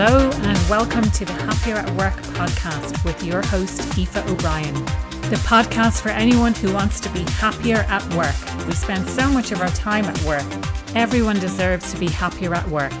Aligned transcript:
Hello, 0.00 0.30
and 0.30 0.70
welcome 0.70 1.10
to 1.10 1.24
the 1.24 1.32
Happier 1.32 1.74
at 1.74 1.90
Work 1.96 2.14
podcast 2.36 3.04
with 3.04 3.20
your 3.24 3.42
host, 3.42 3.80
Aoife 3.98 4.16
O'Brien. 4.28 4.72
The 5.22 5.42
podcast 5.44 6.02
for 6.02 6.10
anyone 6.10 6.54
who 6.54 6.72
wants 6.72 7.00
to 7.00 7.08
be 7.08 7.22
happier 7.22 7.78
at 7.88 8.04
work. 8.14 8.36
We 8.68 8.74
spend 8.74 9.08
so 9.08 9.28
much 9.28 9.50
of 9.50 9.60
our 9.60 9.70
time 9.70 10.04
at 10.04 10.22
work. 10.22 10.46
Everyone 10.94 11.40
deserves 11.40 11.92
to 11.92 11.98
be 11.98 12.06
happier 12.06 12.54
at 12.54 12.68
work. 12.68 12.92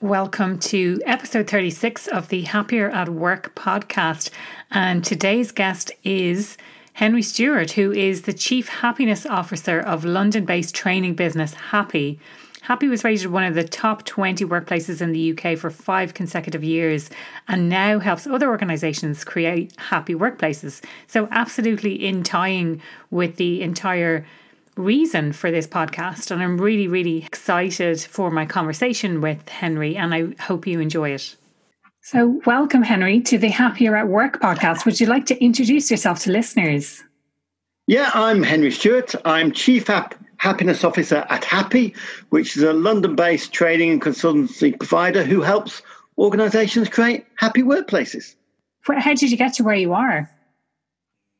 Welcome 0.00 0.58
to 0.58 1.00
episode 1.06 1.48
36 1.48 2.08
of 2.08 2.28
the 2.28 2.42
Happier 2.42 2.90
at 2.90 3.08
Work 3.08 3.54
podcast. 3.54 4.30
And 4.72 5.04
today's 5.04 5.52
guest 5.52 5.92
is 6.02 6.56
Henry 6.94 7.22
Stewart, 7.22 7.70
who 7.70 7.92
is 7.92 8.22
the 8.22 8.32
Chief 8.32 8.66
Happiness 8.66 9.26
Officer 9.26 9.78
of 9.78 10.04
London 10.04 10.44
based 10.44 10.74
training 10.74 11.14
business 11.14 11.54
Happy. 11.54 12.18
Happy 12.64 12.88
was 12.88 13.04
rated 13.04 13.30
one 13.30 13.44
of 13.44 13.54
the 13.54 13.62
top 13.62 14.06
20 14.06 14.42
workplaces 14.46 15.02
in 15.02 15.12
the 15.12 15.36
UK 15.36 15.58
for 15.58 15.68
five 15.68 16.14
consecutive 16.14 16.64
years 16.64 17.10
and 17.46 17.68
now 17.68 17.98
helps 17.98 18.26
other 18.26 18.48
organisations 18.48 19.22
create 19.22 19.74
happy 19.76 20.14
workplaces. 20.14 20.82
So, 21.06 21.28
absolutely 21.30 21.92
in 21.92 22.22
tying 22.22 22.80
with 23.10 23.36
the 23.36 23.60
entire 23.60 24.26
reason 24.78 25.34
for 25.34 25.50
this 25.50 25.66
podcast. 25.66 26.30
And 26.30 26.42
I'm 26.42 26.56
really, 26.56 26.88
really 26.88 27.18
excited 27.18 28.00
for 28.00 28.30
my 28.30 28.46
conversation 28.46 29.20
with 29.20 29.46
Henry, 29.46 29.94
and 29.94 30.14
I 30.14 30.28
hope 30.40 30.66
you 30.66 30.80
enjoy 30.80 31.10
it. 31.10 31.36
So, 32.00 32.40
welcome, 32.46 32.82
Henry, 32.82 33.20
to 33.20 33.36
the 33.36 33.48
Happier 33.48 33.94
at 33.94 34.08
Work 34.08 34.40
podcast. 34.40 34.86
Would 34.86 35.00
you 35.00 35.06
like 35.06 35.26
to 35.26 35.44
introduce 35.44 35.90
yourself 35.90 36.20
to 36.20 36.32
listeners? 36.32 37.04
Yeah, 37.86 38.10
I'm 38.14 38.42
Henry 38.42 38.70
Stewart. 38.70 39.14
I'm 39.26 39.52
Chief 39.52 39.90
App 39.90 40.14
happiness 40.44 40.84
officer 40.84 41.24
at 41.30 41.42
Happy, 41.42 41.94
which 42.28 42.54
is 42.54 42.62
a 42.62 42.74
London 42.74 43.16
based 43.16 43.54
training 43.54 43.90
and 43.90 44.02
consultancy 44.02 44.78
provider 44.78 45.24
who 45.24 45.40
helps 45.40 45.80
organizations 46.18 46.90
create 46.90 47.24
happy 47.36 47.62
workplaces. 47.62 48.34
How 48.82 49.14
did 49.14 49.30
you 49.30 49.38
get 49.38 49.54
to 49.54 49.62
where 49.62 49.74
you 49.74 49.94
are? 49.94 50.30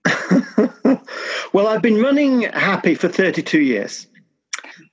well, 1.52 1.66
I've 1.69 1.82
been 1.82 2.00
running 2.00 2.42
Happy 2.52 2.94
for 2.94 3.08
32 3.08 3.60
years. 3.60 4.06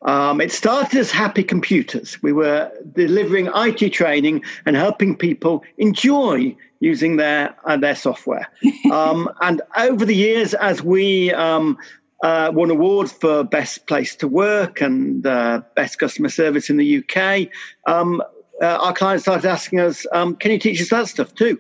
Um, 0.02 0.42
it 0.42 0.52
started 0.52 1.00
as 1.00 1.10
Happy 1.10 1.44
Computers. 1.44 2.22
We 2.22 2.34
were 2.34 2.70
delivering 2.94 3.50
IT 3.56 3.94
training 3.94 4.44
and 4.66 4.76
helping 4.76 5.16
people 5.16 5.64
enjoy 5.78 6.54
using 6.82 7.16
their 7.16 7.56
uh, 7.64 7.78
their 7.78 7.96
software. 7.96 8.48
Um, 8.92 9.30
and 9.40 9.62
over 9.78 10.04
the 10.04 10.16
years, 10.16 10.54
as 10.54 10.84
we 10.84 11.32
um, 11.32 11.78
uh, 12.24 12.52
won 12.54 12.70
awards 12.70 13.12
for 13.12 13.44
best 13.44 13.88
place 13.88 14.16
to 14.16 14.28
work 14.28 14.82
and 14.82 15.26
uh, 15.26 15.62
best 15.76 16.00
customer 16.00 16.30
service 16.30 16.70
in 16.70 16.78
the 16.78 16.98
UK. 17.04 17.50
Um, 17.88 18.22
uh, 18.62 18.78
our 18.82 18.94
clients 18.94 19.24
started 19.24 19.48
asking 19.48 19.80
us, 19.80 20.06
um, 20.12 20.36
"Can 20.36 20.52
you 20.52 20.60
teach 20.60 20.82
us 20.82 20.90
that 20.90 21.08
stuff 21.08 21.34
too?" 21.34 21.58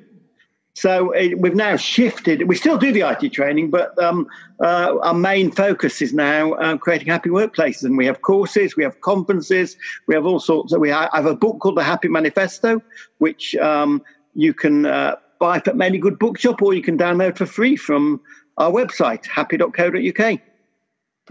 So 0.73 1.11
it, 1.11 1.39
we've 1.39 1.55
now 1.55 1.75
shifted. 1.75 2.47
We 2.47 2.55
still 2.55 2.77
do 2.77 2.91
the 2.91 3.01
IT 3.01 3.33
training, 3.33 3.71
but 3.71 3.97
um, 4.01 4.27
uh, 4.61 4.97
our 5.01 5.13
main 5.13 5.51
focus 5.51 6.01
is 6.01 6.13
now 6.13 6.53
uh, 6.53 6.77
creating 6.77 7.07
happy 7.07 7.29
workplaces. 7.29 7.83
And 7.83 7.97
we 7.97 8.05
have 8.05 8.21
courses, 8.21 8.77
we 8.77 8.83
have 8.83 9.01
conferences, 9.01 9.75
we 10.07 10.15
have 10.15 10.25
all 10.25 10.39
sorts. 10.39 10.71
Of, 10.71 10.79
we 10.79 10.89
have 10.89 11.25
a 11.25 11.35
book 11.35 11.59
called 11.59 11.75
the 11.75 11.83
Happy 11.83 12.07
Manifesto, 12.07 12.81
which 13.17 13.55
um, 13.55 14.01
you 14.33 14.53
can 14.53 14.85
uh, 14.85 15.17
buy 15.39 15.59
from 15.59 15.81
any 15.81 15.97
good 15.97 16.17
bookshop, 16.17 16.61
or 16.61 16.73
you 16.73 16.81
can 16.81 16.97
download 16.97 17.37
for 17.37 17.45
free 17.45 17.75
from 17.75 18.21
our 18.57 18.71
website, 18.71 19.25
happy.co.uk. 19.25 20.39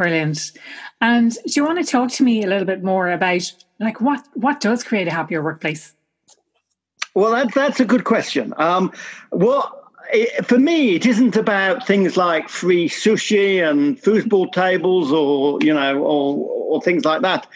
Brilliant. 0.00 0.52
And 1.02 1.32
do 1.32 1.52
you 1.56 1.62
want 1.62 1.78
to 1.78 1.84
talk 1.84 2.10
to 2.12 2.22
me 2.22 2.42
a 2.42 2.46
little 2.46 2.64
bit 2.64 2.82
more 2.82 3.10
about 3.10 3.52
like 3.80 4.00
what 4.00 4.26
what 4.32 4.58
does 4.58 4.82
create 4.82 5.06
a 5.06 5.10
happier 5.10 5.42
workplace? 5.42 5.94
Well, 7.14 7.32
that's 7.32 7.54
that's 7.54 7.80
a 7.80 7.84
good 7.84 8.04
question. 8.04 8.54
Um, 8.56 8.92
what 9.28 9.70
it, 10.10 10.46
for 10.46 10.58
me, 10.58 10.94
it 10.94 11.04
isn't 11.04 11.36
about 11.36 11.86
things 11.86 12.16
like 12.16 12.48
free 12.48 12.88
sushi 12.88 13.62
and 13.62 14.00
foosball 14.00 14.50
tables, 14.52 15.12
or 15.12 15.58
you 15.60 15.74
know, 15.74 15.98
or 15.98 16.48
or 16.48 16.80
things 16.80 17.04
like 17.04 17.20
that. 17.20 17.46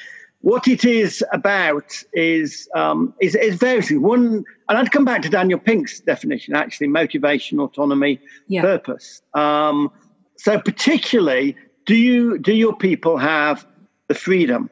What 0.43 0.69
it 0.69 0.85
is 0.85 1.25
about 1.33 1.95
is 2.13 2.69
um, 2.75 3.15
is, 3.23 3.35
is 3.37 3.55
various 3.55 3.89
things. 3.89 4.01
One, 4.01 4.45
and 4.69 4.77
I'd 4.77 4.93
come 4.93 5.07
back 5.07 5.23
to 5.23 5.31
Daniel 5.31 5.59
Pink's 5.59 6.01
definition, 6.01 6.55
actually, 6.55 6.89
motivation, 6.89 7.59
autonomy, 7.59 8.21
yeah. 8.49 8.61
purpose. 8.61 9.23
Um, 9.33 9.91
so, 10.37 10.59
particularly, 10.59 11.57
do 11.85 11.95
you 11.95 12.39
do 12.39 12.53
your 12.53 12.77
people 12.77 13.19
have 13.19 13.67
the 14.09 14.15
freedom 14.15 14.71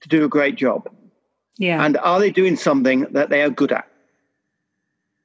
to 0.00 0.08
do 0.08 0.24
a 0.24 0.28
great 0.28 0.56
job? 0.56 0.88
Yeah. 1.58 1.84
And 1.84 1.96
are 1.96 2.20
they 2.20 2.30
doing 2.30 2.56
something 2.56 3.06
that 3.10 3.30
they 3.30 3.42
are 3.42 3.50
good 3.50 3.72
at? 3.72 3.88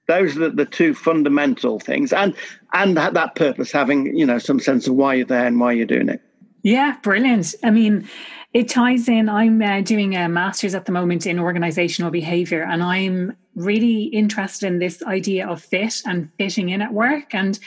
Those 0.07 0.37
are 0.37 0.49
the, 0.49 0.65
two 0.65 0.93
fundamental 0.93 1.79
things, 1.79 2.11
and 2.11 2.35
and 2.73 2.97
that, 2.97 3.13
that 3.13 3.35
purpose, 3.35 3.71
having 3.71 4.17
you 4.17 4.25
know 4.25 4.37
some 4.37 4.59
sense 4.59 4.87
of 4.87 4.95
why 4.95 5.13
you're 5.13 5.25
there 5.25 5.45
and 5.45 5.59
why 5.59 5.71
you're 5.71 5.85
doing 5.85 6.09
it. 6.09 6.21
Yeah, 6.61 6.97
brilliant. 7.01 7.55
I 7.63 7.69
mean, 7.69 8.09
it 8.53 8.67
ties 8.67 9.07
in. 9.07 9.29
I'm 9.29 9.61
uh, 9.61 9.79
doing 9.81 10.15
a 10.15 10.27
master's 10.27 10.75
at 10.75 10.85
the 10.85 10.91
moment 10.91 11.25
in 11.25 11.39
organizational 11.39 12.11
behavior, 12.11 12.63
and 12.63 12.83
I'm 12.83 13.37
really 13.55 14.03
interested 14.05 14.67
in 14.67 14.79
this 14.79 15.01
idea 15.03 15.47
of 15.47 15.63
fit 15.63 16.01
and 16.05 16.29
fitting 16.37 16.69
in 16.69 16.81
at 16.81 16.91
work. 16.91 17.33
And 17.33 17.57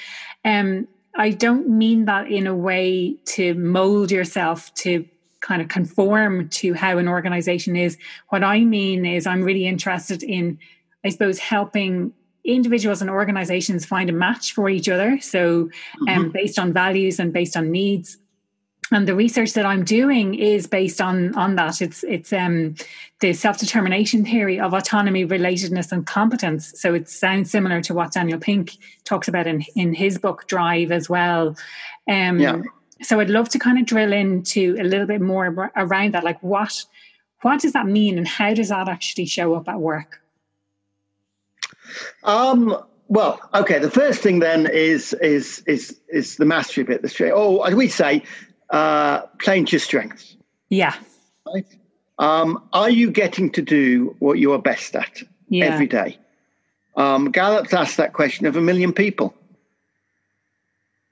um, 0.44 0.88
I 1.16 1.30
don't 1.30 1.68
mean 1.68 2.04
that 2.04 2.30
in 2.30 2.46
a 2.46 2.54
way 2.54 3.16
to 3.26 3.54
mold 3.54 4.10
yourself 4.10 4.72
to 4.74 5.04
kind 5.40 5.62
of 5.62 5.68
conform 5.68 6.48
to 6.48 6.74
how 6.74 6.98
an 6.98 7.08
organization 7.08 7.76
is. 7.76 7.96
What 8.28 8.42
I 8.42 8.60
mean 8.60 9.06
is, 9.06 9.26
I'm 9.26 9.42
really 9.42 9.66
interested 9.66 10.22
in, 10.22 10.58
I 11.04 11.10
suppose, 11.10 11.38
helping 11.38 12.12
individuals 12.44 13.00
and 13.00 13.10
organizations 13.10 13.84
find 13.84 14.08
a 14.08 14.12
match 14.12 14.52
for 14.52 14.68
each 14.68 14.88
other. 14.88 15.18
So, 15.20 15.70
um, 16.08 16.24
mm-hmm. 16.24 16.30
based 16.30 16.58
on 16.58 16.72
values 16.72 17.18
and 17.18 17.32
based 17.32 17.56
on 17.56 17.70
needs, 17.70 18.18
and 18.92 19.08
the 19.08 19.14
research 19.14 19.54
that 19.54 19.66
I'm 19.66 19.84
doing 19.84 20.34
is 20.34 20.66
based 20.66 21.00
on 21.00 21.34
on 21.34 21.56
that. 21.56 21.82
It's 21.82 22.04
it's 22.04 22.32
um, 22.32 22.76
the 23.20 23.32
self 23.32 23.58
determination 23.58 24.24
theory 24.24 24.60
of 24.60 24.72
autonomy, 24.72 25.26
relatedness, 25.26 25.90
and 25.90 26.06
competence. 26.06 26.72
So 26.76 26.94
it 26.94 27.08
sounds 27.08 27.50
similar 27.50 27.80
to 27.82 27.94
what 27.94 28.12
Daniel 28.12 28.38
Pink 28.38 28.76
talks 29.04 29.28
about 29.28 29.46
in 29.46 29.64
in 29.74 29.92
his 29.92 30.18
book 30.18 30.46
Drive 30.46 30.92
as 30.92 31.08
well. 31.08 31.56
Um, 32.08 32.38
yeah. 32.38 32.62
So 33.02 33.20
I'd 33.20 33.28
love 33.28 33.48
to 33.50 33.58
kind 33.58 33.78
of 33.78 33.86
drill 33.86 34.12
into 34.12 34.76
a 34.78 34.84
little 34.84 35.06
bit 35.06 35.20
more 35.20 35.70
around 35.76 36.14
that. 36.14 36.24
Like 36.24 36.42
what 36.42 36.84
what 37.42 37.60
does 37.60 37.72
that 37.72 37.86
mean, 37.86 38.18
and 38.18 38.26
how 38.26 38.54
does 38.54 38.68
that 38.68 38.88
actually 38.88 39.26
show 39.26 39.54
up 39.54 39.68
at 39.68 39.80
work? 39.80 40.20
Um. 42.22 42.76
Well, 43.08 43.40
okay. 43.54 43.78
The 43.78 43.90
first 43.90 44.20
thing 44.20 44.40
then 44.40 44.66
is 44.66 45.12
is 45.14 45.62
is 45.66 46.00
is 46.08 46.36
the 46.36 46.44
mastery 46.44 46.82
bit. 46.82 47.02
The 47.02 47.08
straight. 47.08 47.32
Oh, 47.32 47.62
as 47.62 47.74
we 47.74 47.88
say, 47.88 48.24
uh, 48.70 49.22
playing 49.38 49.66
to 49.66 49.72
your 49.72 49.80
strengths. 49.80 50.36
Yeah. 50.68 50.94
Right. 51.46 51.66
Um, 52.18 52.68
are 52.72 52.90
you 52.90 53.10
getting 53.10 53.50
to 53.52 53.62
do 53.62 54.16
what 54.20 54.38
you 54.38 54.52
are 54.52 54.58
best 54.58 54.96
at 54.96 55.22
yeah. 55.48 55.66
every 55.66 55.86
day? 55.86 56.18
Um, 56.96 57.30
Gallup's 57.30 57.74
asked 57.74 57.98
that 57.98 58.14
question 58.14 58.46
of 58.46 58.56
a 58.56 58.60
million 58.60 58.92
people. 58.92 59.34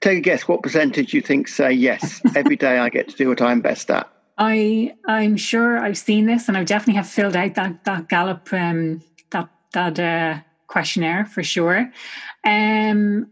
Take 0.01 0.17
a 0.19 0.21
guess 0.21 0.47
what 0.47 0.63
percentage 0.63 1.13
you 1.13 1.21
think 1.21 1.47
say 1.47 1.71
yes, 1.71 2.21
every 2.35 2.55
day 2.55 2.79
I 2.79 2.89
get 2.89 3.09
to 3.09 3.15
do 3.15 3.29
what 3.29 3.41
I'm 3.41 3.61
best 3.61 3.89
at. 3.91 4.09
I 4.37 4.93
I'm 5.05 5.37
sure 5.37 5.77
I've 5.77 5.97
seen 5.97 6.25
this 6.25 6.49
and 6.49 6.57
I 6.57 6.63
definitely 6.63 6.95
have 6.95 7.07
filled 7.07 7.35
out 7.35 7.55
that 7.55 7.85
that 7.85 8.09
Gallup 8.09 8.51
um, 8.51 9.01
that 9.31 9.49
that 9.73 9.99
uh, 9.99 10.39
questionnaire 10.67 11.25
for 11.25 11.41
sure. 11.41 11.89
Um, 12.43 13.29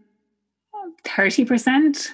thirty 1.03 1.43
percent. 1.43 2.13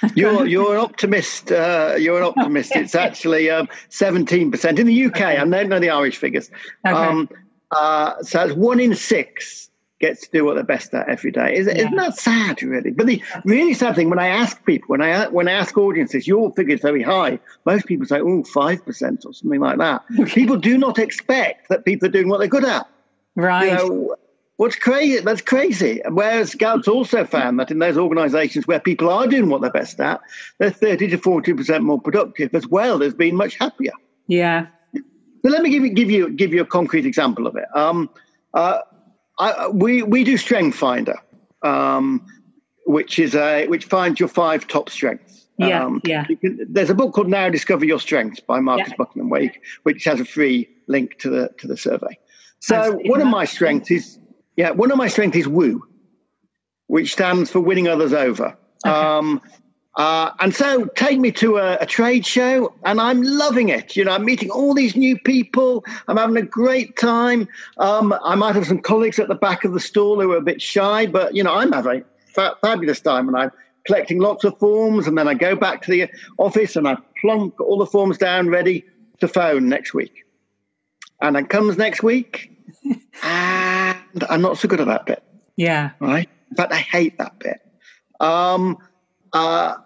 You're 0.14 0.46
you're 0.46 0.74
an 0.74 0.80
optimist. 0.80 1.50
Uh, 1.50 1.96
you're 1.98 2.18
an 2.18 2.24
optimist. 2.24 2.76
It's 2.76 2.94
actually 2.94 3.50
um, 3.50 3.68
seventeen 3.88 4.50
percent 4.50 4.78
in 4.78 4.86
the 4.86 5.04
UK. 5.06 5.20
I 5.20 5.36
don't 5.36 5.68
know 5.68 5.80
the 5.80 5.90
Irish 5.90 6.18
figures. 6.18 6.50
Okay. 6.86 6.96
Um, 6.96 7.28
uh, 7.70 8.22
so 8.22 8.44
it's 8.44 8.54
one 8.54 8.80
in 8.80 8.94
six 8.94 9.68
gets 10.00 10.20
to 10.22 10.30
do 10.30 10.44
what 10.44 10.54
they're 10.54 10.64
best 10.64 10.94
at 10.94 11.08
every 11.08 11.30
day. 11.30 11.56
Is, 11.56 11.66
yeah. 11.66 11.74
Isn't 11.74 11.96
that 11.96 12.16
sad, 12.16 12.62
really? 12.62 12.90
But 12.90 13.06
the 13.06 13.22
really 13.44 13.74
sad 13.74 13.96
thing 13.96 14.10
when 14.10 14.18
I 14.18 14.28
ask 14.28 14.64
people, 14.64 14.86
when 14.88 15.02
I 15.02 15.26
when 15.28 15.48
I 15.48 15.52
ask 15.52 15.76
audiences, 15.76 16.26
your 16.26 16.52
figure 16.54 16.74
is 16.74 16.80
very 16.80 17.02
high. 17.02 17.38
Most 17.64 17.86
people 17.86 18.06
say, 18.06 18.20
"Oh, 18.20 18.44
five 18.44 18.84
percent 18.84 19.24
or 19.26 19.34
something 19.34 19.60
like 19.60 19.78
that." 19.78 20.04
People 20.26 20.56
do 20.56 20.78
not 20.78 20.98
expect 20.98 21.68
that 21.68 21.84
people 21.84 22.08
are 22.08 22.12
doing 22.12 22.28
what 22.28 22.38
they're 22.38 22.48
good 22.48 22.64
at. 22.64 22.88
Right. 23.34 23.66
You 23.66 23.74
know, 23.74 24.16
What's 24.58 24.74
crazy? 24.74 25.20
That's 25.20 25.40
crazy. 25.40 26.02
Whereas 26.10 26.56
Gallup's 26.56 26.88
also 26.88 27.24
found 27.24 27.60
that 27.60 27.70
in 27.70 27.78
those 27.78 27.96
organisations 27.96 28.66
where 28.66 28.80
people 28.80 29.08
are 29.08 29.28
doing 29.28 29.48
what 29.48 29.60
they're 29.60 29.70
best 29.70 30.00
at, 30.00 30.20
they're 30.58 30.72
thirty 30.72 31.06
to 31.08 31.16
forty 31.16 31.52
percent 31.54 31.84
more 31.84 32.00
productive 32.00 32.52
as 32.56 32.66
well 32.66 33.04
as 33.04 33.14
being 33.14 33.36
much 33.36 33.56
happier. 33.56 33.92
Yeah. 34.26 34.66
So 34.94 35.02
let 35.44 35.62
me 35.62 35.70
give 35.70 35.84
you 35.84 35.90
give 35.90 36.10
you 36.10 36.30
give 36.30 36.52
you 36.52 36.60
a 36.60 36.66
concrete 36.66 37.06
example 37.06 37.46
of 37.46 37.54
it. 37.54 37.66
Um, 37.72 38.10
uh, 38.52 38.80
I, 39.38 39.68
we 39.68 40.02
we 40.02 40.24
do 40.24 40.36
Strength 40.36 40.76
Finder, 40.76 41.18
um, 41.62 42.26
which 42.84 43.20
is 43.20 43.36
a 43.36 43.68
which 43.68 43.84
finds 43.84 44.18
your 44.18 44.28
five 44.28 44.66
top 44.66 44.90
strengths. 44.90 45.46
Yeah, 45.58 45.84
um, 45.84 46.00
yeah. 46.04 46.24
Can, 46.24 46.66
there's 46.68 46.90
a 46.90 46.94
book 46.94 47.14
called 47.14 47.28
Now 47.28 47.48
Discover 47.48 47.84
Your 47.84 48.00
Strengths 48.00 48.40
by 48.40 48.58
Marcus 48.58 48.88
yeah. 48.88 48.96
Buckingham 48.98 49.30
Wake, 49.30 49.60
which 49.84 50.02
has 50.02 50.18
a 50.18 50.24
free 50.24 50.68
link 50.88 51.16
to 51.18 51.30
the 51.30 51.50
to 51.58 51.68
the 51.68 51.76
survey. 51.76 52.18
So 52.58 52.98
one 53.04 53.20
of 53.20 53.28
my 53.28 53.44
strengths 53.44 53.92
is 53.92 54.18
yeah, 54.58 54.72
one 54.72 54.90
of 54.90 54.98
my 54.98 55.06
strengths 55.06 55.38
is 55.38 55.46
woo, 55.46 55.86
which 56.88 57.12
stands 57.12 57.48
for 57.48 57.60
winning 57.60 57.86
others 57.86 58.12
over. 58.12 58.56
Okay. 58.84 58.92
Um, 58.92 59.40
uh, 59.94 60.32
and 60.40 60.52
so 60.52 60.86
take 60.96 61.20
me 61.20 61.30
to 61.30 61.58
a, 61.58 61.76
a, 61.80 61.86
trade 61.86 62.26
show, 62.26 62.74
and 62.84 63.00
I'm 63.00 63.22
loving 63.22 63.68
it. 63.68 63.94
You 63.94 64.04
know, 64.04 64.10
I'm 64.10 64.24
meeting 64.24 64.50
all 64.50 64.74
these 64.74 64.96
new 64.96 65.16
people. 65.20 65.84
I'm 66.08 66.16
having 66.16 66.36
a 66.36 66.42
great 66.42 66.96
time. 66.96 67.46
Um, 67.78 68.12
I 68.24 68.34
might 68.34 68.56
have 68.56 68.66
some 68.66 68.80
colleagues 68.80 69.20
at 69.20 69.28
the 69.28 69.36
back 69.36 69.64
of 69.64 69.74
the 69.74 69.80
stall 69.80 70.20
who 70.20 70.32
are 70.32 70.38
a 70.38 70.42
bit 70.42 70.60
shy, 70.60 71.06
but 71.06 71.36
you 71.36 71.44
know, 71.44 71.54
I'm 71.54 71.70
having 71.70 72.04
a 72.36 72.56
fabulous 72.60 73.00
time, 73.00 73.28
and 73.28 73.36
I'm 73.36 73.52
collecting 73.86 74.18
lots 74.18 74.42
of 74.42 74.58
forms. 74.58 75.06
And 75.06 75.16
then 75.16 75.28
I 75.28 75.34
go 75.34 75.54
back 75.54 75.82
to 75.82 75.90
the 75.92 76.10
office 76.36 76.74
and 76.74 76.88
I 76.88 76.96
plonk 77.20 77.60
all 77.60 77.78
the 77.78 77.86
forms 77.86 78.18
down, 78.18 78.48
ready 78.48 78.84
to 79.20 79.28
phone 79.28 79.68
next 79.68 79.94
week. 79.94 80.24
And 81.20 81.36
then 81.36 81.46
comes 81.46 81.78
next 81.78 82.02
week, 82.02 82.57
and 83.22 84.24
I'm 84.28 84.40
not 84.40 84.58
so 84.58 84.68
good 84.68 84.80
at 84.80 84.86
that 84.86 85.06
bit. 85.06 85.22
Yeah. 85.56 85.90
Right. 86.00 86.28
In 86.50 86.56
fact, 86.56 86.72
I 86.72 86.78
hate 86.78 87.18
that 87.18 87.38
bit. 87.38 87.60
Um, 88.20 88.78
uh, 89.32 89.76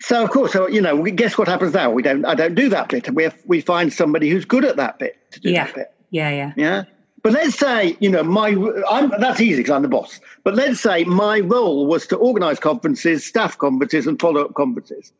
so 0.00 0.22
of 0.22 0.30
course, 0.30 0.52
so, 0.52 0.68
you 0.68 0.80
know, 0.80 1.02
guess 1.04 1.38
what 1.38 1.48
happens 1.48 1.72
now? 1.72 1.90
We 1.90 2.02
don't. 2.02 2.24
I 2.24 2.34
don't 2.34 2.54
do 2.54 2.68
that 2.68 2.88
bit. 2.88 3.10
We 3.10 3.24
have, 3.24 3.36
we 3.46 3.60
find 3.60 3.92
somebody 3.92 4.28
who's 4.28 4.44
good 4.44 4.64
at 4.64 4.76
that 4.76 4.98
bit 4.98 5.16
to 5.32 5.40
do 5.40 5.50
yeah. 5.50 5.64
that 5.64 5.74
bit. 5.74 5.94
Yeah, 6.10 6.30
yeah, 6.30 6.52
yeah. 6.56 6.84
But 7.22 7.32
let's 7.32 7.58
say, 7.58 7.96
you 8.00 8.10
know, 8.10 8.22
my 8.22 8.50
I'm, 8.90 9.10
that's 9.18 9.40
easy 9.40 9.60
because 9.60 9.70
I'm 9.70 9.80
the 9.80 9.88
boss. 9.88 10.20
But 10.44 10.54
let's 10.54 10.80
say 10.80 11.04
my 11.04 11.40
role 11.40 11.86
was 11.86 12.06
to 12.08 12.16
organise 12.16 12.58
conferences, 12.58 13.24
staff 13.24 13.56
conferences, 13.56 14.06
and 14.06 14.20
follow 14.20 14.44
up 14.44 14.54
conferences. 14.54 15.10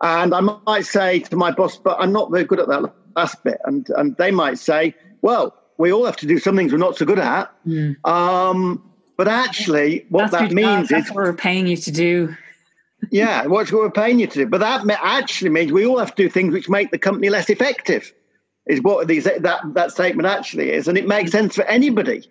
And 0.00 0.32
I 0.32 0.40
might 0.40 0.86
say 0.86 1.18
to 1.18 1.36
my 1.36 1.50
boss, 1.50 1.76
but 1.76 1.96
I'm 1.98 2.12
not 2.12 2.30
very 2.30 2.44
good 2.44 2.60
at 2.60 2.68
that 2.68 2.94
last 3.16 3.42
bit. 3.42 3.58
And 3.64 3.90
and 3.96 4.16
they 4.18 4.30
might 4.30 4.60
say, 4.60 4.94
well, 5.20 5.52
we 5.78 5.92
all 5.92 6.04
have 6.04 6.16
to 6.16 6.26
do 6.26 6.38
some 6.38 6.56
things 6.56 6.72
we're 6.72 6.78
not 6.78 6.96
so 6.96 7.06
good 7.06 7.18
at. 7.18 7.50
Mm. 7.66 7.96
Um, 8.06 8.84
but 9.16 9.28
actually, 9.28 10.06
what 10.10 10.30
that's 10.30 10.48
that 10.48 10.52
means 10.52 10.92
is 10.92 11.08
what 11.08 11.16
we're 11.16 11.32
paying 11.32 11.66
you 11.66 11.76
to 11.76 11.90
do 11.90 12.36
yeah, 13.10 13.46
what 13.46 13.70
we're 13.70 13.90
paying 13.90 14.18
you 14.18 14.26
to 14.26 14.38
do. 14.40 14.46
But 14.46 14.60
that 14.60 14.84
actually 15.02 15.50
means 15.50 15.72
we 15.72 15.86
all 15.86 15.98
have 15.98 16.14
to 16.14 16.22
do 16.22 16.28
things 16.28 16.52
which 16.52 16.68
make 16.68 16.90
the 16.90 16.98
company 16.98 17.30
less 17.30 17.48
effective. 17.48 18.12
Is 18.66 18.82
what 18.82 19.08
these 19.08 19.24
that 19.24 19.60
that 19.74 19.92
statement 19.92 20.28
actually 20.28 20.72
is, 20.72 20.88
and 20.88 20.98
it 20.98 21.06
makes 21.06 21.30
sense 21.30 21.54
for 21.54 21.64
anybody 21.64 22.28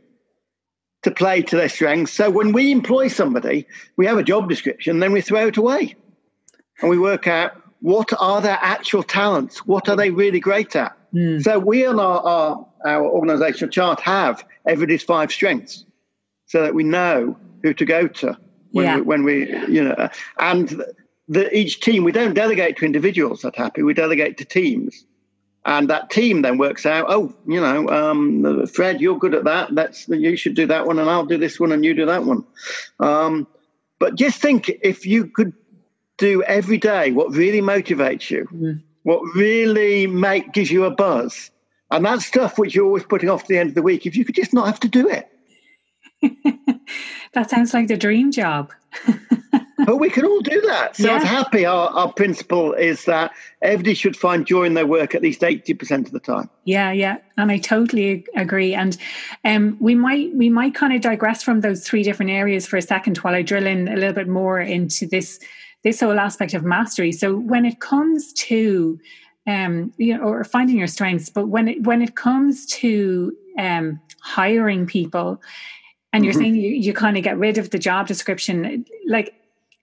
to 1.01 1.09
play 1.09 1.41
to 1.41 1.55
their 1.55 1.69
strengths. 1.69 2.13
So 2.13 2.29
when 2.29 2.51
we 2.51 2.71
employ 2.71 3.07
somebody, 3.07 3.65
we 3.95 4.05
have 4.05 4.19
a 4.19 4.23
job 4.23 4.47
description, 4.47 4.99
then 4.99 5.13
we 5.13 5.21
throw 5.21 5.47
it 5.47 5.57
away, 5.57 5.95
and 6.79 6.91
we 6.91 6.99
work 6.99 7.25
out 7.25 7.53
what 7.81 8.11
are 8.19 8.41
their 8.41 8.59
actual 8.61 9.01
talents, 9.01 9.65
what 9.65 9.89
are 9.89 9.95
they 9.95 10.11
really 10.11 10.39
great 10.39 10.75
at. 10.75 10.95
Mm. 11.11 11.41
So 11.43 11.57
we 11.57 11.87
on 11.87 11.99
our, 11.99 12.19
our 12.19 12.66
our 12.85 13.05
organizational 13.05 13.69
chart 13.69 13.99
have 14.01 14.45
everybody's 14.65 15.03
five 15.03 15.31
strengths, 15.31 15.85
so 16.45 16.61
that 16.61 16.73
we 16.73 16.83
know 16.83 17.37
who 17.63 17.73
to 17.73 17.85
go 17.85 18.07
to 18.07 18.37
when, 18.71 18.85
yeah. 18.85 18.95
we, 18.95 19.01
when 19.01 19.23
we, 19.23 19.49
you 19.67 19.83
know, 19.83 20.09
and 20.39 20.83
the, 21.27 21.57
each 21.57 21.81
team, 21.81 22.03
we 22.03 22.11
don't 22.11 22.33
delegate 22.33 22.77
to 22.77 22.85
individuals 22.85 23.43
at 23.43 23.55
Happy, 23.55 23.83
we 23.83 23.93
delegate 23.93 24.37
to 24.37 24.45
teams. 24.45 25.05
And 25.65 25.89
that 25.89 26.09
team 26.09 26.43
then 26.43 26.57
works 26.57 26.85
out, 26.85 27.07
oh, 27.09 27.35
you 27.45 27.59
know, 27.59 27.89
um, 27.89 28.65
Fred, 28.67 29.01
you're 29.01 29.19
good 29.19 29.35
at 29.35 29.43
that. 29.43 29.75
That's 29.75 30.07
you 30.07 30.37
should 30.37 30.55
do 30.55 30.65
that 30.67 30.87
one, 30.87 30.97
and 30.97 31.09
I'll 31.09 31.25
do 31.25 31.37
this 31.37 31.59
one, 31.59 31.73
and 31.73 31.83
you 31.83 31.93
do 31.93 32.05
that 32.05 32.23
one. 32.23 32.45
Um, 33.01 33.47
but 33.99 34.15
just 34.15 34.39
think 34.39 34.71
if 34.81 35.05
you 35.05 35.25
could 35.25 35.51
do 36.17 36.41
every 36.43 36.77
day 36.77 37.11
what 37.11 37.31
really 37.31 37.61
motivates 37.61 38.29
you, 38.29 38.47
mm. 38.53 38.81
what 39.03 39.21
really 39.35 40.07
make 40.07 40.53
gives 40.53 40.71
you 40.71 40.85
a 40.85 40.91
buzz, 40.91 41.51
and 41.91 42.05
that 42.05 42.21
stuff 42.21 42.57
which 42.57 42.75
you're 42.75 42.85
always 42.85 43.03
putting 43.03 43.29
off 43.29 43.43
to 43.43 43.53
the 43.53 43.59
end 43.59 43.69
of 43.69 43.75
the 43.75 43.81
week. 43.81 44.05
If 44.05 44.15
you 44.15 44.25
could 44.25 44.35
just 44.35 44.53
not 44.53 44.65
have 44.67 44.79
to 44.81 44.87
do 44.87 45.09
it, 45.09 45.29
that 47.33 47.49
sounds 47.49 47.73
like 47.73 47.87
the 47.87 47.97
dream 47.97 48.31
job. 48.31 48.73
but 49.85 49.97
we 49.97 50.09
can 50.09 50.25
all 50.25 50.41
do 50.41 50.59
that. 50.61 50.95
So 50.95 51.05
yeah. 51.05 51.23
happy, 51.23 51.65
our, 51.65 51.89
our 51.89 52.11
principle 52.11 52.73
is 52.73 53.05
that 53.05 53.31
everybody 53.61 53.93
should 53.93 54.17
find 54.17 54.45
joy 54.45 54.63
in 54.63 54.73
their 54.73 54.87
work 54.87 55.13
at 55.13 55.21
least 55.21 55.41
80% 55.41 56.07
of 56.07 56.11
the 56.11 56.19
time. 56.19 56.49
Yeah, 56.65 56.91
yeah. 56.91 57.17
And 57.37 57.51
I 57.51 57.59
totally 57.59 58.25
agree. 58.35 58.73
And 58.73 58.97
um, 59.45 59.77
we 59.79 59.95
might 59.95 60.33
we 60.35 60.49
might 60.49 60.73
kind 60.73 60.93
of 60.93 61.01
digress 61.01 61.43
from 61.43 61.61
those 61.61 61.87
three 61.87 62.03
different 62.03 62.31
areas 62.31 62.65
for 62.65 62.77
a 62.77 62.81
second 62.81 63.17
while 63.17 63.35
I 63.35 63.43
drill 63.43 63.67
in 63.67 63.87
a 63.87 63.95
little 63.95 64.13
bit 64.13 64.27
more 64.27 64.59
into 64.59 65.05
this 65.05 65.39
this 65.83 65.99
whole 65.99 66.19
aspect 66.19 66.53
of 66.53 66.63
mastery. 66.63 67.11
So 67.11 67.37
when 67.37 67.63
it 67.65 67.79
comes 67.79 68.33
to 68.33 68.99
um, 69.47 69.93
you 69.97 70.15
know, 70.15 70.23
or 70.23 70.43
finding 70.43 70.77
your 70.77 70.87
strengths, 70.87 71.29
but 71.29 71.47
when 71.47 71.67
it 71.67 71.83
when 71.83 72.01
it 72.01 72.15
comes 72.15 72.65
to 72.67 73.35
um, 73.57 73.99
hiring 74.21 74.85
people, 74.85 75.41
and 76.13 76.25
you're 76.25 76.33
mm-hmm. 76.33 76.41
saying 76.41 76.55
you, 76.55 76.69
you 76.69 76.93
kind 76.93 77.17
of 77.17 77.23
get 77.23 77.37
rid 77.37 77.57
of 77.57 77.69
the 77.69 77.79
job 77.79 78.07
description 78.07 78.85
like 79.07 79.33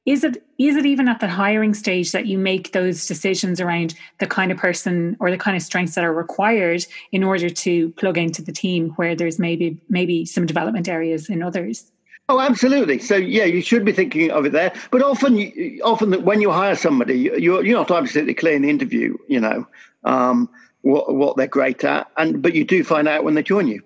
is 0.06 0.22
it 0.22 0.44
is 0.58 0.76
it 0.76 0.84
even 0.84 1.08
at 1.08 1.20
the 1.20 1.28
hiring 1.28 1.72
stage 1.72 2.12
that 2.12 2.26
you 2.26 2.36
make 2.36 2.72
those 2.72 3.06
decisions 3.06 3.60
around 3.60 3.94
the 4.18 4.26
kind 4.26 4.52
of 4.52 4.58
person 4.58 5.16
or 5.18 5.30
the 5.30 5.38
kind 5.38 5.56
of 5.56 5.62
strengths 5.62 5.94
that 5.94 6.04
are 6.04 6.12
required 6.12 6.84
in 7.10 7.24
order 7.24 7.48
to 7.48 7.90
plug 7.92 8.18
into 8.18 8.42
the 8.42 8.52
team 8.52 8.90
where 8.96 9.14
there's 9.14 9.38
maybe 9.38 9.78
maybe 9.88 10.26
some 10.26 10.44
development 10.44 10.88
areas 10.88 11.30
in 11.30 11.42
others 11.42 11.90
Oh, 12.28 12.40
absolutely. 12.40 12.98
So 13.00 13.16
yeah, 13.16 13.44
you 13.44 13.60
should 13.60 13.84
be 13.84 13.92
thinking 13.92 14.30
of 14.30 14.46
it 14.46 14.52
there. 14.52 14.72
But 14.90 15.02
often, 15.02 15.36
often 15.84 16.24
when 16.24 16.40
you 16.40 16.50
hire 16.50 16.74
somebody, 16.74 17.18
you're 17.18 17.64
you're 17.64 17.78
not 17.78 17.90
absolutely 17.90 18.34
clear 18.34 18.54
in 18.54 18.62
the 18.62 18.70
interview. 18.70 19.16
You 19.28 19.40
know 19.40 19.66
um, 20.04 20.48
what 20.80 21.14
what 21.14 21.36
they're 21.36 21.46
great 21.46 21.84
at, 21.84 22.10
and 22.16 22.42
but 22.42 22.54
you 22.54 22.64
do 22.64 22.82
find 22.82 23.08
out 23.08 23.24
when 23.24 23.34
they 23.34 23.42
join 23.42 23.68
you. 23.68 23.82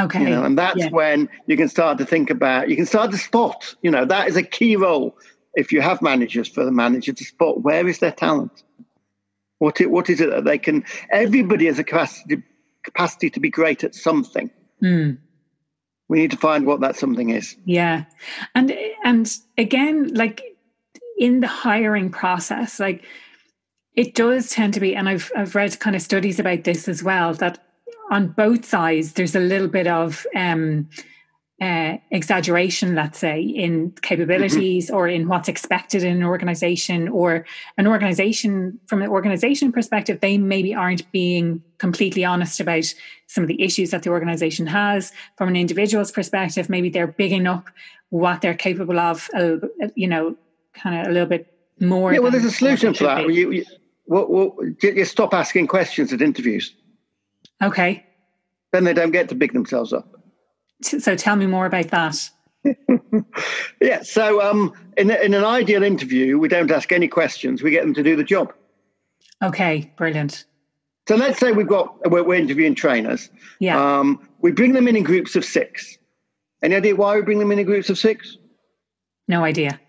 Okay. 0.00 0.22
You 0.22 0.30
know, 0.30 0.44
and 0.44 0.56
that's 0.56 0.78
yeah. 0.78 0.90
when 0.90 1.28
you 1.46 1.56
can 1.56 1.68
start 1.68 1.98
to 1.98 2.06
think 2.06 2.30
about, 2.30 2.68
you 2.68 2.76
can 2.76 2.86
start 2.86 3.10
to 3.10 3.18
spot, 3.18 3.74
you 3.82 3.90
know, 3.90 4.04
that 4.06 4.28
is 4.28 4.36
a 4.36 4.42
key 4.42 4.76
role 4.76 5.16
if 5.54 5.70
you 5.70 5.82
have 5.82 6.00
managers 6.00 6.48
for 6.48 6.64
the 6.64 6.72
manager 6.72 7.12
to 7.12 7.24
spot 7.24 7.62
where 7.62 7.86
is 7.86 7.98
their 7.98 8.12
talent? 8.12 8.62
What, 9.58 9.80
it, 9.80 9.90
what 9.90 10.08
is 10.08 10.20
it 10.20 10.30
that 10.30 10.44
they 10.44 10.58
can, 10.58 10.84
everybody 11.10 11.66
has 11.66 11.78
a 11.78 11.84
capacity, 11.84 12.42
capacity 12.82 13.30
to 13.30 13.40
be 13.40 13.50
great 13.50 13.84
at 13.84 13.94
something. 13.94 14.50
Mm. 14.82 15.18
We 16.12 16.20
need 16.20 16.32
to 16.32 16.36
find 16.36 16.66
what 16.66 16.80
that 16.80 16.96
something 16.96 17.30
is. 17.30 17.56
Yeah. 17.64 18.04
And, 18.54 18.76
and 19.02 19.34
again, 19.56 20.12
like 20.12 20.42
in 21.18 21.40
the 21.40 21.46
hiring 21.46 22.10
process, 22.10 22.78
like 22.78 23.02
it 23.94 24.14
does 24.14 24.50
tend 24.50 24.74
to 24.74 24.80
be, 24.80 24.94
and 24.94 25.08
I've, 25.08 25.32
I've 25.34 25.54
read 25.54 25.80
kind 25.80 25.96
of 25.96 26.02
studies 26.02 26.38
about 26.38 26.64
this 26.64 26.86
as 26.86 27.02
well, 27.02 27.32
that 27.36 27.64
on 28.10 28.28
both 28.28 28.66
sides, 28.66 29.14
there's 29.14 29.34
a 29.34 29.40
little 29.40 29.68
bit 29.68 29.86
of 29.86 30.26
um, 30.36 30.86
uh, 31.62 31.96
exaggeration, 32.10 32.96
let's 32.96 33.20
say, 33.20 33.40
in 33.40 33.92
capabilities 34.02 34.86
mm-hmm. 34.86 34.96
or 34.96 35.06
in 35.06 35.28
what's 35.28 35.48
expected 35.48 36.02
in 36.02 36.16
an 36.16 36.24
organization, 36.24 37.08
or 37.08 37.46
an 37.78 37.86
organization 37.86 38.80
from 38.88 39.00
an 39.00 39.08
organization 39.08 39.70
perspective, 39.70 40.18
they 40.20 40.36
maybe 40.36 40.74
aren't 40.74 41.10
being 41.12 41.62
completely 41.78 42.24
honest 42.24 42.58
about 42.58 42.92
some 43.28 43.44
of 43.44 43.48
the 43.48 43.62
issues 43.62 43.92
that 43.92 44.02
the 44.02 44.10
organization 44.10 44.66
has. 44.66 45.12
From 45.36 45.48
an 45.48 45.54
individual's 45.54 46.10
perspective, 46.10 46.68
maybe 46.68 46.88
they're 46.88 47.06
bigging 47.06 47.46
up 47.46 47.70
what 48.08 48.40
they're 48.40 48.54
capable 48.54 48.98
of, 48.98 49.30
uh, 49.32 49.58
you 49.94 50.08
know, 50.08 50.36
kind 50.74 51.00
of 51.00 51.06
a 51.06 51.12
little 51.12 51.28
bit 51.28 51.46
more. 51.78 52.12
Yeah, 52.12 52.18
well, 52.18 52.32
there's 52.32 52.44
a 52.44 52.50
solution 52.50 52.92
for 52.92 53.04
that. 53.04 53.32
You, 53.32 53.52
you, 53.52 53.64
you 54.82 55.04
stop 55.04 55.32
asking 55.32 55.68
questions 55.68 56.12
at 56.12 56.20
interviews. 56.20 56.74
Okay. 57.62 58.04
Then 58.72 58.82
they 58.82 58.94
don't 58.94 59.12
get 59.12 59.28
to 59.28 59.36
big 59.36 59.52
themselves 59.52 59.92
up. 59.92 60.21
So 60.82 61.16
tell 61.16 61.36
me 61.36 61.46
more 61.46 61.66
about 61.66 61.88
that. 61.88 62.30
yeah. 63.80 64.02
So 64.02 64.42
um, 64.42 64.72
in, 64.96 65.10
in 65.10 65.34
an 65.34 65.44
ideal 65.44 65.82
interview, 65.82 66.38
we 66.38 66.48
don't 66.48 66.70
ask 66.70 66.92
any 66.92 67.08
questions. 67.08 67.62
We 67.62 67.70
get 67.70 67.82
them 67.82 67.94
to 67.94 68.02
do 68.02 68.16
the 68.16 68.24
job. 68.24 68.52
Okay. 69.42 69.92
Brilliant. 69.96 70.44
So 71.08 71.16
let's 71.16 71.40
say 71.40 71.52
we've 71.52 71.68
got 71.68 72.10
we're, 72.10 72.22
we're 72.22 72.36
interviewing 72.36 72.74
trainers. 72.74 73.30
Yeah. 73.58 73.98
Um, 73.98 74.28
we 74.40 74.52
bring 74.52 74.72
them 74.72 74.86
in 74.86 74.96
in 74.96 75.02
groups 75.02 75.34
of 75.34 75.44
six. 75.44 75.98
Any 76.62 76.76
idea 76.76 76.94
why 76.94 77.16
we 77.16 77.22
bring 77.22 77.40
them 77.40 77.50
in 77.50 77.58
in 77.58 77.66
groups 77.66 77.90
of 77.90 77.98
six? 77.98 78.36
No 79.26 79.44
idea. 79.44 79.80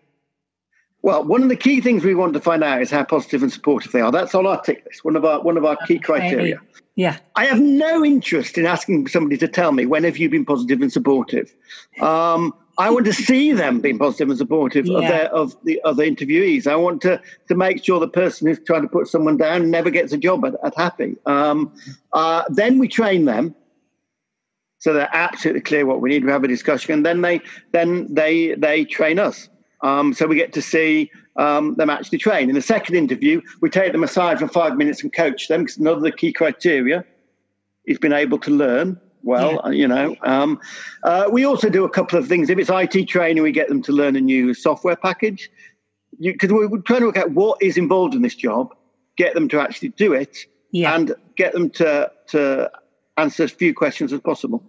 Well, 1.04 1.24
one 1.24 1.44
of 1.44 1.50
the 1.50 1.56
key 1.56 1.82
things 1.82 2.04
we 2.04 2.16
want 2.16 2.34
to 2.34 2.40
find 2.40 2.64
out 2.64 2.82
is 2.82 2.90
how 2.90 3.04
positive 3.04 3.44
and 3.44 3.52
supportive 3.52 3.92
they 3.92 4.00
are. 4.02 4.12
That's 4.12 4.34
on 4.34 4.48
our 4.48 4.62
tick 4.62 4.84
list. 4.86 5.04
One 5.04 5.16
of 5.16 5.26
our 5.26 5.42
one 5.42 5.58
of 5.58 5.66
our 5.66 5.78
key 5.86 6.00
criteria. 6.00 6.60
Yeah. 6.96 7.18
I 7.36 7.46
have 7.46 7.60
no 7.60 8.06
interest 8.06 8.58
in 8.58 8.66
asking 8.66 9.08
somebody 9.08 9.38
to 9.38 9.48
tell 9.48 9.72
me 9.72 9.86
when 9.86 10.04
have 10.04 10.18
you 10.18 10.30
been 10.30 10.46
positive 10.46 10.82
and 10.82 10.92
supportive. 10.92 11.54
Um, 12.00 12.54
I 12.78 12.90
want 12.90 13.06
to 13.06 13.14
see 13.14 13.52
them 13.52 13.82
being 13.82 14.00
positive 14.00 14.30
and 14.30 14.38
supportive 14.38 14.86
yeah. 14.86 14.98
of, 14.98 15.02
their, 15.02 15.34
of 15.34 15.56
the 15.64 15.82
other 15.84 16.04
interviewees. 16.04 16.68
I 16.68 16.76
want 16.76 17.02
to, 17.04 17.22
to 17.48 17.56
make 17.56 17.84
sure 17.84 18.00
the 18.00 18.08
person 18.08 18.48
who's 18.48 18.60
trying 18.60 18.84
to 18.84 18.88
put 18.88 19.08
someone 19.08 19.38
down 19.38 19.72
never 19.72 19.90
gets 19.90 20.14
a 20.14 20.18
job 20.18 20.46
at, 20.46 20.56
at 20.64 20.76
Happy. 20.76 21.16
Um, 21.26 21.74
uh, 22.14 22.44
then 22.50 22.80
we 22.80 22.88
train 22.88 23.26
them 23.26 23.56
so 24.84 24.92
they're 24.92 25.10
absolutely 25.14 25.62
clear 25.62 25.86
what 25.86 26.02
we 26.02 26.10
need. 26.10 26.26
We 26.26 26.32
have 26.32 26.44
a 26.44 26.48
discussion, 26.50 26.92
and 26.92 27.06
then 27.06 27.22
they 27.22 27.40
then 27.72 28.14
they 28.14 28.54
they 28.56 28.84
train 28.84 29.18
us. 29.18 29.48
Um, 29.84 30.14
so 30.14 30.26
we 30.26 30.36
get 30.36 30.54
to 30.54 30.62
see 30.62 31.12
um, 31.36 31.76
them 31.76 31.90
actually 31.90 32.18
train. 32.18 32.50
In 32.50 32.56
the 32.56 32.62
second 32.62 32.96
interview, 32.96 33.42
we 33.62 33.70
take 33.70 33.92
them 33.92 34.04
aside 34.04 34.40
for 34.40 34.48
five 34.48 34.78
minutes 34.78 35.04
and 35.04 35.14
coach 35.14 35.48
them 35.48 35.62
because 35.62 35.78
another 35.78 36.10
key 36.10 36.34
criteria 36.34 37.06
is 37.86 38.00
being 38.00 38.14
able 38.14 38.40
to 38.40 38.52
learn 38.52 39.00
well, 39.24 39.62
yeah. 39.66 39.72
you 39.72 39.88
know. 39.88 40.16
Um, 40.22 40.60
uh, 41.04 41.30
we 41.32 41.46
also 41.46 41.70
do 41.70 41.86
a 41.86 41.90
couple 41.90 42.20
of 42.20 42.28
things. 42.28 42.50
If 42.50 42.60
it's 42.60 42.70
IT 42.70 43.08
training, 43.08 43.42
we 43.42 43.52
get 43.52 43.70
them 43.70 43.82
to 43.84 43.92
learn 43.92 44.16
a 44.16 44.22
new 44.22 44.54
software 44.54 44.96
package 44.96 45.50
because 46.20 46.52
we're 46.52 46.70
trying 46.82 47.00
to 47.00 47.08
work 47.08 47.18
out 47.18 47.32
what 47.32 47.62
is 47.62 47.78
involved 47.78 48.14
in 48.14 48.22
this 48.22 48.36
job, 48.36 48.74
get 49.18 49.34
them 49.34 49.50
to 49.50 49.60
actually 49.60 49.90
do 49.90 50.14
it, 50.14 50.38
yeah. 50.72 50.94
and 50.94 51.16
get 51.36 51.54
them 51.54 51.70
to 51.72 52.12
to 52.28 52.70
answer 53.18 53.44
as 53.44 53.52
few 53.52 53.74
questions 53.74 54.14
as 54.14 54.20
possible. 54.20 54.64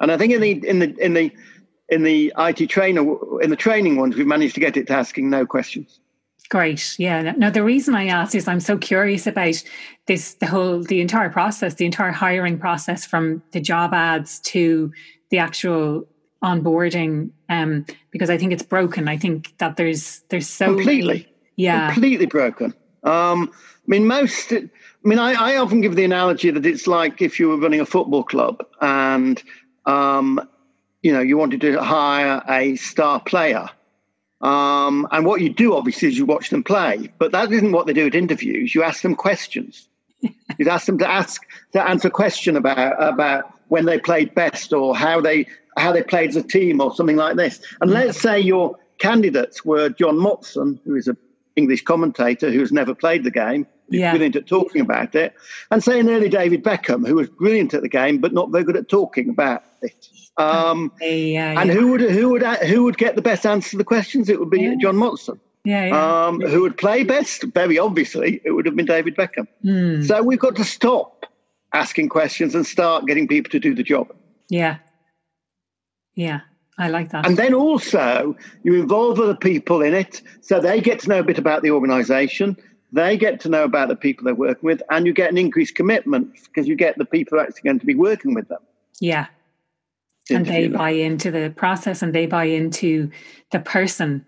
And 0.00 0.12
I 0.12 0.18
think 0.18 0.32
in 0.32 0.40
the 0.40 0.68
in 0.68 0.78
the 0.78 1.04
in 1.04 1.14
the 1.14 1.32
in 1.88 2.02
the 2.02 2.32
IT 2.38 2.66
trainer 2.68 3.02
in 3.40 3.50
the 3.50 3.56
training 3.56 3.96
ones, 3.96 4.16
we've 4.16 4.26
managed 4.26 4.54
to 4.54 4.60
get 4.60 4.76
it 4.76 4.88
to 4.88 4.92
asking 4.92 5.30
no 5.30 5.46
questions. 5.46 6.00
Great. 6.48 6.94
Yeah. 6.98 7.32
Now 7.36 7.50
the 7.50 7.64
reason 7.64 7.94
I 7.94 8.06
asked 8.06 8.34
is 8.34 8.46
I'm 8.46 8.60
so 8.60 8.78
curious 8.78 9.26
about 9.26 9.62
this 10.06 10.34
the 10.34 10.46
whole 10.46 10.82
the 10.82 11.00
entire 11.00 11.30
process, 11.30 11.74
the 11.74 11.86
entire 11.86 12.12
hiring 12.12 12.58
process 12.58 13.04
from 13.04 13.42
the 13.52 13.60
job 13.60 13.92
ads 13.92 14.38
to 14.40 14.92
the 15.30 15.38
actual 15.38 16.06
onboarding 16.42 17.30
um 17.48 17.84
because 18.10 18.30
I 18.30 18.38
think 18.38 18.52
it's 18.52 18.62
broken. 18.62 19.08
I 19.08 19.16
think 19.16 19.56
that 19.58 19.76
there's 19.76 20.20
there's 20.28 20.48
so 20.48 20.74
completely 20.76 21.28
yeah 21.56 21.92
completely 21.92 22.26
broken. 22.26 22.74
Um 23.02 23.50
I 23.52 23.88
mean 23.88 24.06
most 24.06 24.52
I 24.52 24.68
mean 25.02 25.18
I, 25.18 25.32
I 25.32 25.56
often 25.56 25.80
give 25.80 25.96
the 25.96 26.04
analogy 26.04 26.50
that 26.50 26.64
it's 26.64 26.86
like 26.86 27.20
if 27.20 27.40
you 27.40 27.48
were 27.48 27.56
running 27.56 27.80
a 27.80 27.86
football 27.86 28.22
club 28.22 28.64
and 28.80 29.42
um 29.86 30.48
you 31.02 31.12
know 31.12 31.20
you 31.20 31.36
wanted 31.36 31.60
to 31.60 31.82
hire 31.82 32.42
a 32.48 32.76
star 32.76 33.20
player 33.20 33.68
um, 34.40 35.08
and 35.12 35.24
what 35.24 35.40
you 35.40 35.48
do, 35.48 35.74
obviously, 35.74 36.08
is 36.08 36.18
you 36.18 36.26
watch 36.26 36.50
them 36.50 36.62
play. 36.62 37.10
But 37.18 37.32
that 37.32 37.50
isn't 37.52 37.72
what 37.72 37.86
they 37.86 37.92
do 37.92 38.06
at 38.06 38.14
interviews. 38.14 38.74
You 38.74 38.82
ask 38.82 39.02
them 39.02 39.14
questions. 39.14 39.88
you 40.20 40.68
ask 40.68 40.86
them 40.86 40.98
to 40.98 41.08
ask 41.08 41.42
to 41.72 41.82
answer 41.82 42.08
a 42.08 42.10
question 42.10 42.56
about 42.56 43.02
about 43.02 43.52
when 43.68 43.86
they 43.86 43.98
played 43.98 44.34
best 44.34 44.72
or 44.72 44.96
how 44.96 45.20
they 45.20 45.46
how 45.76 45.92
they 45.92 46.02
played 46.02 46.30
as 46.30 46.36
a 46.36 46.42
team 46.42 46.80
or 46.80 46.94
something 46.94 47.16
like 47.16 47.36
this. 47.36 47.60
And 47.80 47.90
let's 47.90 48.20
say 48.20 48.40
your 48.40 48.78
candidates 48.98 49.64
were 49.64 49.90
John 49.90 50.16
Motson, 50.16 50.78
who 50.84 50.96
is 50.96 51.08
an 51.08 51.16
English 51.54 51.84
commentator 51.84 52.50
who's 52.50 52.72
never 52.72 52.94
played 52.94 53.24
the 53.24 53.30
game, 53.30 53.66
yeah. 53.88 54.10
brilliant 54.12 54.36
at 54.36 54.46
talking 54.46 54.80
about 54.80 55.14
it, 55.14 55.34
and 55.70 55.82
say 55.82 56.00
an 56.00 56.08
early 56.08 56.28
David 56.28 56.62
Beckham, 56.64 57.06
who 57.06 57.16
was 57.16 57.28
brilliant 57.28 57.74
at 57.74 57.82
the 57.82 57.88
game 57.88 58.18
but 58.18 58.32
not 58.32 58.50
very 58.50 58.64
good 58.64 58.76
at 58.76 58.88
talking 58.88 59.28
about 59.30 59.62
it. 59.82 60.08
Um, 60.36 60.92
yeah, 61.00 61.60
and 61.60 61.70
who 61.70 61.92
would 61.92 62.00
who 62.00 62.30
would 62.30 62.42
who 62.42 62.84
would 62.84 62.98
get 62.98 63.16
the 63.16 63.22
best 63.22 63.46
answer 63.46 63.70
to 63.70 63.78
the 63.78 63.84
questions? 63.84 64.28
It 64.28 64.38
would 64.38 64.50
be 64.50 64.60
yeah. 64.60 64.74
John 64.80 64.96
Motson. 64.96 65.38
Yeah, 65.64 65.86
yeah. 65.86 66.26
Um, 66.26 66.40
who 66.40 66.62
would 66.62 66.78
play 66.78 67.02
best? 67.02 67.44
Very 67.54 67.78
obviously, 67.78 68.40
it 68.44 68.52
would 68.52 68.66
have 68.66 68.76
been 68.76 68.86
David 68.86 69.16
Beckham. 69.16 69.48
Mm. 69.64 70.06
So 70.06 70.22
we've 70.22 70.38
got 70.38 70.54
to 70.56 70.64
stop 70.64 71.26
asking 71.72 72.08
questions 72.08 72.54
and 72.54 72.64
start 72.64 73.06
getting 73.06 73.26
people 73.26 73.50
to 73.50 73.58
do 73.58 73.74
the 73.74 73.82
job. 73.82 74.14
Yeah, 74.48 74.78
yeah, 76.14 76.40
I 76.78 76.88
like 76.88 77.10
that. 77.10 77.26
And 77.26 77.36
then 77.36 77.52
also 77.54 78.36
you 78.62 78.74
involve 78.74 79.18
other 79.18 79.34
people 79.34 79.82
in 79.82 79.94
it, 79.94 80.22
so 80.40 80.60
they 80.60 80.80
get 80.80 81.00
to 81.00 81.08
know 81.08 81.20
a 81.20 81.24
bit 81.24 81.38
about 81.38 81.62
the 81.62 81.70
organisation. 81.70 82.56
They 82.92 83.16
get 83.16 83.40
to 83.40 83.48
know 83.48 83.64
about 83.64 83.88
the 83.88 83.96
people 83.96 84.24
they're 84.24 84.34
working 84.34 84.66
with, 84.66 84.82
and 84.90 85.06
you 85.06 85.12
get 85.12 85.30
an 85.30 85.38
increased 85.38 85.74
commitment 85.74 86.32
because 86.44 86.68
you 86.68 86.76
get 86.76 86.96
the 86.98 87.04
people 87.04 87.40
actually 87.40 87.62
going 87.62 87.80
to 87.80 87.86
be 87.86 87.94
working 87.94 88.34
with 88.34 88.48
them. 88.48 88.60
Yeah, 89.00 89.26
and 90.30 90.46
they 90.46 90.68
buy 90.68 90.90
into 90.90 91.30
the 91.30 91.52
process 91.54 92.02
and 92.02 92.14
they 92.14 92.26
buy 92.26 92.44
into 92.44 93.10
the 93.50 93.60
person 93.60 94.24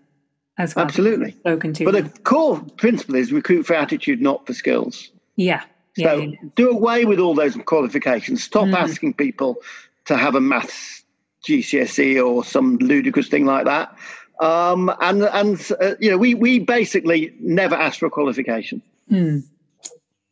as 0.57 0.75
well. 0.75 0.85
Absolutely. 0.85 1.31
Spoken 1.31 1.73
to. 1.73 1.85
But 1.85 1.91
the 1.91 2.19
core 2.21 2.61
principle 2.77 3.15
is 3.15 3.31
recruit 3.31 3.63
for 3.63 3.73
attitude, 3.73 4.21
not 4.21 4.45
for 4.45 4.53
skills. 4.53 5.11
Yeah. 5.35 5.61
So 5.97 6.15
yeah, 6.15 6.15
yeah. 6.15 6.49
do 6.55 6.69
away 6.69 7.05
with 7.05 7.19
all 7.19 7.33
those 7.33 7.55
qualifications. 7.65 8.43
Stop 8.43 8.67
mm. 8.67 8.75
asking 8.75 9.15
people 9.15 9.57
to 10.05 10.15
have 10.15 10.35
a 10.35 10.41
maths 10.41 11.03
GCSE 11.45 12.23
or 12.25 12.43
some 12.43 12.77
ludicrous 12.77 13.27
thing 13.27 13.45
like 13.45 13.65
that. 13.65 13.97
Um, 14.39 14.91
and 15.01 15.23
and 15.23 15.71
uh, 15.81 15.95
you 15.99 16.09
know 16.09 16.17
we 16.17 16.33
we 16.33 16.59
basically 16.59 17.33
never 17.39 17.75
ask 17.75 17.99
for 17.99 18.05
a 18.05 18.09
qualification. 18.09 18.81
Mm. 19.11 19.43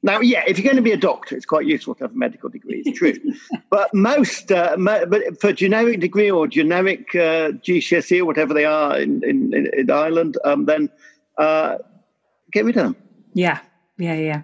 Now, 0.03 0.21
yeah, 0.21 0.43
if 0.47 0.57
you're 0.57 0.63
going 0.63 0.77
to 0.77 0.81
be 0.81 0.91
a 0.91 0.97
doctor, 0.97 1.35
it's 1.35 1.45
quite 1.45 1.65
useful 1.65 1.95
to 1.95 2.03
have 2.03 2.11
a 2.11 2.17
medical 2.17 2.49
degree. 2.49 2.83
It's 2.85 2.97
true, 2.97 3.15
but 3.69 3.93
most, 3.93 4.51
uh, 4.51 4.77
but 4.77 5.41
for 5.41 5.51
generic 5.51 5.99
degree 5.99 6.29
or 6.29 6.47
generic 6.47 7.13
uh, 7.15 7.51
GCSE 7.65 8.19
or 8.19 8.25
whatever 8.25 8.53
they 8.53 8.65
are 8.65 8.97
in 8.97 9.23
in, 9.23 9.69
in 9.73 9.91
Ireland, 9.91 10.37
um, 10.45 10.65
then 10.65 10.89
uh, 11.37 11.77
get 12.51 12.63
rid 12.63 12.77
of 12.77 12.83
them. 12.83 12.95
Yeah, 13.33 13.59
yeah, 13.97 14.13
yeah. 14.13 14.41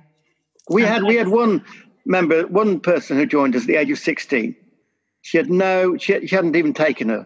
We 0.70 0.82
had 0.82 1.03
we 1.03 1.15
had 1.15 1.29
one 1.29 1.63
member, 2.05 2.48
one 2.48 2.79
person 2.79 3.17
who 3.17 3.25
joined 3.25 3.55
us 3.55 3.62
at 3.62 3.67
the 3.67 3.75
age 3.75 3.91
of 3.91 4.00
sixteen. 4.00 4.55
She 5.22 5.38
had 5.38 5.50
no, 5.50 5.96
she, 5.98 6.27
she 6.27 6.36
hadn't 6.36 6.58
even 6.58 6.74
taken 6.74 7.08
her, 7.08 7.25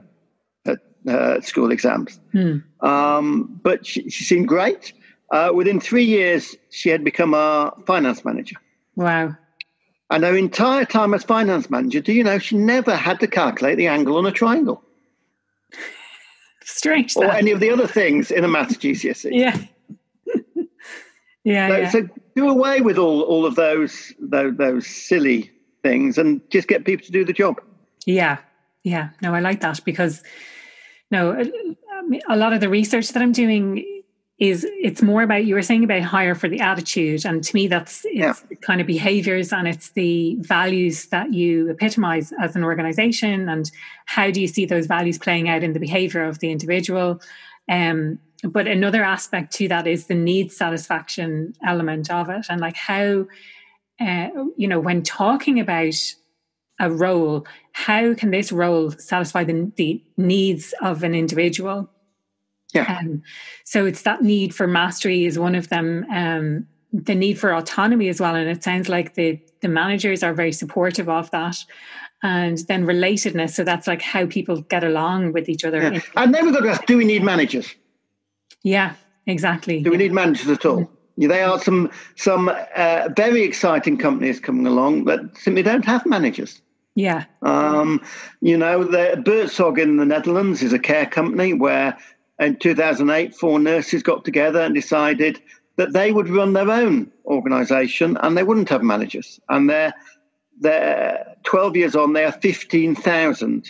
her, 1.05 1.35
her 1.35 1.41
school 1.41 1.71
exams, 1.71 2.19
hmm. 2.31 2.57
um, 2.81 3.59
but 3.63 3.85
she, 3.85 4.09
she 4.09 4.23
seemed 4.23 4.47
great. 4.47 4.93
Uh, 5.31 5.51
within 5.53 5.79
three 5.79 6.05
years, 6.05 6.55
she 6.69 6.89
had 6.89 7.03
become 7.03 7.33
our 7.33 7.75
finance 7.85 8.23
manager. 8.23 8.55
Wow. 8.95 9.35
And 10.09 10.23
her 10.23 10.37
entire 10.37 10.85
time 10.85 11.13
as 11.13 11.23
finance 11.23 11.69
manager, 11.69 11.99
do 11.99 12.13
you 12.13 12.23
know, 12.23 12.39
she 12.39 12.57
never 12.57 12.95
had 12.95 13.19
to 13.19 13.27
calculate 13.27 13.77
the 13.77 13.87
angle 13.87 14.17
on 14.17 14.25
a 14.25 14.31
triangle. 14.31 14.81
Strange. 16.63 17.15
Or 17.17 17.25
any 17.25 17.51
of 17.51 17.59
the 17.59 17.69
other 17.69 17.87
things 17.87 18.31
in 18.31 18.43
a 18.43 18.47
maths 18.47 18.77
GCSE. 18.77 19.31
Yeah. 19.33 19.57
yeah, 21.43 21.67
so, 21.69 21.77
yeah. 21.77 21.89
So 21.89 22.09
do 22.35 22.49
away 22.49 22.81
with 22.81 22.97
all, 22.97 23.21
all 23.21 23.45
of 23.45 23.55
those, 23.55 24.13
those, 24.19 24.57
those 24.57 24.87
silly 24.87 25.51
things 25.81 26.17
and 26.17 26.41
just 26.49 26.67
get 26.67 26.83
people 26.83 27.05
to 27.05 27.11
do 27.11 27.23
the 27.23 27.31
job. 27.31 27.61
Yeah. 28.05 28.37
Yeah. 28.83 29.09
No, 29.21 29.33
I 29.33 29.39
like 29.39 29.61
that 29.61 29.83
because 29.85 30.23
no, 31.11 31.43
a 32.29 32.35
lot 32.35 32.53
of 32.53 32.59
the 32.59 32.69
research 32.69 33.09
that 33.09 33.21
I'm 33.21 33.31
doing 33.31 33.97
is 34.39 34.67
it's 34.69 35.01
more 35.01 35.23
about 35.23 35.45
you 35.45 35.55
were 35.55 35.63
saying 35.63 35.83
about 35.83 36.03
hire 36.03 36.35
for 36.35 36.47
the 36.47 36.59
attitude 36.59 37.25
and 37.25 37.43
to 37.43 37.55
me 37.55 37.67
that's 37.67 38.05
it's 38.05 38.15
yeah. 38.15 38.33
kind 38.61 38.79
of 38.79 38.85
behaviors 38.85 39.51
and 39.51 39.67
it's 39.67 39.89
the 39.91 40.37
values 40.41 41.07
that 41.07 41.33
you 41.33 41.69
epitomize 41.71 42.31
as 42.39 42.55
an 42.55 42.63
organization 42.63 43.49
and 43.49 43.71
how 44.05 44.29
do 44.29 44.39
you 44.39 44.47
see 44.47 44.65
those 44.65 44.85
values 44.85 45.17
playing 45.17 45.49
out 45.49 45.63
in 45.63 45.73
the 45.73 45.79
behavior 45.79 46.23
of 46.23 46.37
the 46.37 46.51
individual 46.51 47.19
um, 47.69 48.19
but 48.43 48.67
another 48.67 49.03
aspect 49.03 49.51
to 49.53 49.67
that 49.67 49.87
is 49.87 50.05
the 50.05 50.15
need 50.15 50.51
satisfaction 50.51 51.53
element 51.65 52.11
of 52.11 52.29
it 52.29 52.45
and 52.47 52.61
like 52.61 52.75
how 52.75 53.25
uh, 53.99 54.29
you 54.55 54.67
know 54.67 54.79
when 54.79 55.01
talking 55.01 55.59
about 55.59 55.95
a 56.79 56.91
role 56.91 57.45
how 57.73 58.13
can 58.13 58.31
this 58.31 58.51
role 58.51 58.91
satisfy 58.91 59.43
the, 59.43 59.71
the 59.75 60.03
needs 60.17 60.73
of 60.81 61.03
an 61.03 61.15
individual 61.15 61.89
yeah. 62.73 62.97
Um, 62.99 63.23
so 63.63 63.85
it's 63.85 64.01
that 64.03 64.21
need 64.21 64.53
for 64.53 64.67
mastery 64.67 65.25
is 65.25 65.39
one 65.39 65.55
of 65.55 65.69
them. 65.69 66.05
Um, 66.11 66.67
the 66.93 67.15
need 67.15 67.39
for 67.39 67.53
autonomy 67.53 68.09
as 68.09 68.19
well, 68.19 68.35
and 68.35 68.49
it 68.49 68.63
sounds 68.63 68.89
like 68.89 69.15
the 69.15 69.39
the 69.61 69.67
managers 69.67 70.23
are 70.23 70.33
very 70.33 70.51
supportive 70.51 71.09
of 71.09 71.31
that. 71.31 71.63
And 72.23 72.57
then 72.67 72.85
relatedness, 72.85 73.51
so 73.51 73.63
that's 73.63 73.85
like 73.85 74.01
how 74.01 74.25
people 74.25 74.61
get 74.61 74.83
along 74.83 75.33
with 75.33 75.49
each 75.49 75.63
other. 75.63 75.81
Yeah. 75.93 76.01
And 76.15 76.33
then 76.33 76.45
we've 76.45 76.53
got 76.53 76.61
to 76.61 76.69
ask: 76.69 76.85
Do 76.85 76.97
we 76.97 77.05
need 77.05 77.23
managers? 77.23 77.73
Yeah, 78.63 78.95
exactly. 79.27 79.81
Do 79.81 79.91
we 79.91 79.97
need 79.97 80.11
managers 80.11 80.49
at 80.49 80.65
all? 80.65 80.81
Mm-hmm. 80.81 81.27
There 81.27 81.47
are 81.47 81.59
some 81.59 81.91
some 82.15 82.49
uh, 82.75 83.09
very 83.15 83.43
exciting 83.43 83.97
companies 83.97 84.39
coming 84.39 84.65
along 84.65 85.05
that 85.05 85.19
simply 85.37 85.63
don't 85.63 85.85
have 85.85 86.05
managers. 86.05 86.61
Yeah. 86.97 87.25
Um, 87.43 88.01
you 88.41 88.57
know, 88.57 88.83
the 88.83 89.21
Buurtzorg 89.23 89.77
in 89.77 89.97
the 89.97 90.05
Netherlands 90.05 90.63
is 90.63 90.73
a 90.73 90.79
care 90.79 91.05
company 91.05 91.53
where 91.53 91.95
in 92.39 92.55
2008, 92.55 93.35
four 93.35 93.59
nurses 93.59 94.01
got 94.01 94.25
together 94.25 94.61
and 94.61 94.73
decided 94.73 95.39
that 95.75 95.93
they 95.93 96.11
would 96.11 96.27
run 96.27 96.53
their 96.53 96.71
own 96.71 97.11
organisation 97.27 98.17
and 98.21 98.35
they 98.35 98.41
wouldn't 98.41 98.69
have 98.69 98.81
managers. 98.81 99.39
And 99.47 99.69
they're, 99.69 99.93
they're 100.59 101.35
12 101.43 101.75
years 101.75 101.95
on, 101.95 102.13
they 102.13 102.25
are 102.25 102.31
15,000 102.31 103.69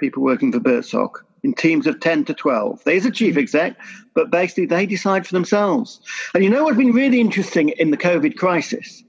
people 0.00 0.24
working 0.24 0.50
for 0.50 0.58
Buurtzorg 0.58 1.12
in 1.44 1.54
teams 1.54 1.86
of 1.86 2.00
10 2.00 2.24
to 2.24 2.34
12. 2.34 2.82
There's 2.82 3.06
a 3.06 3.12
chief 3.12 3.36
exec, 3.36 3.76
but 4.14 4.32
basically 4.32 4.66
they 4.66 4.86
decide 4.86 5.24
for 5.24 5.34
themselves. 5.34 6.00
And 6.34 6.42
you 6.42 6.50
know 6.50 6.64
what's 6.64 6.76
been 6.76 6.90
really 6.90 7.20
interesting 7.20 7.68
in 7.68 7.92
the 7.92 7.96
COVID 7.96 8.36
crisis 8.36 9.04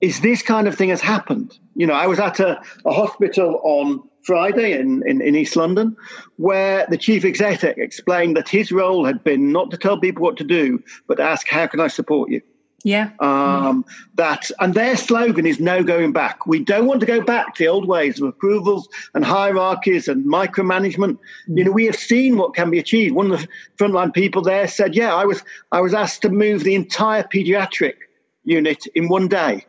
is 0.00 0.20
this 0.20 0.42
kind 0.42 0.66
of 0.66 0.74
thing 0.74 0.88
has 0.88 1.00
happened. 1.00 1.58
You 1.74 1.86
know, 1.86 1.94
I 1.94 2.06
was 2.06 2.18
at 2.18 2.40
a, 2.40 2.60
a 2.84 2.92
hospital 2.92 3.60
on 3.62 4.02
Friday 4.22 4.72
in, 4.72 5.02
in, 5.06 5.20
in, 5.20 5.34
East 5.34 5.56
London, 5.56 5.96
where 6.36 6.86
the 6.90 6.98
chief 6.98 7.24
executive 7.24 7.78
explained 7.78 8.36
that 8.36 8.48
his 8.48 8.70
role 8.70 9.04
had 9.04 9.24
been 9.24 9.52
not 9.52 9.70
to 9.70 9.78
tell 9.78 9.98
people 9.98 10.22
what 10.22 10.36
to 10.36 10.44
do, 10.44 10.82
but 11.06 11.20
ask, 11.20 11.48
how 11.48 11.66
can 11.66 11.80
I 11.80 11.88
support 11.88 12.30
you? 12.30 12.42
Yeah. 12.82 13.10
Um, 13.20 13.84
that 14.14 14.50
and 14.58 14.72
their 14.72 14.96
slogan 14.96 15.44
is 15.44 15.60
no 15.60 15.82
going 15.82 16.12
back. 16.12 16.46
We 16.46 16.60
don't 16.64 16.86
want 16.86 17.00
to 17.00 17.06
go 17.06 17.20
back 17.20 17.54
to 17.54 17.64
the 17.64 17.68
old 17.68 17.86
ways 17.86 18.18
of 18.20 18.28
approvals 18.28 18.88
and 19.14 19.22
hierarchies 19.22 20.08
and 20.08 20.24
micromanagement. 20.24 21.18
Mm. 21.48 21.58
You 21.58 21.64
know, 21.64 21.72
we 21.72 21.84
have 21.84 21.96
seen 21.96 22.38
what 22.38 22.54
can 22.54 22.70
be 22.70 22.78
achieved. 22.78 23.14
One 23.14 23.30
of 23.30 23.40
the 23.40 23.48
frontline 23.76 24.14
people 24.14 24.40
there 24.40 24.66
said, 24.66 24.94
"Yeah, 24.94 25.14
I 25.14 25.26
was 25.26 25.44
I 25.72 25.82
was 25.82 25.92
asked 25.92 26.22
to 26.22 26.30
move 26.30 26.64
the 26.64 26.74
entire 26.74 27.22
pediatric 27.22 27.96
unit 28.44 28.86
in 28.94 29.08
one 29.08 29.28
day." 29.28 29.66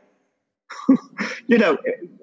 you 1.47 1.57
know, 1.57 1.77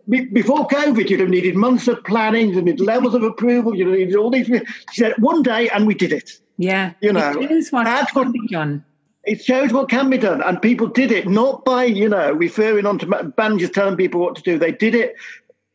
before 0.09 0.67
COVID, 0.69 1.09
you'd 1.09 1.21
have 1.21 1.29
needed 1.29 1.57
months 1.57 1.89
of 1.89 2.03
planning, 2.05 2.51
you 2.51 2.63
needed 2.63 2.81
levels 2.81 3.15
of 3.15 3.23
approval, 3.23 3.75
you 3.75 3.85
needed 3.91 4.17
all 4.17 4.31
these. 4.31 4.47
She 4.47 5.03
said, 5.03 5.15
one 5.19 5.43
day, 5.43 5.69
and 5.71 5.87
we 5.87 5.95
did 5.95 6.13
it. 6.13 6.39
Yeah. 6.57 6.93
You 7.01 7.13
know, 7.13 7.41
it 7.41 7.51
is 7.51 7.71
what 7.71 7.85
that's 7.85 8.15
what 8.15 8.33
be 8.33 8.47
done. 8.49 8.85
It 9.25 9.45
shows 9.45 9.73
what 9.73 9.91
can 9.91 10.11
be 10.11 10.19
done, 10.19 10.43
and 10.43 10.61
people 10.61 10.87
did 10.87 11.13
it 11.13 11.29
not 11.29 11.65
by 11.65 11.85
you 11.85 12.09
know 12.09 12.33
referring 12.33 12.87
on 12.87 12.99
to 13.01 13.33
managers 13.37 13.71
telling 13.71 13.97
people 13.97 14.21
what 14.21 14.37
to 14.37 14.43
do. 14.43 14.59
They 14.59 14.73
did 14.73 14.95
it. 14.95 15.15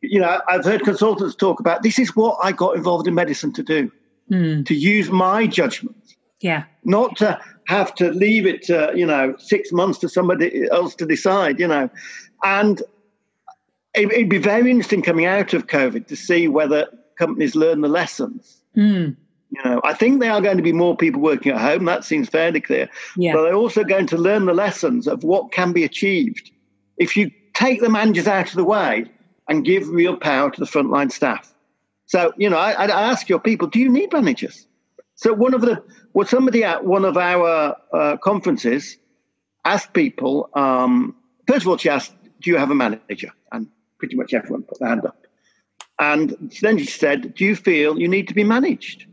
You 0.00 0.20
know, 0.20 0.40
I've 0.48 0.64
heard 0.64 0.82
consultants 0.82 1.34
talk 1.34 1.60
about 1.60 1.82
this 1.82 1.98
is 1.98 2.14
what 2.14 2.38
I 2.42 2.52
got 2.52 2.76
involved 2.76 3.06
in 3.06 3.14
medicine 3.14 3.52
to 3.54 3.62
do, 3.62 3.90
mm. 4.30 4.66
to 4.66 4.74
use 4.74 5.10
my 5.10 5.46
judgment. 5.46 5.96
Yeah. 6.40 6.64
Not 6.84 7.16
to 7.18 7.40
have 7.66 7.94
to 7.96 8.10
leave 8.10 8.46
it 8.46 8.62
to, 8.62 8.92
you 8.94 9.06
know, 9.06 9.34
six 9.38 9.72
months 9.72 9.98
to 10.00 10.08
somebody 10.08 10.68
else 10.70 10.94
to 10.96 11.06
decide, 11.06 11.58
you 11.58 11.68
know. 11.68 11.88
And 12.42 12.82
it, 13.94 14.08
would 14.08 14.28
be 14.28 14.38
very 14.38 14.70
interesting 14.70 15.02
coming 15.02 15.26
out 15.26 15.54
of 15.54 15.66
COVID 15.66 16.06
to 16.08 16.16
see 16.16 16.48
whether 16.48 16.86
companies 17.18 17.54
learn 17.54 17.80
the 17.80 17.88
lessons. 17.88 18.62
Mm. 18.76 19.16
You 19.50 19.62
know, 19.64 19.80
I 19.84 19.94
think 19.94 20.20
there 20.20 20.32
are 20.32 20.40
going 20.40 20.56
to 20.56 20.62
be 20.62 20.72
more 20.72 20.96
people 20.96 21.20
working 21.20 21.52
at 21.52 21.60
home. 21.60 21.84
That 21.84 22.04
seems 22.04 22.28
fairly 22.28 22.60
clear. 22.60 22.88
Yeah. 23.16 23.34
But 23.34 23.42
they're 23.42 23.54
also 23.54 23.84
going 23.84 24.06
to 24.08 24.18
learn 24.18 24.46
the 24.46 24.54
lessons 24.54 25.06
of 25.06 25.22
what 25.22 25.52
can 25.52 25.72
be 25.72 25.84
achieved 25.84 26.50
if 26.96 27.16
you 27.16 27.30
take 27.54 27.80
the 27.80 27.88
managers 27.88 28.26
out 28.26 28.48
of 28.48 28.56
the 28.56 28.64
way 28.64 29.06
and 29.48 29.64
give 29.64 29.88
real 29.88 30.16
power 30.16 30.50
to 30.50 30.60
the 30.60 30.66
frontline 30.66 31.12
staff. 31.12 31.54
So, 32.06 32.32
you 32.36 32.50
know, 32.50 32.56
I, 32.56 32.72
I 32.72 32.86
ask 32.86 33.28
your 33.28 33.38
people, 33.38 33.68
do 33.68 33.78
you 33.78 33.88
need 33.88 34.12
managers? 34.12 34.66
So 35.14 35.32
one 35.32 35.54
of 35.54 35.60
the, 35.60 35.82
well, 36.14 36.26
somebody 36.26 36.64
at 36.64 36.84
one 36.84 37.04
of 37.04 37.16
our 37.16 37.76
uh, 37.92 38.16
conferences 38.18 38.96
asked 39.64 39.92
people, 39.92 40.48
um, 40.54 41.14
first 41.46 41.62
of 41.62 41.68
all, 41.68 41.76
she 41.76 41.88
asked, 41.88 42.14
do 42.40 42.50
you 42.50 42.56
have 42.56 42.70
a 42.70 42.74
manager? 42.74 43.30
And 43.52 43.66
pretty 43.98 44.16
much 44.16 44.32
everyone 44.32 44.62
put 44.62 44.78
their 44.78 44.88
hand 44.88 45.04
up. 45.04 45.26
And 45.98 46.52
then 46.62 46.78
she 46.78 46.86
said, 46.86 47.34
do 47.34 47.44
you 47.44 47.56
feel 47.56 47.98
you 47.98 48.08
need 48.08 48.28
to 48.28 48.34
be 48.34 48.44
managed? 48.44 49.06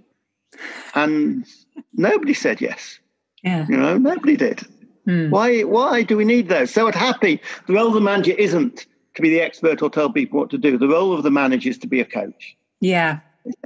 And 0.96 1.46
nobody 1.94 2.34
said 2.34 2.62
yes. 2.62 3.00
Yeah. 3.44 3.66
You 3.68 3.78
know, 3.78 3.98
nobody 3.98 4.36
did. 4.36 4.62
Hmm. 5.06 5.32
Why 5.32 5.62
why 5.62 6.04
do 6.04 6.16
we 6.16 6.26
need 6.26 6.50
those? 6.50 6.72
So 6.72 6.88
at 6.88 6.94
Happy, 6.94 7.42
the 7.66 7.74
role 7.74 7.88
of 7.88 7.94
the 7.96 8.02
manager 8.02 8.34
isn't 8.34 8.86
to 9.16 9.22
be 9.22 9.30
the 9.30 9.42
expert 9.42 9.82
or 9.82 9.90
tell 9.90 10.12
people 10.12 10.40
what 10.40 10.52
to 10.52 10.60
do. 10.60 10.78
The 10.78 10.88
role 10.88 11.14
of 11.14 11.24
the 11.24 11.32
manager 11.32 11.70
is 11.70 11.80
to 11.80 11.88
be 11.88 12.02
a 12.02 12.06
coach. 12.06 12.56
Yeah. 12.80 13.20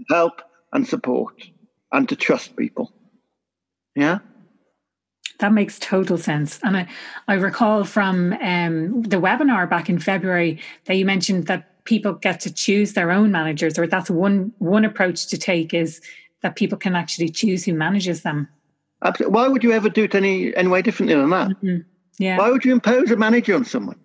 help 0.10 0.42
and 0.72 0.88
support 0.88 1.50
and 1.92 2.08
to 2.08 2.16
trust 2.16 2.56
people. 2.56 2.92
Yeah. 3.96 4.20
That 5.40 5.54
makes 5.54 5.80
total 5.80 6.18
sense. 6.18 6.60
And 6.64 6.78
I, 6.78 6.88
I 7.28 7.34
recall 7.34 7.84
from 7.84 8.34
um, 8.34 9.02
the 9.02 9.18
webinar 9.18 9.70
back 9.70 9.90
in 9.90 10.00
February 10.00 10.62
that 10.86 10.96
you 10.96 11.06
mentioned 11.06 11.48
that 11.48 11.84
people 11.84 12.14
get 12.14 12.40
to 12.42 12.54
choose 12.54 12.94
their 12.94 13.12
own 13.12 13.32
managers, 13.32 13.78
or 13.78 13.88
that's 13.88 14.10
one 14.10 14.54
one 14.60 14.86
approach 14.86 15.28
to 15.28 15.38
take 15.38 15.74
is 15.74 16.02
that 16.42 16.56
people 16.56 16.78
can 16.78 16.96
actually 16.96 17.30
choose 17.30 17.66
who 17.66 17.74
manages 17.74 18.22
them. 18.22 18.48
Absolutely. 19.04 19.34
Why 19.34 19.48
would 19.48 19.64
you 19.64 19.72
ever 19.72 19.90
do 19.90 20.04
it 20.06 20.16
any 20.16 20.56
any 20.56 20.70
way 20.70 20.82
differently 20.82 21.16
than 21.16 21.30
that? 21.32 21.50
Mm-hmm. 21.50 21.82
Yeah. 22.18 22.38
Why 22.38 22.50
would 22.50 22.64
you 22.64 22.72
impose 22.72 23.12
a 23.12 23.18
manager 23.18 23.56
on 23.56 23.66
someone? 23.66 24.00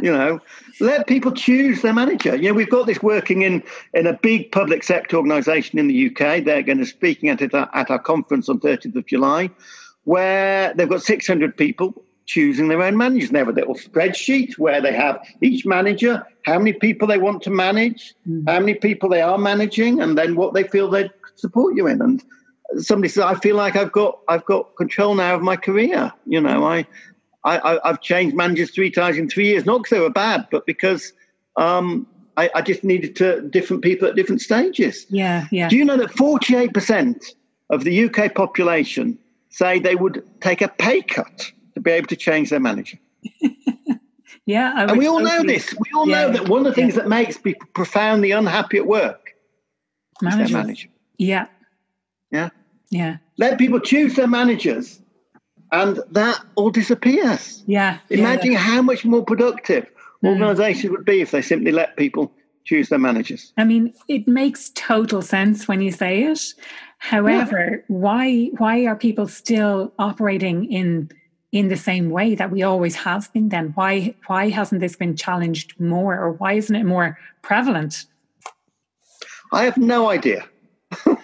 You 0.00 0.10
know, 0.12 0.40
let 0.80 1.06
people 1.06 1.32
choose 1.32 1.82
their 1.82 1.92
manager. 1.92 2.34
You 2.34 2.48
know, 2.48 2.54
we've 2.54 2.70
got 2.70 2.86
this 2.86 3.02
working 3.02 3.42
in 3.42 3.62
in 3.92 4.06
a 4.06 4.14
big 4.14 4.50
public 4.50 4.82
sector 4.82 5.16
organisation 5.16 5.78
in 5.78 5.88
the 5.88 6.06
UK. 6.06 6.44
They're 6.44 6.62
going 6.62 6.78
to 6.78 6.86
speaking 6.86 7.28
at 7.28 7.42
it 7.42 7.54
at 7.54 7.90
our 7.90 7.98
conference 7.98 8.48
on 8.48 8.60
30th 8.60 8.96
of 8.96 9.06
July, 9.06 9.50
where 10.04 10.72
they've 10.74 10.88
got 10.88 11.02
600 11.02 11.56
people 11.56 12.02
choosing 12.24 12.68
their 12.68 12.82
own 12.82 12.96
managers. 12.96 13.28
And 13.28 13.34
they 13.34 13.40
have 13.40 13.48
a 13.48 13.52
little 13.52 13.74
spreadsheet 13.74 14.56
where 14.56 14.80
they 14.80 14.94
have 14.94 15.20
each 15.42 15.66
manager, 15.66 16.26
how 16.46 16.58
many 16.58 16.72
people 16.72 17.06
they 17.06 17.18
want 17.18 17.42
to 17.42 17.50
manage, 17.50 18.14
mm. 18.26 18.48
how 18.48 18.60
many 18.60 18.74
people 18.74 19.08
they 19.08 19.20
are 19.20 19.38
managing, 19.38 20.00
and 20.00 20.16
then 20.16 20.36
what 20.36 20.54
they 20.54 20.64
feel 20.64 20.88
they'd 20.88 21.10
support 21.34 21.76
you 21.76 21.86
in. 21.86 22.00
And 22.00 22.22
somebody 22.78 23.08
says, 23.08 23.24
I 23.24 23.34
feel 23.34 23.56
like 23.56 23.76
I've 23.76 23.92
got 23.92 24.20
I've 24.28 24.44
got 24.46 24.74
control 24.76 25.14
now 25.14 25.34
of 25.34 25.42
my 25.42 25.56
career. 25.56 26.12
You 26.26 26.40
know, 26.40 26.64
I, 26.64 26.86
I 27.44 27.78
I've 27.84 28.00
changed 28.00 28.36
managers 28.36 28.70
three 28.70 28.90
times 28.90 29.16
in 29.16 29.28
three 29.28 29.46
years, 29.46 29.64
not 29.64 29.78
because 29.78 29.90
they 29.90 30.00
were 30.00 30.10
bad, 30.10 30.46
but 30.50 30.66
because 30.66 31.12
um, 31.56 32.06
I, 32.36 32.50
I, 32.54 32.62
just 32.62 32.82
needed 32.82 33.14
to 33.16 33.42
different 33.42 33.82
people 33.82 34.08
at 34.08 34.14
different 34.14 34.40
stages. 34.40 35.06
Yeah, 35.10 35.46
yeah. 35.50 35.68
Do 35.68 35.76
you 35.76 35.84
know 35.84 35.96
that 35.98 36.10
48% 36.10 37.34
of 37.70 37.84
the 37.84 38.04
UK 38.04 38.34
population 38.34 39.18
say 39.50 39.78
they 39.78 39.96
would 39.96 40.24
take 40.40 40.62
a 40.62 40.68
pay 40.68 41.02
cut 41.02 41.52
to 41.74 41.80
be 41.80 41.90
able 41.90 42.06
to 42.06 42.16
change 42.16 42.50
their 42.50 42.60
manager? 42.60 42.98
yeah, 44.46 44.72
and 44.88 44.96
we 44.96 45.06
all 45.06 45.18
totally, 45.18 45.36
know 45.36 45.52
this. 45.52 45.74
We 45.74 45.90
all 45.94 46.08
yeah, 46.08 46.26
know 46.26 46.32
that 46.32 46.48
one 46.48 46.60
of 46.60 46.66
the 46.66 46.74
things 46.74 46.94
yeah. 46.94 47.02
that 47.02 47.08
makes 47.08 47.36
people 47.36 47.68
profoundly 47.74 48.30
unhappy 48.30 48.78
at 48.78 48.86
work 48.86 49.34
Managers. 50.22 50.46
is 50.46 50.52
their 50.52 50.62
manager. 50.62 50.88
Yeah. 51.18 51.46
Yeah. 52.30 52.48
Yeah. 52.90 53.16
Let 53.38 53.58
people 53.58 53.80
choose 53.80 54.14
their 54.14 54.26
managers 54.26 55.00
and 55.72 56.00
that 56.10 56.38
all 56.54 56.70
disappears. 56.70 57.64
Yeah. 57.66 57.98
Imagine 58.10 58.52
yeah. 58.52 58.58
how 58.58 58.82
much 58.82 59.04
more 59.04 59.24
productive 59.24 59.90
mm. 60.22 60.28
organizations 60.28 60.90
would 60.90 61.04
be 61.04 61.22
if 61.22 61.30
they 61.30 61.42
simply 61.42 61.72
let 61.72 61.96
people 61.96 62.30
choose 62.64 62.90
their 62.90 62.98
managers. 62.98 63.52
I 63.56 63.64
mean, 63.64 63.92
it 64.06 64.28
makes 64.28 64.70
total 64.74 65.22
sense 65.22 65.66
when 65.66 65.80
you 65.80 65.90
say 65.90 66.24
it. 66.24 66.54
However, 66.98 67.70
yeah. 67.70 67.84
why 67.88 68.50
why 68.58 68.86
are 68.86 68.94
people 68.94 69.26
still 69.26 69.92
operating 69.98 70.70
in 70.70 71.10
in 71.50 71.68
the 71.68 71.76
same 71.76 72.10
way 72.10 72.34
that 72.36 72.50
we 72.50 72.62
always 72.62 72.94
have 72.94 73.32
been 73.32 73.48
then? 73.48 73.72
Why 73.74 74.14
why 74.26 74.50
hasn't 74.50 74.80
this 74.80 74.94
been 74.94 75.16
challenged 75.16 75.80
more 75.80 76.16
or 76.16 76.32
why 76.32 76.52
isn't 76.52 76.76
it 76.76 76.84
more 76.84 77.18
prevalent? 77.40 78.06
I 79.52 79.64
have 79.64 79.76
no 79.76 80.08
idea. 80.08 80.44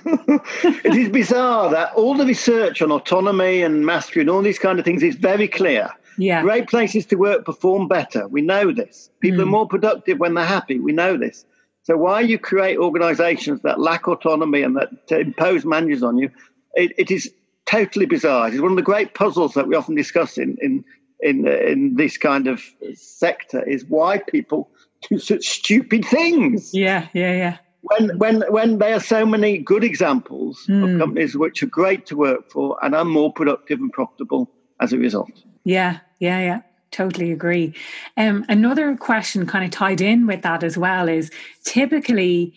It 0.08 0.94
is 0.94 1.08
bizarre 1.08 1.70
that 1.70 1.92
all 1.94 2.14
the 2.16 2.24
research 2.24 2.80
on 2.82 2.90
autonomy 2.90 3.62
and 3.62 3.84
mastery 3.84 4.22
and 4.22 4.30
all 4.30 4.42
these 4.42 4.58
kind 4.58 4.78
of 4.78 4.84
things 4.84 5.02
is 5.02 5.16
very 5.16 5.48
clear. 5.48 5.90
Yeah. 6.16 6.42
Great 6.42 6.68
places 6.68 7.06
to 7.06 7.16
work 7.16 7.44
perform 7.44 7.88
better. 7.88 8.26
We 8.26 8.42
know 8.42 8.72
this. 8.72 9.10
People 9.20 9.38
mm. 9.38 9.42
are 9.42 9.44
hmm. 9.44 9.50
more 9.50 9.68
productive 9.68 10.18
when 10.18 10.34
they're 10.34 10.44
happy. 10.44 10.80
We 10.80 10.92
know 10.92 11.16
this. 11.16 11.44
So 11.84 11.96
why 11.96 12.20
you 12.20 12.38
create 12.38 12.76
organizations 12.78 13.62
that 13.62 13.80
lack 13.80 14.08
autonomy 14.08 14.62
and 14.62 14.76
that 14.76 14.90
impose 15.10 15.64
managers 15.64 16.02
on 16.02 16.18
you, 16.18 16.30
it, 16.74 16.92
it 16.98 17.10
is 17.10 17.32
totally 17.66 18.06
bizarre. 18.06 18.48
It's 18.48 18.60
one 18.60 18.72
of 18.72 18.76
the 18.76 18.82
great 18.82 19.14
puzzles 19.14 19.54
that 19.54 19.68
we 19.68 19.76
often 19.76 19.94
discuss 19.94 20.38
in, 20.38 20.56
in, 20.60 20.84
in, 21.20 21.46
in 21.46 21.94
this 21.96 22.16
kind 22.18 22.46
of 22.46 22.62
sector 22.94 23.62
is 23.62 23.84
why 23.84 24.18
people 24.18 24.70
do 25.08 25.18
such 25.18 25.46
stupid 25.46 26.04
things. 26.04 26.74
Yeah, 26.74 27.08
yeah, 27.12 27.32
yeah 27.32 27.56
when 27.82 28.18
when 28.18 28.42
when 28.50 28.78
there 28.78 28.94
are 28.94 29.00
so 29.00 29.24
many 29.24 29.58
good 29.58 29.84
examples 29.84 30.66
mm. 30.68 30.82
of 30.82 30.90
hmm. 30.90 30.98
companies 30.98 31.36
which 31.36 31.62
are 31.62 31.66
great 31.66 32.06
to 32.06 32.16
work 32.16 32.50
for 32.50 32.76
and 32.82 32.94
are 32.94 33.04
more 33.04 33.32
productive 33.32 33.78
and 33.80 33.92
profitable 33.92 34.50
as 34.80 34.92
a 34.92 34.98
result. 34.98 35.30
Yeah, 35.64 35.98
yeah, 36.18 36.40
yeah. 36.40 36.60
Totally 36.90 37.32
agree. 37.32 37.74
Um, 38.16 38.44
another 38.48 38.96
question, 38.96 39.46
kind 39.46 39.64
of 39.64 39.70
tied 39.70 40.00
in 40.00 40.26
with 40.26 40.42
that 40.42 40.62
as 40.62 40.78
well, 40.78 41.08
is 41.08 41.30
typically 41.64 42.54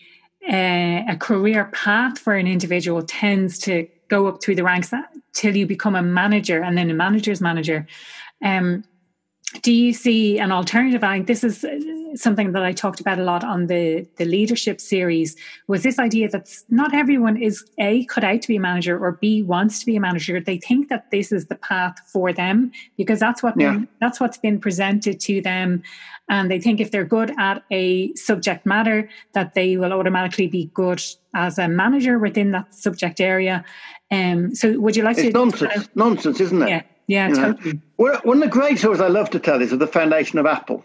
uh, 0.48 1.02
a 1.08 1.16
career 1.20 1.66
path 1.72 2.18
for 2.18 2.34
an 2.34 2.46
individual 2.46 3.02
tends 3.02 3.58
to 3.60 3.86
go 4.08 4.26
up 4.26 4.42
through 4.42 4.54
the 4.54 4.64
ranks 4.64 4.92
till 5.34 5.56
you 5.56 5.66
become 5.66 5.94
a 5.94 6.02
manager 6.02 6.62
and 6.62 6.76
then 6.76 6.90
a 6.90 6.94
manager's 6.94 7.40
manager. 7.40 7.86
Um, 8.42 8.84
do 9.60 9.72
you 9.72 9.92
see 9.92 10.38
an 10.38 10.50
alternative? 10.50 11.04
I 11.04 11.16
think 11.16 11.26
this 11.26 11.44
is 11.44 11.64
something 12.14 12.52
that 12.52 12.62
I 12.62 12.72
talked 12.72 13.00
about 13.00 13.18
a 13.18 13.24
lot 13.24 13.44
on 13.44 13.66
the 13.66 14.06
the 14.16 14.24
leadership 14.24 14.80
series. 14.80 15.36
Was 15.66 15.82
this 15.82 15.98
idea 15.98 16.28
that 16.30 16.48
not 16.70 16.94
everyone 16.94 17.36
is 17.36 17.64
a 17.78 18.04
cut 18.06 18.24
out 18.24 18.42
to 18.42 18.48
be 18.48 18.56
a 18.56 18.60
manager 18.60 18.98
or 18.98 19.12
b 19.12 19.42
wants 19.42 19.80
to 19.80 19.86
be 19.86 19.96
a 19.96 20.00
manager. 20.00 20.40
They 20.40 20.58
think 20.58 20.88
that 20.88 21.10
this 21.10 21.32
is 21.32 21.46
the 21.46 21.56
path 21.56 21.96
for 22.06 22.32
them 22.32 22.72
because 22.96 23.20
that's 23.20 23.42
what 23.42 23.54
yeah. 23.58 23.72
been, 23.72 23.88
that's 24.00 24.20
what's 24.20 24.38
been 24.38 24.60
presented 24.60 25.20
to 25.20 25.40
them, 25.42 25.82
and 26.28 26.50
they 26.50 26.60
think 26.60 26.80
if 26.80 26.90
they're 26.90 27.04
good 27.04 27.32
at 27.38 27.62
a 27.70 28.14
subject 28.14 28.64
matter, 28.64 29.08
that 29.32 29.54
they 29.54 29.76
will 29.76 29.92
automatically 29.92 30.46
be 30.46 30.70
good 30.74 31.02
as 31.34 31.58
a 31.58 31.68
manager 31.68 32.18
within 32.18 32.52
that 32.52 32.74
subject 32.74 33.20
area. 33.20 33.64
Um, 34.10 34.54
so, 34.54 34.78
would 34.78 34.96
you 34.96 35.02
like 35.02 35.18
it's 35.18 35.28
to? 35.28 35.32
Nonsense, 35.32 35.88
nonsense, 35.94 36.40
isn't 36.40 36.62
it? 36.62 36.68
Yeah. 36.68 36.82
Yeah, 37.12 37.28
you 37.28 37.34
totally. 37.34 37.72
Know? 37.98 38.20
One 38.24 38.38
of 38.38 38.42
the 38.42 38.48
great 38.48 38.78
stories 38.78 39.02
I 39.02 39.08
love 39.08 39.28
to 39.30 39.38
tell 39.38 39.60
is 39.60 39.70
of 39.70 39.80
the 39.80 39.86
foundation 39.86 40.38
of 40.38 40.46
Apple. 40.46 40.82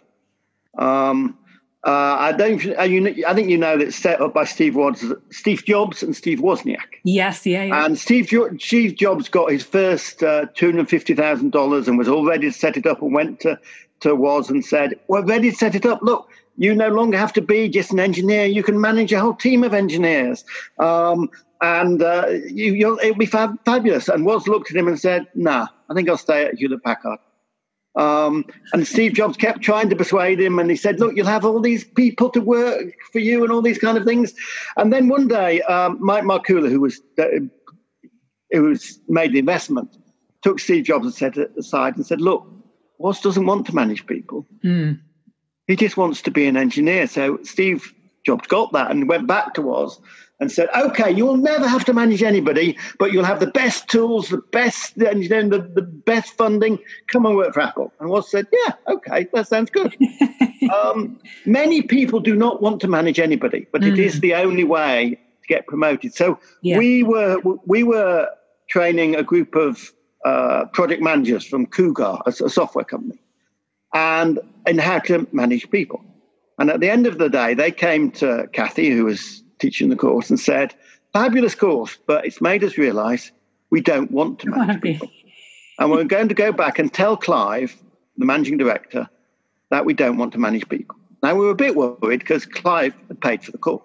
Um, 0.78 1.38
uh, 1.86 2.18
I 2.20 2.34
don't. 2.34 2.62
You, 2.62 3.26
I 3.26 3.34
think 3.34 3.48
you 3.48 3.58
know 3.58 3.78
that 3.78 3.88
it's 3.88 3.96
set 3.96 4.20
up 4.20 4.34
by 4.34 4.44
Steve 4.44 4.74
Jobs, 4.74 5.06
Steve 5.30 5.64
Jobs 5.64 6.04
and 6.04 6.14
Steve 6.14 6.40
Wozniak. 6.40 7.00
Yes, 7.06 7.46
yeah, 7.46 7.64
yeah. 7.64 7.86
And 7.86 7.98
Steve 7.98 8.30
Steve 8.60 8.98
Jobs 8.98 9.30
got 9.30 9.52
his 9.52 9.64
first 9.64 10.22
uh, 10.22 10.48
two 10.54 10.66
hundred 10.66 10.90
fifty 10.90 11.14
thousand 11.14 11.54
dollars 11.54 11.88
and 11.88 11.98
was 11.98 12.10
all 12.10 12.26
ready 12.26 12.48
to 12.48 12.54
set 12.54 12.76
it 12.76 12.86
up 12.86 13.02
and 13.02 13.14
went 13.14 13.40
to 13.42 13.58
to 14.02 14.14
Woz 14.16 14.50
and 14.50 14.66
said, 14.66 14.96
"We're 15.08 15.24
ready 15.24 15.52
to 15.52 15.56
set 15.56 15.76
it 15.76 15.86
up. 15.86 16.02
Look, 16.02 16.30
you 16.58 16.76
no 16.76 16.90
longer 16.90 17.18
have 17.18 17.32
to 17.34 17.42
be 17.42 17.70
just 17.70 17.94
an 17.94 18.02
engineer. 18.02 18.46
You 18.48 18.64
can 18.64 18.82
manage 18.82 19.14
a 19.14 19.20
whole 19.22 19.36
team 19.36 19.64
of 19.64 19.74
engineers." 19.74 20.44
Um, 20.80 21.30
and 21.62 22.04
uh, 22.04 22.28
you, 22.48 23.00
it'll 23.00 23.16
be 23.16 23.26
fab- 23.26 23.64
fabulous. 23.64 24.10
And 24.10 24.26
Woz 24.26 24.46
looked 24.46 24.72
at 24.72 24.78
him 24.78 24.90
and 24.90 25.00
said, 25.00 25.26
"Nah, 25.36 25.68
I 25.90 25.94
think 25.94 26.10
I'll 26.10 26.18
stay 26.18 26.46
at 26.46 26.56
Hewlett 26.56 26.84
Packard." 26.84 27.20
Um, 27.98 28.46
and 28.74 28.86
Steve 28.86 29.14
Jobs 29.14 29.38
kept 29.38 29.62
trying 29.62 29.90
to 29.90 29.96
persuade 29.96 30.40
him, 30.40 30.60
and 30.60 30.70
he 30.70 30.76
said, 30.76 31.00
"Look, 31.00 31.16
you'll 31.16 31.26
have 31.26 31.46
all 31.46 31.60
these 31.60 31.84
people 31.84 32.30
to 32.30 32.40
work 32.40 32.94
for 33.12 33.20
you, 33.20 33.44
and 33.44 33.52
all 33.52 33.64
these 33.64 33.80
kind 33.80 33.98
of 33.98 34.06
things." 34.06 34.34
And 34.78 34.94
then 34.94 35.08
one 35.08 35.28
day, 35.28 35.62
um, 35.64 35.98
Mike 36.00 36.24
Markkula, 36.24 36.70
who 36.70 36.82
was 36.82 37.02
uh, 37.18 37.26
who 38.52 38.62
was 38.64 39.00
made 39.08 39.34
the 39.34 39.40
investment, 39.40 39.98
took 40.44 40.60
Steve 40.60 40.86
Jobs 40.86 41.06
and 41.06 41.16
said 41.16 41.38
aside 41.58 41.96
and 41.96 42.06
said, 42.06 42.22
"Look, 42.22 42.48
Woz 43.00 43.20
doesn't 43.20 43.48
want 43.48 43.66
to 43.66 43.76
manage 43.76 44.06
people. 44.06 44.46
Mm. 44.64 45.00
He 45.66 45.76
just 45.76 45.98
wants 45.98 46.22
to 46.22 46.32
be 46.32 46.46
an 46.46 46.56
engineer." 46.56 47.08
So 47.08 47.40
Steve 47.42 47.94
Jobs 48.28 48.46
got 48.48 48.74
that 48.74 48.92
and 48.92 49.08
went 49.08 49.26
back 49.26 49.54
to 49.54 49.62
Woz 49.62 50.02
and 50.42 50.52
said, 50.52 50.68
okay, 50.76 51.10
you'll 51.10 51.38
never 51.38 51.66
have 51.66 51.86
to 51.86 51.94
manage 51.94 52.22
anybody, 52.22 52.78
but 53.00 53.14
you'll 53.14 53.24
have 53.24 53.40
the 53.40 53.48
best 53.48 53.88
tools, 53.88 54.28
the 54.28 54.44
best 54.52 55.02
engineering, 55.02 55.48
the, 55.48 55.60
the 55.60 55.82
best 55.82 56.34
funding. 56.34 56.78
Come 57.08 57.26
and 57.26 57.38
work 57.38 57.54
for 57.54 57.62
Apple. 57.62 57.94
And 58.02 58.10
Woz 58.10 58.30
said, 58.30 58.46
yeah, 58.52 58.74
okay, 58.90 59.28
that 59.32 59.48
sounds 59.48 59.70
good. 59.70 59.96
um, 60.74 61.18
many 61.46 61.82
people 61.82 62.20
do 62.20 62.36
not 62.36 62.62
want 62.62 62.82
to 62.82 62.90
manage 62.90 63.18
anybody, 63.18 63.66
but 63.72 63.82
mm. 63.82 63.94
it 63.94 63.98
is 63.98 64.18
mm. 64.18 64.22
the 64.22 64.36
only 64.36 64.66
way 64.66 65.18
to 65.42 65.48
get 65.48 65.66
promoted. 65.68 66.14
So 66.14 66.38
yeah. 66.62 66.78
we 66.78 67.04
were 67.04 67.40
we 67.66 67.84
were 67.84 68.28
training 68.70 69.16
a 69.16 69.24
group 69.24 69.56
of 69.56 69.94
uh, 70.26 70.66
project 70.74 71.02
managers 71.02 71.46
from 71.48 71.66
Cougar, 71.66 72.18
a, 72.26 72.30
a 72.30 72.50
software 72.50 72.84
company, 72.84 73.22
and 73.94 74.38
in 74.66 74.80
how 74.80 75.00
to 75.00 75.26
manage 75.32 75.72
people. 75.72 76.04
And 76.58 76.70
at 76.70 76.80
the 76.80 76.90
end 76.90 77.06
of 77.08 77.18
the 77.18 77.30
day, 77.30 77.54
they 77.54 77.72
came 77.72 78.12
to 78.12 78.50
Kathy, 78.52 78.90
who 78.90 79.06
was 79.06 79.44
teaching 79.60 79.90
the 79.90 79.96
course 79.96 80.30
and 80.30 80.40
said, 80.40 80.74
fabulous 81.14 81.56
course, 81.56 81.98
but 82.08 82.26
it's 82.26 82.42
made 82.42 82.64
us 82.64 82.78
realize 82.78 83.32
we 83.70 83.82
don't 83.82 84.12
want 84.12 84.40
to 84.40 84.50
manage 84.50 84.82
people. 84.82 85.10
and 85.80 85.92
we're 85.92 86.04
going 86.04 86.30
to 86.30 86.34
go 86.36 86.52
back 86.52 86.80
and 86.80 86.94
tell 86.94 87.18
Clive, 87.18 87.76
the 88.18 88.26
managing 88.26 88.58
director, 88.58 89.10
that 89.70 89.86
we 89.86 89.94
don't 89.94 90.18
want 90.18 90.32
to 90.34 90.40
manage 90.40 90.68
people. 90.70 90.96
Now, 91.22 91.36
we 91.36 91.46
were 91.46 91.52
a 91.52 91.56
bit 91.56 91.76
worried 91.76 92.20
because 92.20 92.46
Clive 92.46 92.94
had 93.08 93.20
paid 93.20 93.44
for 93.44 93.52
the 93.52 93.58
course. 93.58 93.84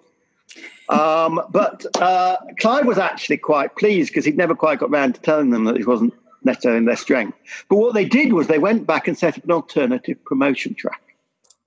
Um, 0.89 1.41
but 1.49 1.85
uh, 2.01 2.37
Clive 2.59 2.85
was 2.85 2.97
actually 2.97 3.37
quite 3.37 3.75
pleased 3.75 4.09
because 4.09 4.25
he'd 4.25 4.37
never 4.37 4.55
quite 4.55 4.79
got 4.79 4.89
around 4.89 5.15
to 5.15 5.21
telling 5.21 5.49
them 5.49 5.65
that 5.65 5.77
it 5.77 5.87
wasn't 5.87 6.13
necessarily 6.43 6.79
in 6.79 6.85
their 6.85 6.95
strength. 6.95 7.37
But 7.69 7.77
what 7.77 7.93
they 7.93 8.05
did 8.05 8.33
was 8.33 8.47
they 8.47 8.59
went 8.59 8.85
back 8.85 9.07
and 9.07 9.17
set 9.17 9.37
up 9.37 9.43
an 9.43 9.51
alternative 9.51 10.23
promotion 10.25 10.75
track. 10.75 11.01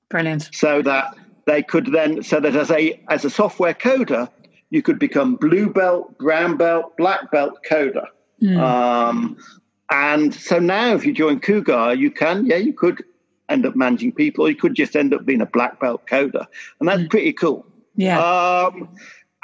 Brilliant. 0.08 0.50
So 0.52 0.82
that 0.82 1.14
they 1.46 1.62
could 1.62 1.86
then 1.92 2.22
so 2.22 2.38
that 2.40 2.54
as 2.54 2.70
a 2.70 3.00
as 3.08 3.24
a 3.24 3.30
software 3.30 3.74
coder 3.74 4.28
you 4.70 4.82
could 4.82 4.98
become 4.98 5.36
blue 5.36 5.70
belt 5.70 6.16
brown 6.18 6.56
belt 6.56 6.96
black 6.96 7.30
belt 7.30 7.58
coder 7.68 8.06
mm. 8.42 8.58
um, 8.60 9.36
and 9.90 10.34
so 10.34 10.58
now 10.58 10.94
if 10.94 11.06
you 11.06 11.12
join 11.12 11.40
cougar 11.40 11.94
you 11.94 12.10
can 12.10 12.44
yeah 12.44 12.56
you 12.56 12.72
could 12.72 13.02
end 13.48 13.64
up 13.64 13.76
managing 13.76 14.12
people 14.12 14.44
or 14.44 14.50
you 14.50 14.56
could 14.56 14.74
just 14.74 14.96
end 14.96 15.14
up 15.14 15.24
being 15.24 15.40
a 15.40 15.46
black 15.46 15.80
belt 15.80 16.04
coder 16.06 16.46
and 16.80 16.88
that's 16.88 17.02
mm. 17.02 17.10
pretty 17.10 17.32
cool 17.32 17.64
yeah 17.94 18.18
um, 18.20 18.88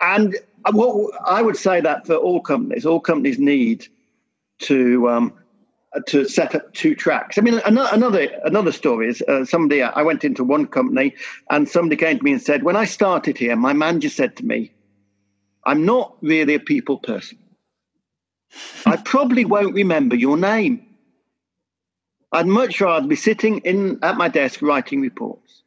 and 0.00 0.36
what 0.72 1.12
i 1.24 1.40
would 1.40 1.56
say 1.56 1.80
that 1.80 2.06
for 2.06 2.16
all 2.16 2.40
companies 2.40 2.84
all 2.84 3.00
companies 3.00 3.38
need 3.38 3.86
to 4.58 5.08
um, 5.08 5.32
to 6.06 6.26
set 6.26 6.54
up 6.54 6.72
two 6.72 6.94
tracks. 6.94 7.38
I 7.38 7.42
mean, 7.42 7.60
another 7.64 8.28
another 8.44 8.72
story 8.72 9.08
is 9.08 9.22
uh, 9.22 9.44
somebody. 9.44 9.82
I 9.82 10.02
went 10.02 10.24
into 10.24 10.44
one 10.44 10.66
company, 10.66 11.14
and 11.50 11.68
somebody 11.68 11.96
came 11.96 12.18
to 12.18 12.24
me 12.24 12.32
and 12.32 12.42
said, 12.42 12.62
"When 12.62 12.76
I 12.76 12.84
started 12.84 13.36
here, 13.38 13.56
my 13.56 13.72
manager 13.72 14.08
said 14.08 14.36
to 14.36 14.44
me, 14.44 14.72
I'm 15.64 15.84
not 15.84 16.16
really 16.22 16.54
a 16.54 16.60
people 16.60 16.98
person. 16.98 17.38
I 18.84 18.96
probably 18.96 19.44
won't 19.44 19.74
remember 19.74 20.16
your 20.16 20.36
name. 20.36 20.86
I'd 22.32 22.46
much 22.46 22.80
rather 22.80 23.06
be 23.06 23.16
sitting 23.16 23.58
in 23.58 23.98
at 24.02 24.16
my 24.16 24.28
desk 24.28 24.62
writing 24.62 25.00
reports. 25.00 25.62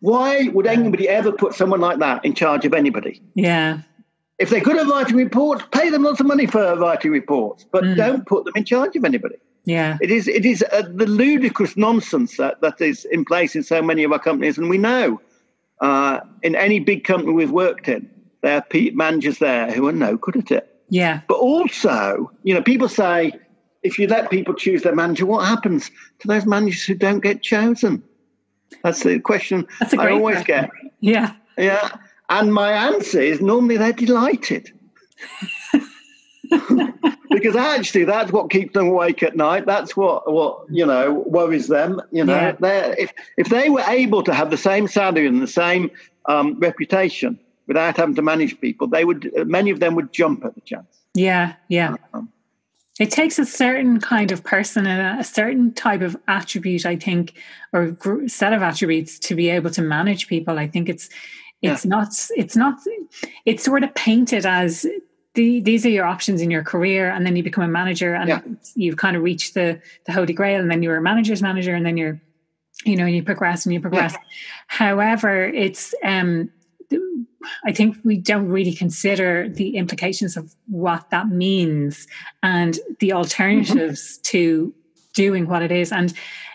Why 0.00 0.48
would 0.48 0.66
anybody 0.66 1.08
ever 1.08 1.30
put 1.30 1.54
someone 1.54 1.80
like 1.80 1.98
that 1.98 2.24
in 2.24 2.34
charge 2.34 2.64
of 2.64 2.74
anybody? 2.74 3.22
Yeah." 3.34 3.82
If 4.40 4.48
they're 4.48 4.60
good 4.60 4.78
at 4.78 4.86
writing 4.86 5.16
reports, 5.16 5.62
pay 5.70 5.90
them 5.90 6.02
lots 6.02 6.18
of 6.18 6.26
money 6.26 6.46
for 6.46 6.74
writing 6.76 7.12
reports, 7.12 7.66
but 7.70 7.84
mm. 7.84 7.94
don't 7.94 8.26
put 8.26 8.46
them 8.46 8.54
in 8.56 8.64
charge 8.64 8.96
of 8.96 9.04
anybody. 9.04 9.36
Yeah, 9.64 9.98
it 10.00 10.10
is 10.10 10.26
it 10.26 10.46
is 10.46 10.64
uh, 10.72 10.82
the 10.94 11.06
ludicrous 11.06 11.76
nonsense 11.76 12.38
that, 12.38 12.62
that 12.62 12.80
is 12.80 13.04
in 13.04 13.26
place 13.26 13.54
in 13.54 13.62
so 13.62 13.82
many 13.82 14.02
of 14.02 14.12
our 14.12 14.18
companies, 14.18 14.56
and 14.56 14.70
we 14.70 14.78
know 14.78 15.20
uh, 15.82 16.20
in 16.42 16.56
any 16.56 16.80
big 16.80 17.04
company 17.04 17.32
we've 17.32 17.50
worked 17.50 17.86
in, 17.86 18.08
there 18.42 18.56
are 18.56 18.90
managers 18.94 19.38
there 19.38 19.70
who 19.70 19.86
are 19.86 19.92
no 19.92 20.16
good 20.16 20.38
at 20.38 20.50
it. 20.50 20.82
Yeah, 20.88 21.20
but 21.28 21.36
also, 21.36 22.32
you 22.42 22.54
know, 22.54 22.62
people 22.62 22.88
say 22.88 23.32
if 23.82 23.98
you 23.98 24.06
let 24.06 24.30
people 24.30 24.54
choose 24.54 24.82
their 24.82 24.94
manager, 24.94 25.26
what 25.26 25.46
happens 25.46 25.90
to 26.20 26.28
those 26.28 26.46
managers 26.46 26.84
who 26.84 26.94
don't 26.94 27.20
get 27.20 27.42
chosen? 27.42 28.02
That's 28.82 29.02
the 29.02 29.18
question 29.20 29.66
That's 29.80 29.92
I 29.94 30.10
always 30.10 30.36
question. 30.36 30.70
get. 30.70 30.92
Yeah, 31.00 31.34
yeah. 31.58 31.90
And 32.30 32.54
my 32.54 32.72
answer 32.72 33.20
is 33.20 33.40
normally 33.40 33.76
they're 33.76 33.92
delighted. 33.92 34.72
because 37.30 37.56
actually 37.56 38.04
that's 38.04 38.32
what 38.32 38.50
keeps 38.50 38.72
them 38.74 38.88
awake 38.88 39.22
at 39.22 39.36
night. 39.36 39.66
That's 39.66 39.96
what 39.96 40.32
what 40.32 40.64
you 40.70 40.86
know 40.86 41.24
worries 41.26 41.68
them 41.68 42.00
you 42.10 42.24
know. 42.24 42.34
Yeah. 42.34 42.52
they 42.60 42.94
if 42.98 43.12
if 43.36 43.48
they 43.48 43.68
were 43.68 43.84
able 43.86 44.22
to 44.22 44.34
have 44.34 44.50
the 44.50 44.56
same 44.56 44.86
salary 44.88 45.26
and 45.26 45.42
the 45.42 45.46
same 45.46 45.90
um, 46.26 46.58
reputation 46.58 47.38
without 47.66 47.96
having 47.96 48.14
to 48.16 48.22
manage 48.22 48.60
people 48.60 48.86
they 48.86 49.04
would 49.04 49.30
many 49.46 49.70
of 49.70 49.80
them 49.80 49.94
would 49.94 50.12
jump 50.12 50.44
at 50.44 50.54
the 50.54 50.60
chance. 50.62 51.00
Yeah 51.14 51.54
yeah. 51.68 51.96
Um, 52.14 52.32
it 52.98 53.10
takes 53.10 53.38
a 53.38 53.46
certain 53.46 53.98
kind 54.00 54.30
of 54.30 54.44
person 54.44 54.86
and 54.86 55.20
a 55.20 55.24
certain 55.24 55.72
type 55.72 56.02
of 56.02 56.16
attribute 56.28 56.84
i 56.84 56.96
think 56.96 57.34
or 57.72 57.96
set 58.26 58.52
of 58.52 58.62
attributes 58.62 59.18
to 59.18 59.34
be 59.34 59.48
able 59.48 59.70
to 59.70 59.82
manage 59.82 60.26
people. 60.26 60.58
I 60.58 60.66
think 60.66 60.88
it's 60.88 61.08
it's 61.62 61.84
yeah. 61.84 61.88
not 61.88 62.08
it's 62.30 62.56
not 62.56 62.78
it's 63.44 63.64
sort 63.64 63.84
of 63.84 63.94
painted 63.94 64.46
as 64.46 64.86
the, 65.34 65.60
these 65.60 65.86
are 65.86 65.90
your 65.90 66.06
options 66.06 66.40
in 66.40 66.50
your 66.50 66.64
career 66.64 67.10
and 67.10 67.24
then 67.24 67.36
you 67.36 67.42
become 67.42 67.62
a 67.62 67.68
manager 67.68 68.14
and 68.14 68.28
yeah. 68.28 68.40
you've 68.74 68.96
kind 68.96 69.16
of 69.16 69.22
reached 69.22 69.54
the 69.54 69.80
the 70.06 70.12
holy 70.12 70.32
grail 70.32 70.60
and 70.60 70.70
then 70.70 70.82
you're 70.82 70.96
a 70.96 71.02
manager's 71.02 71.42
manager 71.42 71.74
and 71.74 71.86
then 71.86 71.96
you're 71.96 72.20
you 72.84 72.96
know 72.96 73.06
you 73.06 73.22
progress 73.22 73.64
and 73.66 73.72
you 73.72 73.80
progress 73.80 74.12
yeah. 74.12 74.20
however 74.66 75.44
it's 75.44 75.94
um 76.02 76.50
I 77.64 77.72
think 77.72 77.96
we 78.04 78.18
don't 78.18 78.48
really 78.48 78.72
consider 78.72 79.48
the 79.48 79.76
implications 79.76 80.36
of 80.36 80.54
what 80.66 81.08
that 81.10 81.28
means 81.28 82.06
and 82.42 82.78
the 82.98 83.12
alternatives 83.12 84.18
mm-hmm. 84.18 84.22
to 84.24 84.74
doing 85.14 85.46
what 85.46 85.62
it 85.62 85.72
is. 85.72 85.92
And 85.92 86.12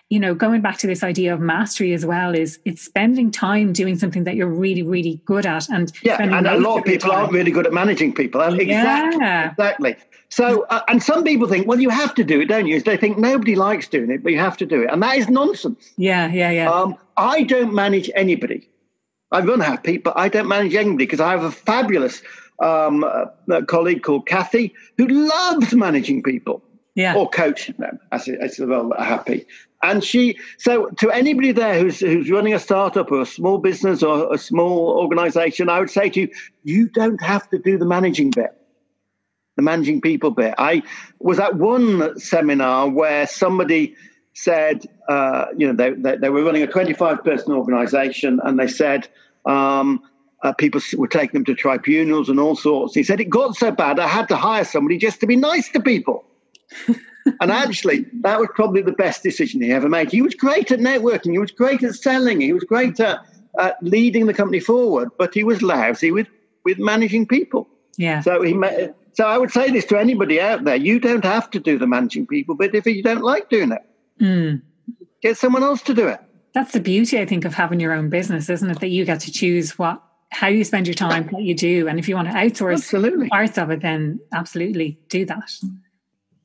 you 0.10 0.20
know, 0.20 0.36
going 0.36 0.62
back 0.62 0.78
to 0.78 0.88
this 0.88 1.04
idea 1.04 1.34
of 1.34 1.39
mastery 1.39 1.94
as 1.94 2.06
well 2.06 2.36
is 2.36 2.60
it's 2.63 2.82
spending 2.82 3.32
time 3.32 3.74
doing 3.74 3.98
something 3.98 4.24
that 4.26 4.36
you're 4.36 4.48
really, 4.48 4.84
really 4.84 5.20
good 5.26 5.46
at. 5.46 5.68
And 5.70 5.91
yeah, 6.04 6.22
and 6.22 6.48
a 6.48 6.60
lot 6.60 6.78
of 6.78 6.86
people 6.86 7.12
aren't 7.12 7.32
really 7.32 7.52
good 7.52 7.65
at 7.65 7.74
managing 7.74 8.13
people. 8.13 8.41
Exactly. 8.41 8.68
Yeah. 8.68 9.52
Exactly. 9.52 9.96
So, 10.30 10.65
uh, 10.70 10.82
and 10.88 11.02
some 11.02 11.24
people 11.24 11.48
think, 11.48 11.68
well, 11.68 11.80
you 11.80 11.89
have 11.89 12.13
to 12.15 12.24
do 12.24 12.41
it, 12.41 12.46
don't 12.46 12.68
you? 12.68 12.82
They 12.82 12.98
think 12.98 13.18
nobody 13.18 13.56
likes 13.56 13.88
doing 13.88 14.12
it, 14.12 14.22
but 14.22 14.32
you 14.32 14.39
have 14.39 14.58
to 14.58 14.65
do 14.65 14.84
it. 14.84 14.89
And 14.91 15.02
that 15.02 15.18
is 15.18 15.30
nonsense. 15.30 15.94
Yeah, 15.98 16.28
yeah, 16.32 16.52
yeah. 16.52 16.72
Um, 16.72 16.98
I 17.18 17.44
don't 17.44 17.74
manage 17.74 18.12
anybody. 18.15 18.70
I'm 19.32 19.50
unhappy, 19.50 19.98
but 19.98 20.18
I 20.18 20.30
don't 20.30 20.48
manage 20.48 20.76
anybody 20.76 21.06
because 21.06 21.20
I 21.20 21.32
have 21.32 21.44
a 21.44 21.52
fabulous 21.52 22.22
um, 22.60 23.04
uh, 23.04 23.62
colleague 23.68 24.04
called 24.04 24.28
Kathy 24.28 24.74
who 24.98 25.08
loves 25.08 25.74
managing 25.74 26.22
people 26.22 26.62
yeah. 26.96 27.15
or 27.15 27.30
coaching 27.30 27.76
them 27.78 28.00
as, 28.12 28.28
as 28.28 28.60
well 28.60 28.94
happy. 28.98 29.46
And 29.86 30.04
she, 30.04 30.39
so 30.58 30.88
to 30.98 31.12
anybody 31.12 31.52
there 31.52 31.80
who's 31.80 32.00
who's 32.00 32.32
running 32.32 32.56
a 32.56 32.60
startup 32.60 33.12
or 33.12 33.21
a 33.21 33.26
small 33.26 33.60
business 33.60 34.02
or 34.02 34.34
a 34.34 34.38
small 34.38 34.98
organization, 34.98 35.69
I 35.69 35.80
would 35.80 35.91
say 35.91 36.10
to 36.10 36.21
you, 36.21 36.30
you 36.63 36.89
don't 36.89 37.21
have 37.21 37.48
to 37.52 37.60
do 37.60 37.78
the 37.78 37.86
managing 37.86 38.32
bit, 38.32 38.50
the 39.58 39.62
managing 39.62 40.02
people 40.02 40.32
bit. 40.32 40.56
I 40.58 40.82
was 41.19 41.38
at 41.38 41.56
one 41.56 42.19
seminar 42.19 42.89
where 42.89 43.28
somebody 43.28 43.95
said, 44.34 44.88
uh, 45.08 45.45
you 45.56 45.67
know, 45.67 45.74
they, 45.74 45.91
they, 45.91 46.17
they, 46.17 46.30
were 46.30 46.43
running 46.43 46.63
a 46.63 46.67
25 46.67 47.24
person 47.24 47.54
organization 47.54 48.39
and 48.43 48.60
they 48.60 48.67
said, 48.67 49.08
um, 49.45 50.02
uh, 50.41 50.52
people 50.52 50.82
were 50.98 51.08
taking 51.08 51.34
them 51.34 51.45
to 51.45 51.54
tribunals 51.54 52.28
and 52.28 52.39
all 52.39 52.56
sorts. 52.56 52.95
He 52.95 53.04
said, 53.04 53.21
it 53.21 53.30
got 53.30 53.56
so 53.56 53.69
bad, 53.69 54.00
I 54.00 54.08
had 54.08 54.28
to 54.30 54.36
hire 54.36 54.65
somebody 54.65 54.98
just 54.98 55.19
to 55.19 55.28
be 55.28 55.36
nice 55.36 55.69
to 55.69 55.80
people 55.80 56.26
and 57.42 57.52
actually, 57.52 58.06
that 58.22 58.40
was 58.40 58.50
probably 58.54 58.82
the 58.82 58.92
best 58.92 59.24
decision 59.24 59.62
he 59.62 59.72
ever 59.72 59.90
made. 59.90 60.12
He 60.12 60.22
was 60.22 60.36
great 60.36 60.72
at 60.72 60.80
networking. 60.80 61.32
He 61.32 61.40
was 61.40 61.52
great 61.52 61.84
at 61.84 61.96
selling. 61.96 62.42
He 62.42 62.54
was 62.54 62.64
great 62.64 63.00
at, 63.00 63.20
at 63.60 63.82
leading 63.82 64.28
the 64.28 64.34
company 64.34 64.60
forward, 64.60 65.10
but 65.18 65.34
he 65.34 65.44
was 65.44 65.62
lousy 65.62 66.12
with, 66.12 66.28
with 66.64 66.78
managing 66.80 67.26
people. 67.28 67.68
Yeah. 67.98 68.22
So 68.22 68.42
he 68.42 68.54
ma- 68.54 68.88
so 69.14 69.26
I 69.26 69.38
would 69.38 69.52
say 69.52 69.72
this 69.72 69.86
to 69.86 69.98
anybody 69.98 70.42
out 70.42 70.66
there: 70.66 70.76
you 70.76 71.00
don't 71.00 71.24
have 71.24 71.50
to 71.52 71.60
do 71.60 71.78
the 71.78 71.88
managing 71.88 72.28
people, 72.28 72.56
but 72.56 72.76
if 72.76 72.86
you 72.86 73.02
don't 73.02 73.24
like 73.24 73.50
doing 73.50 73.72
it, 73.72 73.82
mm. 74.22 74.62
get 75.22 75.38
someone 75.38 75.64
else 75.64 75.82
to 75.84 75.94
do 75.94 76.08
it. 76.08 76.20
That's 76.54 76.74
the 76.74 76.80
beauty, 76.80 77.20
I 77.20 77.26
think, 77.26 77.46
of 77.46 77.54
having 77.54 77.80
your 77.80 77.94
own 77.94 78.10
business, 78.10 78.50
isn't 78.50 78.70
it? 78.70 78.80
That 78.82 78.90
you 78.90 79.06
get 79.06 79.22
to 79.22 79.32
choose 79.32 79.78
what 79.80 80.02
how 80.32 80.48
you 80.48 80.66
spend 80.66 80.88
your 80.88 80.96
time, 80.96 81.28
what 81.30 81.44
you 81.44 81.56
do, 81.56 81.88
and 81.88 81.98
if 81.98 82.10
you 82.10 82.16
want 82.16 82.28
to 82.28 82.34
outsource 82.34 82.74
absolutely. 82.74 83.30
parts 83.30 83.58
of 83.58 83.70
it, 83.72 83.82
then 83.82 84.20
absolutely 84.34 85.00
do 85.08 85.26
that. 85.26 85.50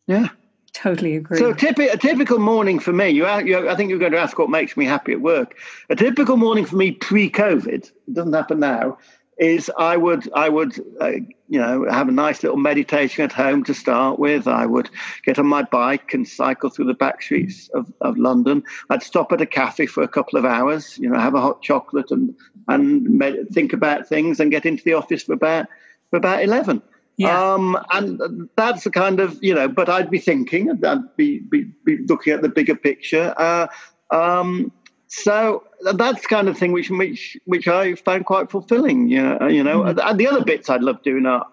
Yeah. 0.06 0.28
Totally 0.72 1.16
agree. 1.16 1.38
So, 1.38 1.52
typi- 1.52 1.92
a 1.92 1.96
typical 1.96 2.38
morning 2.38 2.78
for 2.78 2.92
me, 2.92 3.10
you, 3.10 3.28
you, 3.40 3.68
I 3.68 3.74
think 3.74 3.90
you're 3.90 3.98
going 3.98 4.12
to 4.12 4.20
ask 4.20 4.38
what 4.38 4.50
makes 4.50 4.76
me 4.76 4.84
happy 4.84 5.12
at 5.12 5.20
work. 5.20 5.56
A 5.88 5.96
typical 5.96 6.36
morning 6.36 6.64
for 6.64 6.76
me 6.76 6.92
pre-COVID, 6.92 7.66
it 7.68 7.92
doesn't 8.12 8.32
happen 8.32 8.60
now, 8.60 8.98
is 9.40 9.70
I 9.78 9.96
would 9.96 10.30
I 10.34 10.50
would 10.50 10.78
uh, 11.00 11.12
you 11.48 11.58
know 11.58 11.86
have 11.90 12.08
a 12.08 12.12
nice 12.12 12.42
little 12.42 12.58
meditation 12.58 13.24
at 13.24 13.32
home 13.32 13.64
to 13.64 13.74
start 13.74 14.18
with. 14.18 14.46
I 14.46 14.66
would 14.66 14.90
get 15.24 15.38
on 15.38 15.46
my 15.46 15.62
bike 15.62 16.12
and 16.12 16.28
cycle 16.28 16.68
through 16.68 16.84
the 16.84 16.94
back 16.94 17.22
streets 17.22 17.68
of, 17.74 17.90
of 18.02 18.18
London. 18.18 18.62
I'd 18.90 19.02
stop 19.02 19.32
at 19.32 19.40
a 19.40 19.46
cafe 19.46 19.86
for 19.86 20.02
a 20.02 20.08
couple 20.08 20.38
of 20.38 20.44
hours, 20.44 20.98
you 20.98 21.08
know, 21.08 21.18
have 21.18 21.34
a 21.34 21.40
hot 21.40 21.62
chocolate 21.62 22.10
and 22.10 22.34
and 22.68 23.02
med- 23.08 23.48
think 23.50 23.72
about 23.72 24.06
things 24.06 24.40
and 24.40 24.50
get 24.50 24.66
into 24.66 24.84
the 24.84 24.92
office 24.92 25.22
for 25.22 25.32
about 25.32 25.66
for 26.10 26.18
about 26.18 26.42
eleven. 26.42 26.82
Yeah. 27.20 27.52
Um, 27.52 27.78
and 27.90 28.48
that's 28.56 28.84
the 28.84 28.90
kind 28.90 29.20
of 29.20 29.38
you 29.44 29.54
know, 29.54 29.68
but 29.68 29.90
I'd 29.90 30.10
be 30.10 30.18
thinking, 30.18 30.70
I'd 30.82 31.16
be 31.16 31.40
be, 31.40 31.64
be 31.84 31.98
looking 32.06 32.32
at 32.32 32.40
the 32.40 32.48
bigger 32.48 32.74
picture. 32.74 33.34
Uh, 33.36 33.66
um, 34.10 34.72
so 35.08 35.62
that's 35.92 36.22
the 36.22 36.28
kind 36.28 36.48
of 36.48 36.56
thing 36.56 36.72
which 36.72 36.88
which 36.88 37.36
which 37.44 37.68
I 37.68 37.94
found 37.96 38.24
quite 38.24 38.50
fulfilling. 38.50 39.10
You 39.10 39.22
know, 39.22 39.48
you 39.48 39.62
know, 39.62 39.82
mm-hmm. 39.82 39.98
and 40.02 40.18
the 40.18 40.28
other 40.28 40.42
bits 40.42 40.70
I'd 40.70 40.82
love 40.82 41.02
doing 41.02 41.26
are 41.26 41.46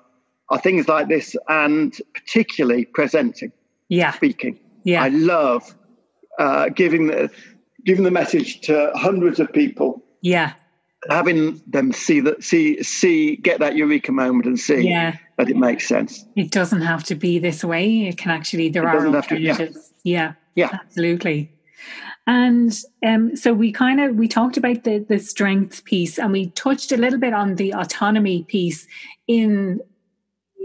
are 0.48 0.58
things 0.58 0.88
like 0.88 1.10
this, 1.10 1.36
and 1.50 1.94
particularly 2.14 2.86
presenting, 2.86 3.52
yeah, 3.90 4.14
speaking. 4.14 4.58
Yeah, 4.86 5.04
I 5.04 5.10
love 5.10 5.76
uh, 6.40 6.70
giving 6.70 7.08
the 7.08 7.30
giving 7.86 8.06
the 8.06 8.12
message 8.12 8.62
to 8.62 8.90
hundreds 8.96 9.42
of 9.42 9.52
people. 9.52 10.02
Yeah, 10.22 10.54
having 11.10 11.62
them 11.68 11.92
see 11.92 12.20
that 12.22 12.44
see 12.44 12.82
see 12.84 13.36
get 13.38 13.60
that 13.60 13.76
eureka 13.76 14.12
moment 14.12 14.46
and 14.46 14.60
see 14.60 14.90
yeah. 14.90 15.16
that 15.38 15.50
it 15.50 15.56
makes 15.56 15.88
sense. 15.88 16.26
It 16.36 16.52
doesn't 16.52 16.82
have 16.82 17.04
to 17.06 17.16
be 17.16 17.40
this 17.40 17.64
way. 17.64 18.08
It 18.08 18.18
can 18.18 18.32
actually 18.32 18.70
there 18.70 18.84
it 18.84 18.88
are 18.88 19.16
alternatives. 19.16 19.58
To, 19.58 19.82
yeah. 20.04 20.34
yeah, 20.56 20.70
yeah, 20.72 20.80
absolutely. 20.82 21.52
And 22.26 22.78
um, 23.06 23.36
so 23.38 23.54
we 23.54 23.72
kind 23.72 24.02
of 24.02 24.16
we 24.16 24.28
talked 24.28 24.58
about 24.58 24.84
the 24.84 25.00
the 25.00 25.20
strength 25.20 25.86
piece, 25.86 26.20
and 26.20 26.34
we 26.34 26.50
touched 26.52 26.92
a 26.92 26.98
little 26.98 27.20
bit 27.20 27.34
on 27.34 27.56
the 27.56 27.74
autonomy 27.74 28.44
piece 28.44 28.86
in 29.28 29.80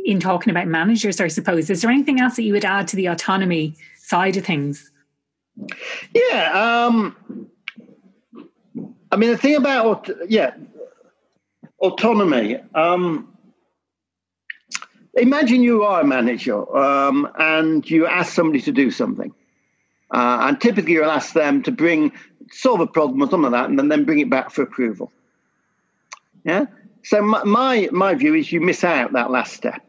in 0.05 0.19
talking 0.19 0.51
about 0.51 0.67
managers. 0.67 1.21
I 1.21 1.29
suppose 1.29 1.71
is 1.71 1.83
there 1.83 1.91
anything 1.91 2.21
else 2.21 2.37
that 2.37 2.43
you 2.43 2.53
would 2.55 2.65
add 2.65 2.89
to 2.89 2.97
the 2.97 3.07
autonomy 3.07 3.77
side 3.99 4.37
of 4.37 4.45
things? 4.45 4.91
Yeah, 6.15 6.87
um, 6.89 7.49
I 9.13 9.17
mean 9.17 9.31
the 9.31 9.37
thing 9.37 9.57
about 9.57 10.11
yeah 10.29 10.55
autonomy. 11.79 12.57
Um, 12.75 13.37
imagine 15.15 15.63
you 15.63 15.85
are 15.85 16.01
a 16.01 16.05
manager 16.05 16.77
um, 16.77 17.29
and 17.39 17.89
you 17.89 18.07
ask 18.07 18.33
somebody 18.33 18.61
to 18.63 18.73
do 18.73 18.91
something 18.91 19.33
uh, 20.13 20.39
and 20.43 20.61
typically 20.61 20.93
you'll 20.93 21.11
ask 21.11 21.33
them 21.33 21.63
to 21.63 21.73
bring, 21.73 22.13
solve 22.51 22.81
a 22.81 22.87
problem 22.87 23.23
or 23.23 23.31
something 23.31 23.51
like 23.51 23.63
that, 23.63 23.71
and 23.71 23.79
then, 23.79 23.89
then 23.89 24.05
bring 24.05 24.21
it 24.21 24.29
back 24.29 24.51
for 24.51 24.63
approval. 24.63 25.11
Yeah? 26.45 26.67
So 27.03 27.23
my, 27.23 27.43
my, 27.45 27.89
my 27.93 28.15
view 28.15 28.35
is 28.35 28.53
you 28.53 28.61
miss 28.61 28.85
out 28.85 29.15
that 29.15 29.31
last 29.31 29.55
step. 29.55 29.81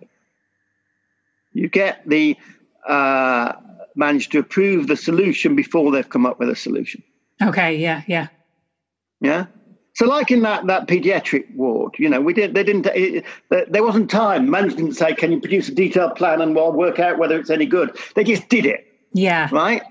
You 1.52 1.68
get 1.68 2.08
the 2.08 2.38
uh, 2.88 3.54
manage 3.96 4.30
to 4.30 4.40
approve 4.40 4.88
the 4.88 4.96
solution 4.96 5.56
before 5.56 5.92
they've 5.92 6.08
come 6.08 6.26
up 6.26 6.40
with 6.40 6.50
a 6.50 6.56
solution. 6.56 7.04
Okay, 7.42 7.76
yeah, 7.76 8.04
yeah. 8.08 8.28
Yeah? 9.24 9.46
So, 9.96 10.06
like 10.06 10.32
in 10.32 10.42
that, 10.42 10.66
that 10.68 10.88
pediatric 10.88 11.56
ward, 11.56 11.96
you 12.00 12.10
know, 12.10 12.20
we 12.20 12.34
didn't. 12.34 12.56
They 12.56 12.64
didn't. 12.64 12.88
It, 12.88 13.26
there 13.50 13.84
wasn't 13.84 14.10
time. 14.10 14.50
Management 14.50 14.78
didn't 14.78 14.98
say, 14.98 15.14
"Can 15.14 15.32
you 15.32 15.40
produce 15.40 15.70
a 15.70 15.76
detailed 15.76 16.16
plan 16.16 16.42
and 16.42 16.56
we'll 16.56 16.74
work 16.74 17.00
out 17.00 17.20
whether 17.20 17.40
it's 17.40 17.52
any 17.52 17.68
good?" 17.68 17.96
They 18.16 18.24
just 18.24 18.50
did 18.50 18.66
it. 18.66 18.88
Yeah. 19.14 19.50
Right. 19.52 19.84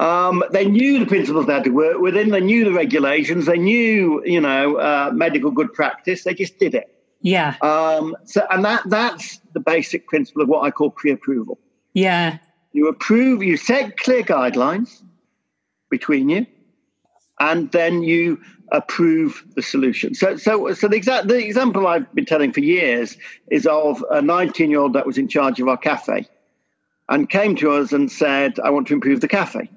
Um, 0.00 0.42
they 0.50 0.64
knew 0.64 0.98
the 0.98 1.06
principles 1.06 1.46
they 1.46 1.54
had 1.54 1.64
to 1.64 1.70
work 1.70 1.98
within. 1.98 2.30
They 2.30 2.40
knew 2.40 2.64
the 2.64 2.72
regulations. 2.72 3.46
They 3.46 3.58
knew, 3.58 4.24
you 4.24 4.40
know, 4.40 4.76
uh, 4.76 5.12
medical 5.14 5.52
good 5.52 5.72
practice. 5.72 6.24
They 6.24 6.34
just 6.34 6.58
did 6.58 6.74
it. 6.74 6.90
Yeah. 7.20 7.54
Um, 7.62 8.16
so, 8.24 8.44
and 8.50 8.64
that 8.64 8.82
that's 8.90 9.38
the 9.52 9.60
basic 9.60 10.08
principle 10.08 10.42
of 10.42 10.48
what 10.48 10.64
I 10.64 10.72
call 10.72 10.90
pre-approval. 10.90 11.60
Yeah. 11.92 12.38
You 12.72 12.88
approve. 12.88 13.44
You 13.44 13.56
set 13.56 13.98
clear 13.98 14.24
guidelines 14.24 15.00
between 15.90 16.28
you, 16.28 16.44
and 17.38 17.70
then 17.70 18.02
you 18.02 18.40
approve 18.72 19.44
the 19.54 19.62
solution. 19.62 20.14
So, 20.14 20.36
so, 20.36 20.72
so 20.72 20.88
the 20.88 20.96
exact 20.96 21.28
the 21.28 21.44
example 21.44 21.86
I've 21.86 22.12
been 22.14 22.24
telling 22.24 22.52
for 22.52 22.60
years 22.60 23.16
is 23.50 23.66
of 23.66 24.04
a 24.10 24.20
19-year-old 24.20 24.94
that 24.94 25.06
was 25.06 25.18
in 25.18 25.28
charge 25.28 25.60
of 25.60 25.68
our 25.68 25.76
cafe, 25.76 26.28
and 27.08 27.28
came 27.28 27.56
to 27.56 27.72
us 27.72 27.92
and 27.92 28.10
said, 28.10 28.58
"I 28.60 28.70
want 28.70 28.86
to 28.88 28.94
improve 28.94 29.20
the 29.20 29.28
cafe." 29.28 29.70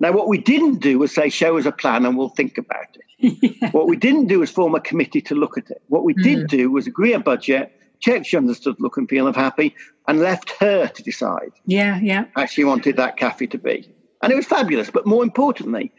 Now, 0.00 0.12
what 0.12 0.28
we 0.28 0.38
didn't 0.38 0.80
do 0.80 0.98
was 0.98 1.14
say, 1.14 1.28
show 1.28 1.58
us 1.58 1.66
a 1.66 1.72
plan 1.72 2.06
and 2.06 2.16
we'll 2.16 2.30
think 2.30 2.56
about 2.56 2.86
it. 2.94 3.38
yeah. 3.60 3.70
What 3.70 3.86
we 3.86 3.96
didn't 3.96 4.28
do 4.28 4.40
was 4.40 4.50
form 4.50 4.74
a 4.74 4.80
committee 4.80 5.20
to 5.20 5.34
look 5.34 5.58
at 5.58 5.70
it. 5.70 5.82
What 5.88 6.04
we 6.04 6.14
mm. 6.14 6.22
did 6.22 6.46
do 6.48 6.70
was 6.70 6.86
agree 6.86 7.12
a 7.12 7.20
budget, 7.20 7.70
check 8.00 8.26
she 8.26 8.38
understood 8.38 8.76
look 8.80 8.96
and 8.96 9.06
feel 9.08 9.26
of 9.26 9.36
happy, 9.36 9.74
and 10.08 10.20
left 10.20 10.52
her 10.58 10.88
to 10.88 11.02
decide. 11.02 11.52
Yeah, 11.66 12.00
yeah. 12.00 12.24
How 12.34 12.46
she 12.46 12.64
wanted 12.64 12.96
that 12.96 13.18
cafe 13.18 13.46
to 13.48 13.58
be. 13.58 13.92
And 14.22 14.32
it 14.32 14.36
was 14.36 14.46
fabulous. 14.46 14.90
But 14.90 15.06
more 15.06 15.22
importantly, 15.22 15.92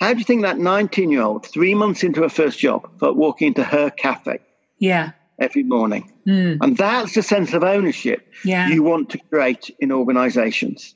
how 0.00 0.14
do 0.14 0.18
you 0.18 0.24
think 0.24 0.42
that 0.42 0.58
19 0.58 1.10
year 1.10 1.22
old, 1.22 1.46
three 1.46 1.74
months 1.74 2.02
into 2.02 2.22
her 2.22 2.28
first 2.30 2.58
job, 2.58 2.88
felt 2.98 3.16
walking 3.16 3.48
into 3.48 3.62
her 3.62 3.90
cafe? 3.90 4.40
Yeah. 4.78 5.12
Every 5.38 5.62
morning. 5.62 6.10
Mm. 6.26 6.58
And 6.62 6.76
that's 6.76 7.14
the 7.14 7.22
sense 7.22 7.52
of 7.52 7.62
ownership 7.62 8.26
yeah. 8.44 8.68
you 8.68 8.82
want 8.82 9.10
to 9.10 9.18
create 9.18 9.74
in 9.78 9.92
organizations. 9.92 10.94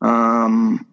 Um, 0.00 0.86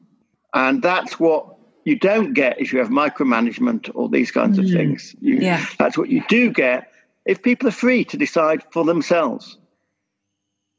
and 0.53 0.81
that's 0.81 1.19
what 1.19 1.55
you 1.85 1.97
don't 1.97 2.33
get 2.33 2.59
if 2.59 2.73
you 2.73 2.79
have 2.79 2.89
micromanagement 2.89 3.91
or 3.95 4.09
these 4.09 4.31
kinds 4.31 4.59
mm. 4.59 4.65
of 4.65 4.71
things. 4.71 5.15
You, 5.21 5.35
yeah. 5.35 5.65
That's 5.79 5.97
what 5.97 6.09
you 6.09 6.23
do 6.27 6.51
get 6.51 6.91
if 7.25 7.41
people 7.43 7.69
are 7.69 7.71
free 7.71 8.03
to 8.05 8.17
decide 8.17 8.61
for 8.71 8.83
themselves. 8.83 9.57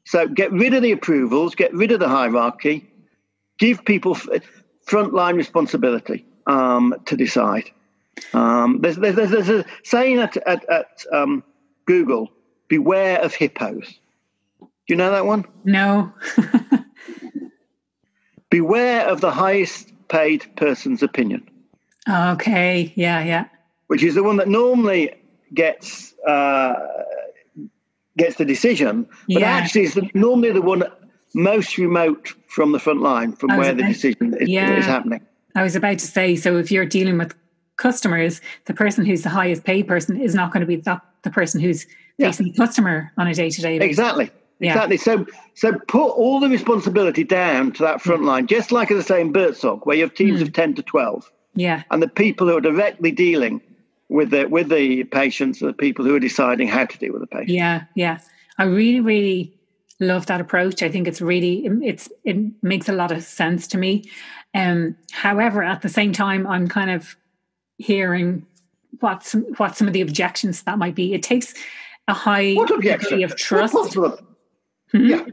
So 0.05 0.27
get 0.27 0.51
rid 0.51 0.75
of 0.75 0.83
the 0.83 0.91
approvals, 0.91 1.55
get 1.55 1.73
rid 1.73 1.91
of 1.91 1.99
the 1.99 2.09
hierarchy, 2.09 2.91
give 3.57 3.85
people 3.85 4.15
frontline 4.87 5.35
responsibility 5.35 6.25
um, 6.49 6.95
to 7.05 7.15
decide. 7.15 7.69
Um, 8.33 8.79
there's, 8.81 8.97
there's, 8.97 9.15
there's, 9.15 9.49
a 9.49 9.65
saying 9.83 10.19
at, 10.19 10.35
at, 10.37 10.67
at 10.69 11.05
um, 11.13 11.43
Google 11.85 12.29
beware 12.67 13.21
of 13.21 13.33
hippos. 13.33 13.99
Do 14.59 14.67
you 14.87 14.95
know 14.95 15.11
that 15.11 15.25
one? 15.25 15.45
No. 15.63 16.11
beware 18.49 19.07
of 19.07 19.21
the 19.21 19.31
highest 19.31 19.93
paid 20.09 20.45
person's 20.57 21.03
opinion. 21.03 21.47
Okay, 22.09 22.91
yeah, 22.95 23.23
yeah. 23.23 23.45
Which 23.87 24.03
is 24.03 24.15
the 24.15 24.23
one 24.23 24.37
that 24.37 24.47
normally 24.47 25.13
gets 25.53 26.13
uh, 26.27 26.73
gets 28.17 28.37
the 28.37 28.45
decision, 28.45 29.07
but 29.27 29.41
yeah. 29.41 29.51
actually 29.51 29.83
is 29.83 29.93
the, 29.93 30.09
normally 30.13 30.51
the 30.51 30.61
one 30.61 30.83
most 31.33 31.77
remote 31.77 32.33
from 32.47 32.71
the 32.71 32.79
front 32.79 33.01
line, 33.01 33.33
from 33.33 33.55
where 33.57 33.73
the 33.73 33.83
decision 33.83 34.35
is, 34.39 34.49
yeah. 34.49 34.77
is 34.77 34.85
happening. 34.85 35.21
I 35.59 35.63
was 35.63 35.75
about 35.75 35.99
to 35.99 36.07
say, 36.07 36.37
so 36.37 36.55
if 36.55 36.71
you're 36.71 36.85
dealing 36.85 37.17
with 37.17 37.35
customers, 37.75 38.39
the 38.63 38.73
person 38.73 39.05
who's 39.05 39.23
the 39.23 39.29
highest 39.29 39.65
paid 39.65 39.89
person 39.89 40.19
is 40.19 40.33
not 40.33 40.53
going 40.53 40.61
to 40.61 40.65
be 40.65 40.77
the, 40.77 41.01
the 41.23 41.29
person 41.29 41.59
who's 41.59 41.85
yeah. 42.17 42.27
facing 42.27 42.45
the 42.45 42.53
customer 42.53 43.11
on 43.17 43.27
a 43.27 43.33
day 43.33 43.49
to 43.49 43.61
day 43.61 43.77
basis. 43.77 43.89
Exactly. 43.89 44.31
Yeah. 44.61 44.71
Exactly. 44.71 44.95
So, 44.95 45.25
so 45.55 45.77
put 45.89 46.11
all 46.11 46.39
the 46.39 46.47
responsibility 46.47 47.25
down 47.25 47.73
to 47.73 47.83
that 47.83 48.01
front 48.01 48.23
line, 48.23 48.47
just 48.47 48.71
like 48.71 48.89
as 48.89 49.03
I 49.03 49.07
say 49.15 49.21
in 49.21 49.33
Buurtzorg, 49.33 49.85
where 49.85 49.97
you 49.97 50.03
have 50.03 50.13
teams 50.13 50.39
mm. 50.39 50.43
of 50.43 50.53
ten 50.53 50.75
to 50.75 50.81
twelve. 50.81 51.29
Yeah. 51.55 51.83
And 51.91 52.01
the 52.01 52.07
people 52.07 52.47
who 52.47 52.55
are 52.55 52.61
directly 52.61 53.11
dealing 53.11 53.61
with 54.07 54.29
the 54.29 54.45
with 54.45 54.69
the 54.69 55.03
patients 55.03 55.61
are 55.61 55.67
the 55.67 55.73
people 55.73 56.05
who 56.05 56.15
are 56.15 56.21
deciding 56.21 56.69
how 56.69 56.85
to 56.85 56.97
deal 56.97 57.11
with 57.11 57.21
the 57.21 57.27
patient. 57.27 57.49
Yeah, 57.49 57.83
yeah. 57.95 58.19
I 58.57 58.63
really, 58.63 59.01
really 59.01 59.59
love 59.99 60.25
that 60.27 60.39
approach. 60.39 60.81
I 60.83 60.89
think 60.89 61.05
it's 61.05 61.19
really 61.19 61.65
it's 61.83 62.09
it 62.23 62.37
makes 62.63 62.87
a 62.87 62.93
lot 62.93 63.11
of 63.11 63.23
sense 63.23 63.67
to 63.67 63.77
me. 63.77 64.09
Um, 64.53 64.95
however, 65.11 65.63
at 65.63 65.81
the 65.81 65.89
same 65.89 66.11
time, 66.11 66.47
I'm 66.47 66.67
kind 66.67 66.89
of 66.89 67.15
hearing 67.77 68.45
what 68.99 69.23
some, 69.23 69.43
what 69.57 69.77
some 69.77 69.87
of 69.87 69.93
the 69.93 70.01
objections 70.01 70.63
that 70.63 70.77
might 70.77 70.95
be. 70.95 71.13
It 71.13 71.23
takes 71.23 71.53
a 72.07 72.13
high 72.13 72.55
degree 72.65 73.23
of 73.23 73.35
trust. 73.35 73.93
Hmm? 73.93 74.13
Yeah. 74.93 75.25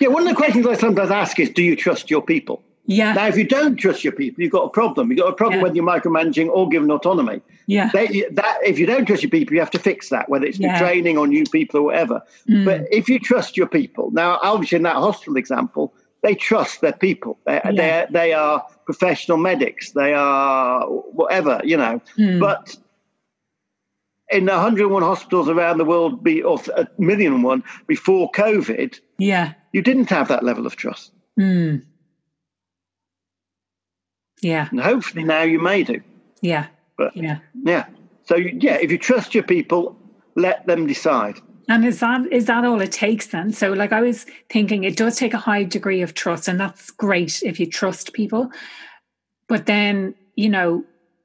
Yeah, 0.00 0.08
one 0.08 0.22
of 0.22 0.28
the 0.28 0.34
questions 0.34 0.66
I 0.66 0.74
sometimes 0.74 1.10
ask 1.10 1.38
is 1.38 1.50
do 1.50 1.62
you 1.62 1.76
trust 1.76 2.10
your 2.10 2.22
people? 2.22 2.62
Yeah. 2.86 3.12
Now, 3.12 3.26
if 3.26 3.36
you 3.36 3.44
don't 3.44 3.76
trust 3.76 4.02
your 4.02 4.12
people, 4.12 4.42
you've 4.42 4.52
got 4.52 4.64
a 4.64 4.70
problem. 4.70 5.10
You've 5.10 5.20
got 5.20 5.28
a 5.28 5.34
problem 5.34 5.58
yeah. 5.58 5.62
whether 5.62 5.76
you're 5.76 5.84
micromanaging 5.84 6.48
or 6.48 6.68
given 6.68 6.90
autonomy. 6.90 7.40
Yeah. 7.66 7.90
They, 7.92 8.24
that, 8.32 8.58
if 8.64 8.78
you 8.78 8.86
don't 8.86 9.04
trust 9.04 9.22
your 9.22 9.30
people, 9.30 9.54
you 9.54 9.60
have 9.60 9.70
to 9.72 9.78
fix 9.78 10.08
that, 10.08 10.28
whether 10.28 10.46
it's 10.46 10.58
yeah. 10.58 10.78
training 10.78 11.16
or 11.16 11.28
new 11.28 11.44
people 11.44 11.80
or 11.80 11.82
whatever. 11.84 12.22
Mm. 12.48 12.64
But 12.64 12.88
if 12.90 13.08
you 13.08 13.20
trust 13.20 13.56
your 13.56 13.68
people, 13.68 14.10
now, 14.10 14.40
obviously, 14.42 14.76
in 14.76 14.82
that 14.82 14.96
hospital 14.96 15.36
example, 15.36 15.94
they 16.22 16.34
trust 16.34 16.80
their 16.80 16.92
people. 16.92 17.38
They, 17.46 17.60
yeah. 17.72 18.06
they 18.10 18.32
are 18.32 18.64
professional 18.84 19.38
medics. 19.38 19.92
They 19.92 20.12
are 20.12 20.86
whatever, 20.86 21.60
you 21.64 21.76
know. 21.76 22.00
Mm. 22.18 22.40
But 22.40 22.76
in 24.30 24.46
101 24.46 25.02
hospitals 25.02 25.48
around 25.48 25.78
the 25.78 25.84
world, 25.84 26.22
be 26.22 26.42
or 26.42 26.60
a 26.76 26.86
million 26.98 27.34
and 27.34 27.44
one 27.44 27.64
before 27.86 28.30
COVID, 28.32 28.98
yeah, 29.18 29.54
you 29.72 29.82
didn't 29.82 30.10
have 30.10 30.28
that 30.28 30.44
level 30.44 30.66
of 30.66 30.76
trust. 30.76 31.12
Mm. 31.38 31.84
Yeah. 34.42 34.68
And 34.70 34.80
hopefully 34.80 35.24
now 35.24 35.42
you 35.42 35.60
may 35.60 35.82
do. 35.82 36.00
Yeah. 36.40 36.66
But 36.96 37.16
yeah. 37.16 37.38
Yeah. 37.62 37.86
So 38.24 38.36
yeah, 38.36 38.76
if 38.76 38.90
you 38.90 38.98
trust 38.98 39.34
your 39.34 39.44
people, 39.44 39.96
let 40.36 40.66
them 40.66 40.86
decide. 40.86 41.40
And 41.70 41.84
is 41.84 42.00
that 42.00 42.30
is 42.32 42.46
that 42.46 42.64
all 42.64 42.80
it 42.80 42.90
takes 42.90 43.28
then? 43.28 43.52
So 43.52 43.72
like 43.72 43.92
I 43.92 44.00
was 44.00 44.26
thinking 44.48 44.82
it 44.82 44.96
does 44.96 45.16
take 45.16 45.32
a 45.32 45.38
high 45.38 45.62
degree 45.62 46.02
of 46.02 46.14
trust 46.14 46.48
and 46.48 46.58
that's 46.58 46.90
great 46.90 47.44
if 47.44 47.60
you 47.60 47.66
trust 47.66 48.12
people. 48.12 48.50
But 49.46 49.66
then, 49.66 50.16
you 50.34 50.48
know, 50.48 50.84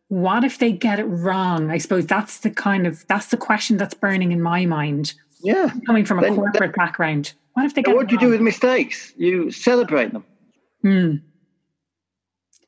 what 0.10 0.43
if 0.43 0.60
they 0.60 0.71
get 0.71 0.99
it 0.99 1.05
wrong? 1.05 1.71
I 1.71 1.79
suppose 1.79 2.05
that's 2.05 2.39
the 2.41 2.51
kind 2.51 2.86
of 2.86 3.08
that's 3.08 3.27
the 3.27 3.38
question 3.38 3.77
that's 3.77 3.95
burning 3.95 4.31
in 4.31 4.39
my 4.39 4.67
mind. 4.67 5.15
Yeah. 5.41 5.71
Coming 5.88 6.05
from 6.05 6.19
a 6.19 6.21
then, 6.21 6.36
corporate 6.36 6.75
then, 6.75 6.86
background. 6.86 7.34
What 7.53 7.65
if 7.65 7.73
they 7.73 7.81
get 7.81 7.95
What 7.95 8.08
do 8.08 8.13
you 8.13 8.19
do 8.19 8.29
with 8.29 8.41
mistakes? 8.41 9.13
You 9.17 9.49
celebrate 9.49 10.13
them. 10.13 10.23
Hmm. 10.84 11.15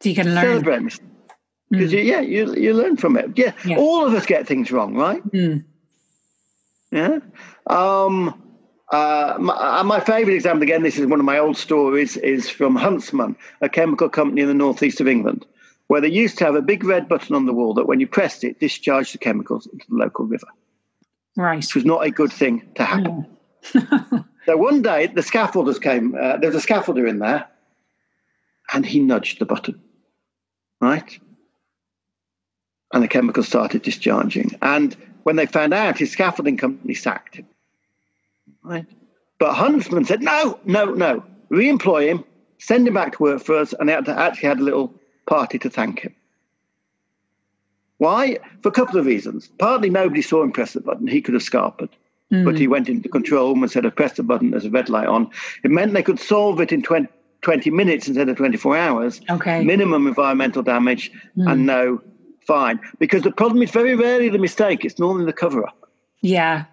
So 0.01 0.09
you 0.09 0.15
can 0.15 0.33
learn. 0.33 0.43
Celebrate 0.43 0.81
mistakes. 0.81 1.07
Because 1.69 1.91
mm. 1.91 2.03
yeah, 2.03 2.21
you 2.21 2.55
you 2.55 2.73
learn 2.73 2.97
from 2.97 3.17
it. 3.17 3.37
Yeah, 3.37 3.51
yeah, 3.65 3.77
all 3.77 4.07
of 4.07 4.13
us 4.13 4.25
get 4.25 4.47
things 4.47 4.71
wrong, 4.71 4.95
right? 4.95 5.21
Mm. 5.31 5.65
Yeah. 6.91 7.19
Um, 7.67 8.41
uh, 8.91 9.35
my, 9.39 9.53
uh, 9.53 9.83
my 9.83 9.99
favourite 9.99 10.35
example, 10.35 10.63
again, 10.63 10.83
this 10.83 10.97
is 10.97 11.05
one 11.05 11.19
of 11.19 11.25
my 11.25 11.37
old 11.37 11.57
stories, 11.57 12.17
is 12.17 12.49
from 12.49 12.75
Huntsman, 12.75 13.35
a 13.61 13.69
chemical 13.69 14.09
company 14.09 14.41
in 14.41 14.47
the 14.47 14.53
northeast 14.53 15.01
of 15.01 15.07
England, 15.07 15.45
where 15.87 15.99
they 15.99 16.09
used 16.09 16.37
to 16.37 16.45
have 16.45 16.55
a 16.55 16.61
big 16.61 16.83
red 16.83 17.09
button 17.09 17.35
on 17.35 17.45
the 17.45 17.53
wall 17.53 17.73
that 17.73 17.87
when 17.87 17.99
you 17.99 18.07
pressed 18.07 18.43
it, 18.43 18.59
discharged 18.59 19.13
the 19.13 19.17
chemicals 19.17 19.67
into 19.71 19.85
the 19.89 19.95
local 19.95 20.25
river. 20.25 20.47
Right. 21.35 21.57
Which 21.57 21.75
was 21.75 21.85
not 21.85 22.05
a 22.05 22.11
good 22.11 22.31
thing 22.31 22.67
to 22.75 22.83
happen. 22.83 23.25
so 24.45 24.57
one 24.57 24.81
day, 24.81 25.07
the 25.07 25.21
scaffolders 25.21 25.81
came, 25.81 26.15
uh, 26.15 26.37
there 26.37 26.51
was 26.51 26.63
a 26.63 26.65
scaffolder 26.65 27.07
in 27.09 27.19
there, 27.19 27.47
and 28.73 28.85
he 28.85 28.99
nudged 28.99 29.39
the 29.39 29.45
button. 29.45 29.81
Right? 30.79 31.19
and 32.93 33.03
the 33.03 33.07
chemicals 33.07 33.47
started 33.47 33.81
discharging. 33.81 34.57
And 34.61 34.95
when 35.27 35.35
they 35.35 35.45
found 35.45 35.73
out, 35.73 35.97
his 35.97 36.09
scaffolding 36.09 36.55
company 36.55 36.93
sacked 36.93 37.35
him. 37.35 37.45
Right? 38.63 38.85
But 39.39 39.55
Huntsman 39.55 40.05
said, 40.05 40.21
no, 40.21 40.57
no, 40.63 40.85
no, 40.85 41.21
re-employ 41.49 42.07
him, 42.07 42.23
send 42.59 42.87
him 42.87 42.93
back 42.93 43.11
to 43.11 43.23
work 43.23 43.43
for 43.43 43.57
us, 43.57 43.73
and 43.73 43.89
they 43.89 43.93
had 43.93 44.05
to, 44.05 44.17
actually 44.17 44.47
had 44.47 44.59
a 44.59 44.63
little 44.63 44.93
party 45.25 45.59
to 45.59 45.69
thank 45.69 45.99
him. 45.99 46.15
Why? 47.97 48.39
For 48.63 48.69
a 48.69 48.71
couple 48.71 48.97
of 48.97 49.05
reasons. 49.05 49.49
Partly 49.59 49.89
nobody 49.89 50.21
saw 50.21 50.41
him 50.43 50.53
press 50.53 50.71
the 50.71 50.79
button. 50.79 51.07
He 51.07 51.21
could 51.21 51.33
have 51.33 51.43
scarpered. 51.43 51.89
Mm. 52.31 52.45
But 52.45 52.57
he 52.57 52.69
went 52.69 52.87
into 52.87 53.09
control 53.09 53.49
room 53.49 53.63
and 53.63 53.69
said, 53.69 53.85
I've 53.85 53.97
pressed 53.97 54.15
the 54.15 54.23
button, 54.23 54.51
there's 54.51 54.63
a 54.63 54.69
red 54.69 54.87
light 54.87 55.07
on. 55.07 55.29
It 55.61 55.71
meant 55.71 55.91
they 55.91 56.03
could 56.03 56.21
solve 56.21 56.61
it 56.61 56.71
in 56.71 56.83
20, 56.83 57.09
20 57.41 57.69
minutes 57.71 58.07
instead 58.07 58.29
of 58.29 58.37
24 58.37 58.77
hours. 58.77 59.19
Okay. 59.29 59.61
Minimum 59.61 60.07
environmental 60.07 60.63
damage 60.63 61.11
mm. 61.37 61.51
and 61.51 61.65
no 61.65 62.01
fine. 62.47 62.79
Because 62.97 63.21
the 63.21 63.31
problem 63.31 63.61
is 63.61 63.71
very 63.71 63.95
rarely 63.95 64.29
the 64.29 64.39
mistake, 64.39 64.83
it's 64.83 64.97
normally 64.97 65.25
the 65.25 65.33
cover 65.33 65.67
up. 65.67 65.89
Yeah. 66.21 66.65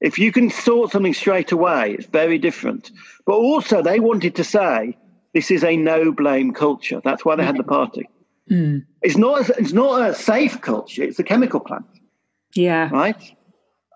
If 0.00 0.18
you 0.18 0.30
can 0.32 0.50
sort 0.50 0.92
something 0.92 1.14
straight 1.14 1.50
away, 1.50 1.92
it's 1.92 2.06
very 2.06 2.38
different. 2.38 2.90
But 3.24 3.34
also, 3.34 3.82
they 3.82 4.00
wanted 4.00 4.34
to 4.36 4.44
say 4.44 4.96
this 5.34 5.50
is 5.50 5.64
a 5.64 5.76
no 5.76 6.12
blame 6.12 6.52
culture. 6.52 7.00
That's 7.02 7.24
why 7.24 7.36
they 7.36 7.44
had 7.44 7.56
the 7.56 7.64
party. 7.64 8.08
Mm. 8.50 8.84
It's 9.02 9.16
not. 9.16 9.48
A, 9.48 9.58
it's 9.58 9.72
not 9.72 10.08
a 10.08 10.14
safe 10.14 10.60
culture. 10.60 11.02
It's 11.02 11.18
a 11.18 11.24
chemical 11.24 11.60
plant. 11.60 11.86
Yeah. 12.54 12.88
Right. 12.90 13.36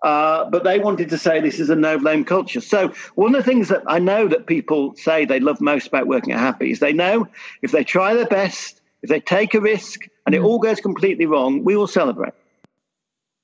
Uh, 0.03 0.49
but 0.49 0.65
they 0.65 0.79
wanted 0.79 1.09
to 1.09 1.17
say 1.17 1.39
this 1.39 1.61
is 1.61 1.69
a 1.69 1.75
no 1.75 1.97
blame 1.97 2.25
culture. 2.25 2.59
So 2.59 2.93
one 3.15 3.33
of 3.33 3.43
the 3.43 3.49
things 3.49 3.69
that 3.69 3.83
I 3.87 3.99
know 3.99 4.27
that 4.27 4.47
people 4.47 4.93
say 4.97 5.23
they 5.23 5.39
love 5.39 5.61
most 5.61 5.87
about 5.87 6.07
working 6.07 6.33
at 6.33 6.39
Happy 6.39 6.71
is 6.71 6.79
they 6.79 6.91
know 6.91 7.27
if 7.61 7.71
they 7.71 7.85
try 7.85 8.13
their 8.13 8.27
best, 8.27 8.81
if 9.01 9.09
they 9.09 9.21
take 9.21 9.53
a 9.53 9.61
risk, 9.61 10.01
and 10.33 10.41
it 10.41 10.45
mm. 10.45 10.49
all 10.49 10.57
goes 10.57 10.79
completely 10.79 11.27
wrong, 11.27 11.63
we 11.63 11.75
will 11.75 11.85
celebrate. 11.85 12.33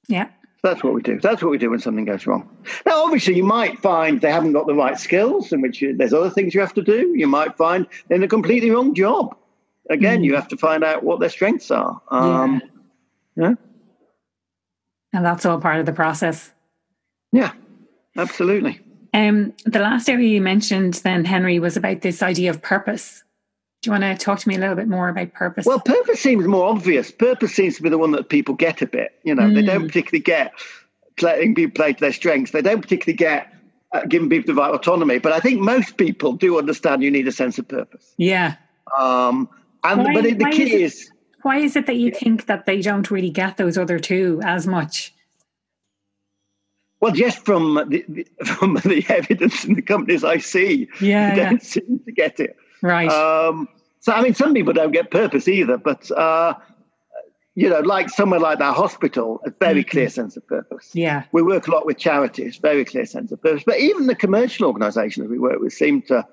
Yeah. 0.08 0.30
That's 0.64 0.84
what 0.84 0.96
we 0.96 1.04
do. 1.04 1.20
That's 1.20 1.44
what 1.44 1.52
we 1.52 1.60
do 1.60 1.70
when 1.70 1.80
something 1.80 2.04
goes 2.04 2.26
wrong. 2.26 2.50
Now, 2.84 3.04
obviously, 3.04 3.36
you 3.36 3.44
might 3.44 3.78
find 3.78 4.20
they 4.20 4.32
haven't 4.32 4.54
got 4.54 4.66
the 4.66 4.74
right 4.74 4.98
skills, 4.98 5.54
in 5.54 5.62
which 5.62 5.84
you, 5.84 5.96
there's 5.96 6.14
other 6.14 6.32
things 6.32 6.56
you 6.56 6.62
have 6.62 6.74
to 6.74 6.82
do. 6.82 7.14
You 7.16 7.28
might 7.28 7.56
find 7.56 7.86
they're 8.08 8.18
in 8.18 8.24
a 8.24 8.28
completely 8.28 8.72
wrong 8.72 8.96
job. 8.96 9.38
Again, 9.90 10.22
mm. 10.22 10.26
you 10.26 10.36
have 10.36 10.48
to 10.48 10.58
find 10.58 10.84
out 10.84 11.04
what 11.04 11.20
their 11.20 11.30
strengths 11.30 11.70
are. 11.70 12.02
Um, 12.10 12.62
yeah. 13.36 13.50
yeah. 13.50 13.54
And 15.14 15.26
that's 15.26 15.46
all 15.46 15.62
part 15.62 15.80
of 15.80 15.86
the 15.86 15.94
process. 15.94 16.52
Yeah, 17.32 17.52
absolutely. 18.18 18.82
Um, 19.14 19.54
the 19.66 19.80
last 19.80 20.10
area 20.10 20.28
you 20.28 20.42
mentioned, 20.42 20.96
then, 20.96 21.24
Henry, 21.24 21.60
was 21.60 21.78
about 21.78 22.02
this 22.02 22.24
idea 22.24 22.50
of 22.50 22.62
purpose. 22.62 23.24
Do 23.82 23.88
you 23.88 23.92
want 23.94 24.04
to 24.04 24.24
talk 24.24 24.40
to 24.40 24.50
me 24.50 24.56
a 24.56 24.60
little 24.60 24.76
bit 24.76 24.90
more 24.90 25.08
about 25.08 25.34
purpose? 25.34 25.66
Well, 25.66 25.80
purpose 25.80 26.20
seems 26.20 26.46
more 26.46 26.68
obvious. 26.68 27.12
Purpose 27.12 27.56
seems 27.56 27.78
to 27.78 27.84
be 27.84 27.90
the 27.90 27.98
one 27.98 28.12
that 28.12 28.28
people 28.28 28.54
get 28.56 28.82
a 28.82 28.88
bit. 28.88 29.18
You 29.24 29.34
know, 29.34 29.44
mm. 29.44 29.56
they 29.56 29.62
don't 29.62 29.84
mm. 29.84 29.88
particularly 29.88 30.22
get 30.22 30.52
letting 31.22 31.56
people 31.56 31.76
play 31.76 31.94
to 31.94 32.00
their 32.00 32.14
strengths. 32.14 32.52
They 32.52 32.62
don't 32.62 32.82
particularly 32.82 33.16
get 33.16 33.54
uh, 33.94 34.02
giving 34.08 34.30
people 34.30 34.54
the 34.54 34.62
right 34.62 34.74
autonomy. 34.74 35.20
But 35.20 35.32
I 35.32 35.40
think 35.40 35.62
most 35.62 35.98
people 35.98 36.34
do 36.34 36.58
understand 36.58 37.04
you 37.04 37.12
need 37.12 37.28
a 37.28 37.32
sense 37.32 37.58
of 37.58 37.68
purpose. 37.68 38.14
Yeah. 38.18 38.56
Um, 38.98 39.50
and 39.84 40.04
why, 40.04 40.14
but 40.14 40.24
the 40.24 40.50
key 40.52 40.64
is, 40.64 40.94
is, 40.94 41.02
is 41.02 41.12
why 41.42 41.58
is 41.58 41.76
it 41.76 41.86
that 41.86 41.96
you 41.96 42.12
think 42.12 42.48
that 42.48 42.66
they 42.66 42.82
don't 42.82 43.10
really 43.10 43.30
get 43.30 43.58
those 43.58 43.78
other 43.78 44.00
two 44.00 44.42
as 44.44 44.68
much? 44.68 45.14
Well, 47.02 47.14
just 47.14 47.46
from 47.46 47.76
the, 47.76 48.28
from 48.46 48.76
the 48.76 49.06
evidence 49.08 49.64
in 49.64 49.76
the 49.76 49.82
companies 49.82 50.24
I 50.24 50.40
see, 50.40 50.90
yeah, 51.00 51.34
they 51.34 51.42
yeah. 51.42 51.50
don't 51.50 51.64
seem 51.64 52.02
to 52.06 52.12
get 52.12 52.40
it. 52.40 52.58
Right. 52.82 53.10
Um, 53.10 53.68
so, 54.00 54.14
I 54.14 54.22
mean, 54.22 54.34
some 54.34 54.54
people 54.54 54.74
don't 54.74 54.92
get 54.92 55.12
purpose 55.12 55.48
either, 55.48 55.78
but, 55.78 56.10
uh, 56.12 56.54
you 57.56 57.70
know, 57.70 57.82
like 57.82 58.10
somewhere 58.10 58.40
like 58.40 58.60
that 58.60 58.76
hospital, 58.76 59.42
a 59.46 59.52
very 59.60 59.82
mm-hmm. 59.82 59.90
clear 59.90 60.10
sense 60.10 60.38
of 60.38 60.48
purpose. 60.48 60.92
Yeah. 60.94 61.24
We 61.32 61.42
work 61.42 61.68
a 61.68 61.72
lot 61.72 61.86
with 61.86 61.98
charities, 61.98 62.58
very 62.58 62.86
clear 62.86 63.06
sense 63.06 63.32
of 63.32 63.42
purpose. 63.42 63.64
But 63.66 63.80
even 63.80 64.08
the 64.08 64.16
commercial 64.16 64.68
organizations 64.68 65.28
we 65.28 65.40
work 65.40 65.60
with 65.60 65.74
seem 65.74 66.02
to 66.04 66.26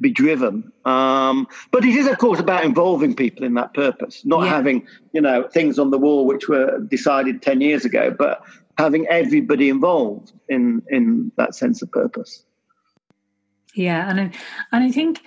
be 0.00 0.10
driven. 0.10 0.72
Um, 0.84 1.46
but 1.70 1.84
it 1.84 1.94
is, 1.94 2.06
of 2.06 2.18
course, 2.18 2.40
about 2.40 2.64
involving 2.64 3.14
people 3.14 3.44
in 3.44 3.54
that 3.54 3.74
purpose, 3.74 4.24
not 4.24 4.44
yeah. 4.44 4.50
having, 4.50 4.86
you 5.12 5.20
know, 5.20 5.48
things 5.48 5.78
on 5.78 5.90
the 5.90 5.98
wall 5.98 6.26
which 6.26 6.48
were 6.48 6.80
decided 6.80 7.42
10 7.42 7.60
years 7.60 7.84
ago, 7.84 8.14
but 8.16 8.42
having 8.76 9.06
everybody 9.06 9.68
involved 9.68 10.32
in, 10.48 10.82
in 10.88 11.30
that 11.36 11.54
sense 11.54 11.82
of 11.82 11.90
purpose. 11.92 12.44
Yeah. 13.74 14.08
And 14.08 14.20
I, 14.20 14.30
and 14.72 14.84
I 14.84 14.90
think 14.90 15.20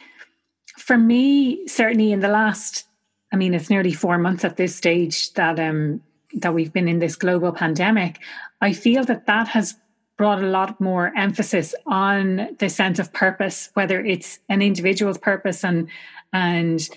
for 0.88 0.98
me, 0.98 1.68
certainly 1.68 2.14
in 2.14 2.22
the 2.22 2.30
last, 2.30 2.86
I 3.34 3.36
mean, 3.36 3.54
it's 3.54 3.70
nearly 3.70 3.92
four 3.92 4.18
months 4.18 4.46
at 4.46 4.56
this 4.56 4.74
stage 4.74 5.34
that 5.34 5.60
um 5.60 6.02
that 6.34 6.54
we've 6.54 6.72
been 6.72 6.88
in 6.88 7.00
this 7.00 7.18
global 7.18 7.52
pandemic. 7.52 8.20
I 8.62 8.72
feel 8.72 9.04
that 9.04 9.28
that 9.28 9.50
has 9.50 9.76
brought 10.18 10.42
a 10.42 10.48
lot 10.48 10.80
more 10.80 11.12
emphasis 11.16 11.76
on 11.86 12.56
the 12.60 12.70
sense 12.70 13.00
of 13.00 13.12
purpose, 13.12 13.70
whether 13.74 14.00
it's 14.04 14.40
an 14.48 14.62
individual's 14.62 15.18
purpose 15.18 15.66
and 15.66 15.90
and 16.32 16.90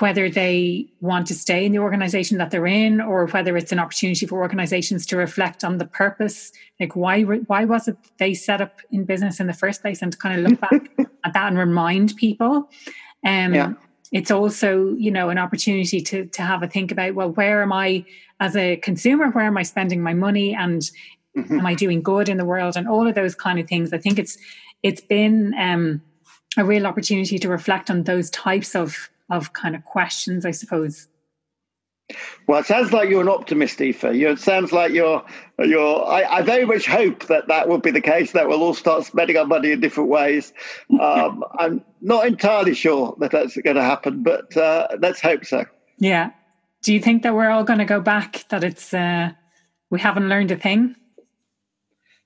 whether 0.00 0.28
they 0.28 0.86
want 1.00 1.26
to 1.28 1.34
stay 1.34 1.64
in 1.64 1.72
the 1.72 1.78
organization 1.78 2.38
that 2.38 2.50
they're 2.50 2.66
in 2.66 3.00
or 3.00 3.26
whether 3.28 3.56
it's 3.56 3.72
an 3.72 3.78
opportunity 3.78 4.26
for 4.26 4.40
organizations 4.40 5.06
to 5.06 5.16
reflect 5.16 5.62
on 5.62 5.78
the 5.78 5.86
purpose. 5.86 6.50
Like 6.80 6.96
why 6.96 7.22
why 7.22 7.64
was 7.64 7.86
it 7.86 7.96
they 8.18 8.34
set 8.34 8.60
up 8.60 8.80
in 8.90 9.04
business 9.04 9.38
in 9.38 9.46
the 9.46 9.54
first 9.54 9.82
place? 9.82 10.02
And 10.02 10.10
to 10.10 10.18
kind 10.18 10.34
of 10.40 10.50
look 10.50 10.60
back 10.60 10.90
at 11.24 11.32
that 11.32 11.46
and 11.46 11.58
remind 11.58 12.16
people 12.16 12.68
um, 13.26 13.54
yeah. 13.54 13.72
It's 14.12 14.30
also, 14.30 14.94
you 14.94 15.10
know, 15.10 15.30
an 15.30 15.38
opportunity 15.38 16.00
to 16.00 16.26
to 16.26 16.42
have 16.42 16.62
a 16.62 16.68
think 16.68 16.92
about, 16.92 17.14
well, 17.14 17.30
where 17.30 17.60
am 17.62 17.72
I 17.72 18.04
as 18.38 18.56
a 18.56 18.76
consumer? 18.76 19.30
Where 19.30 19.44
am 19.44 19.58
I 19.58 19.64
spending 19.64 20.00
my 20.00 20.14
money? 20.14 20.54
And 20.54 20.82
mm-hmm. 21.36 21.58
am 21.58 21.66
I 21.66 21.74
doing 21.74 22.02
good 22.02 22.28
in 22.28 22.36
the 22.36 22.44
world? 22.44 22.76
And 22.76 22.88
all 22.88 23.08
of 23.08 23.16
those 23.16 23.34
kind 23.34 23.58
of 23.58 23.68
things. 23.68 23.92
I 23.92 23.98
think 23.98 24.18
it's 24.18 24.38
it's 24.84 25.00
been 25.00 25.54
um, 25.58 26.00
a 26.56 26.64
real 26.64 26.86
opportunity 26.86 27.38
to 27.38 27.48
reflect 27.48 27.90
on 27.90 28.04
those 28.04 28.30
types 28.30 28.76
of 28.76 29.10
of 29.28 29.52
kind 29.54 29.74
of 29.74 29.84
questions, 29.84 30.46
I 30.46 30.52
suppose. 30.52 31.08
Well, 32.46 32.60
it 32.60 32.66
sounds 32.66 32.92
like 32.92 33.08
you're 33.08 33.20
an 33.20 33.28
optimist, 33.28 33.80
Aoife. 33.80 34.04
You, 34.04 34.30
it 34.30 34.38
sounds 34.38 34.70
like 34.70 34.92
you're, 34.92 35.24
you're 35.58 36.06
I, 36.06 36.22
I, 36.22 36.42
very 36.42 36.64
much 36.64 36.86
hope 36.86 37.26
that 37.26 37.48
that 37.48 37.68
will 37.68 37.78
be 37.78 37.90
the 37.90 38.00
case, 38.00 38.32
that 38.32 38.46
we'll 38.48 38.62
all 38.62 38.74
start 38.74 39.04
spending 39.04 39.36
our 39.36 39.44
money 39.44 39.72
in 39.72 39.80
different 39.80 40.08
ways. 40.08 40.52
Um, 41.00 41.42
I'm 41.58 41.84
not 42.00 42.26
entirely 42.26 42.74
sure 42.74 43.16
that 43.18 43.32
that's 43.32 43.56
going 43.56 43.76
to 43.76 43.82
happen, 43.82 44.22
but 44.22 44.56
uh, 44.56 44.88
let's 45.00 45.20
hope 45.20 45.44
so. 45.44 45.64
Yeah. 45.98 46.30
Do 46.82 46.94
you 46.94 47.00
think 47.00 47.24
that 47.24 47.34
we're 47.34 47.50
all 47.50 47.64
going 47.64 47.80
to 47.80 47.84
go 47.84 48.00
back, 48.00 48.44
that 48.50 48.62
it's, 48.62 48.94
uh, 48.94 49.32
we 49.90 49.98
haven't 49.98 50.28
learned 50.28 50.52
a 50.52 50.56
thing? 50.56 50.94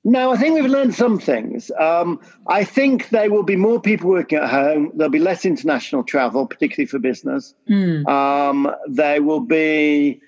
No, 0.02 0.32
I 0.32 0.36
think 0.38 0.54
we've 0.54 0.70
learned 0.70 0.94
some 0.94 1.18
things. 1.18 1.70
Um, 1.78 2.20
I 2.46 2.64
think 2.64 3.10
there 3.10 3.30
will 3.30 3.42
be 3.42 3.56
more 3.56 3.80
people 3.80 4.08
working 4.08 4.38
at 4.38 4.48
home. 4.48 4.92
There'll 4.94 5.10
be 5.10 5.18
less 5.18 5.44
international 5.44 6.04
travel, 6.04 6.46
particularly 6.46 6.86
for 6.86 6.98
business. 6.98 7.54
Mm. 7.68 8.08
Um, 8.08 8.74
there 8.88 9.22
will 9.22 9.40
be 9.40 10.22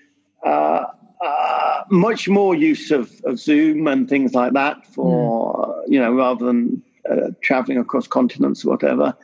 uh, 0.45 0.85
uh, 1.23 1.85
much 1.89 2.29
more 2.29 2.55
use 2.55 2.91
of, 2.91 3.11
of, 3.25 3.39
Zoom 3.39 3.87
and 3.87 4.09
things 4.09 4.35
like 4.35 4.53
that 4.53 4.87
for, 4.87 5.55
mm. 5.55 5.83
you 5.87 5.99
know, 5.99 6.13
rather 6.13 6.45
than 6.45 6.83
uh, 7.11 7.31
traveling 7.41 7.79
across 7.79 8.07
continents 8.07 8.65
or 8.65 8.71
whatever. 8.71 9.17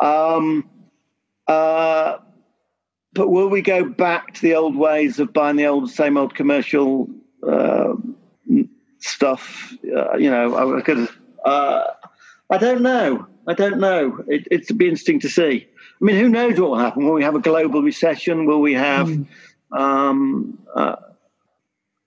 Um, 0.00 0.68
uh, 1.46 2.18
but 3.12 3.28
will 3.28 3.48
we 3.48 3.62
go 3.62 3.84
back 3.84 4.34
to 4.34 4.42
the 4.42 4.54
old 4.54 4.76
ways 4.76 5.18
of 5.18 5.32
buying 5.32 5.56
the 5.56 5.66
old, 5.66 5.90
same 5.90 6.16
old 6.16 6.34
commercial 6.34 7.08
uh, 7.46 7.94
stuff? 8.98 9.74
Uh, 9.94 10.16
you 10.16 10.30
know, 10.30 10.76
I 10.78 10.80
could. 10.80 11.08
Uh, 11.44 11.84
I 12.50 12.58
don't 12.58 12.82
know. 12.82 13.26
I 13.46 13.54
don't 13.54 13.78
know. 13.80 14.24
It, 14.28 14.46
it's 14.50 14.70
be 14.70 14.86
interesting 14.86 15.20
to 15.20 15.28
see. 15.28 15.66
I 16.00 16.04
mean, 16.04 16.16
who 16.16 16.28
knows 16.28 16.58
what 16.60 16.70
will 16.70 16.78
happen? 16.78 17.04
Will 17.04 17.14
we 17.14 17.22
have 17.22 17.34
a 17.34 17.40
global 17.40 17.82
recession? 17.82 18.46
Will 18.46 18.60
we 18.60 18.74
have? 18.74 19.08
Mm. 19.08 19.26
Um, 19.72 20.58
uh, 20.74 20.96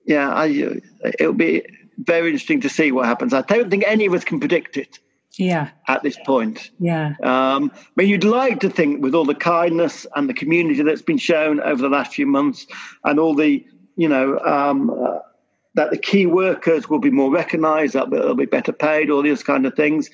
yeah, 0.06 0.30
I, 0.30 0.80
it'll 1.20 1.34
be 1.34 1.64
very 1.98 2.28
interesting 2.28 2.62
to 2.62 2.70
see 2.70 2.92
what 2.92 3.06
happens. 3.06 3.34
I 3.34 3.42
don't 3.42 3.70
think 3.70 3.84
any 3.88 4.06
of 4.06 4.14
us 4.14 4.24
can 4.24 4.40
predict 4.40 4.78
it. 4.78 5.00
Yeah. 5.38 5.72
At 5.88 6.02
this 6.02 6.18
point. 6.26 6.72
Yeah. 6.80 7.16
Um, 7.22 7.72
I 7.76 7.80
mean, 7.98 8.10
you'd 8.10 8.24
like 8.24 8.62
to 8.62 8.70
think 8.70 9.04
with 9.04 9.14
all 9.14 9.26
the 9.26 9.36
kindness 9.36 10.08
and 10.16 10.30
the 10.30 10.34
community 10.34 10.82
that's 10.82 11.02
been 11.02 11.18
shown 11.18 11.60
over 11.60 11.82
the 11.82 11.90
last 11.90 12.14
few 12.14 12.26
months, 12.26 12.66
and 13.04 13.20
all 13.20 13.36
the, 13.36 13.66
you 13.98 14.08
know, 14.08 14.40
um, 14.40 14.90
uh, 14.90 15.20
that 15.76 15.92
the 15.92 15.98
key 15.98 16.26
workers 16.26 16.90
will 16.90 17.00
be 17.00 17.12
more 17.12 17.32
recognised, 17.32 17.94
that 17.94 18.10
they'll 18.10 18.34
be 18.34 18.46
better 18.46 18.72
paid, 18.72 19.10
all 19.10 19.22
these 19.22 19.44
kind 19.44 19.66
of 19.66 19.76
things. 19.76 20.10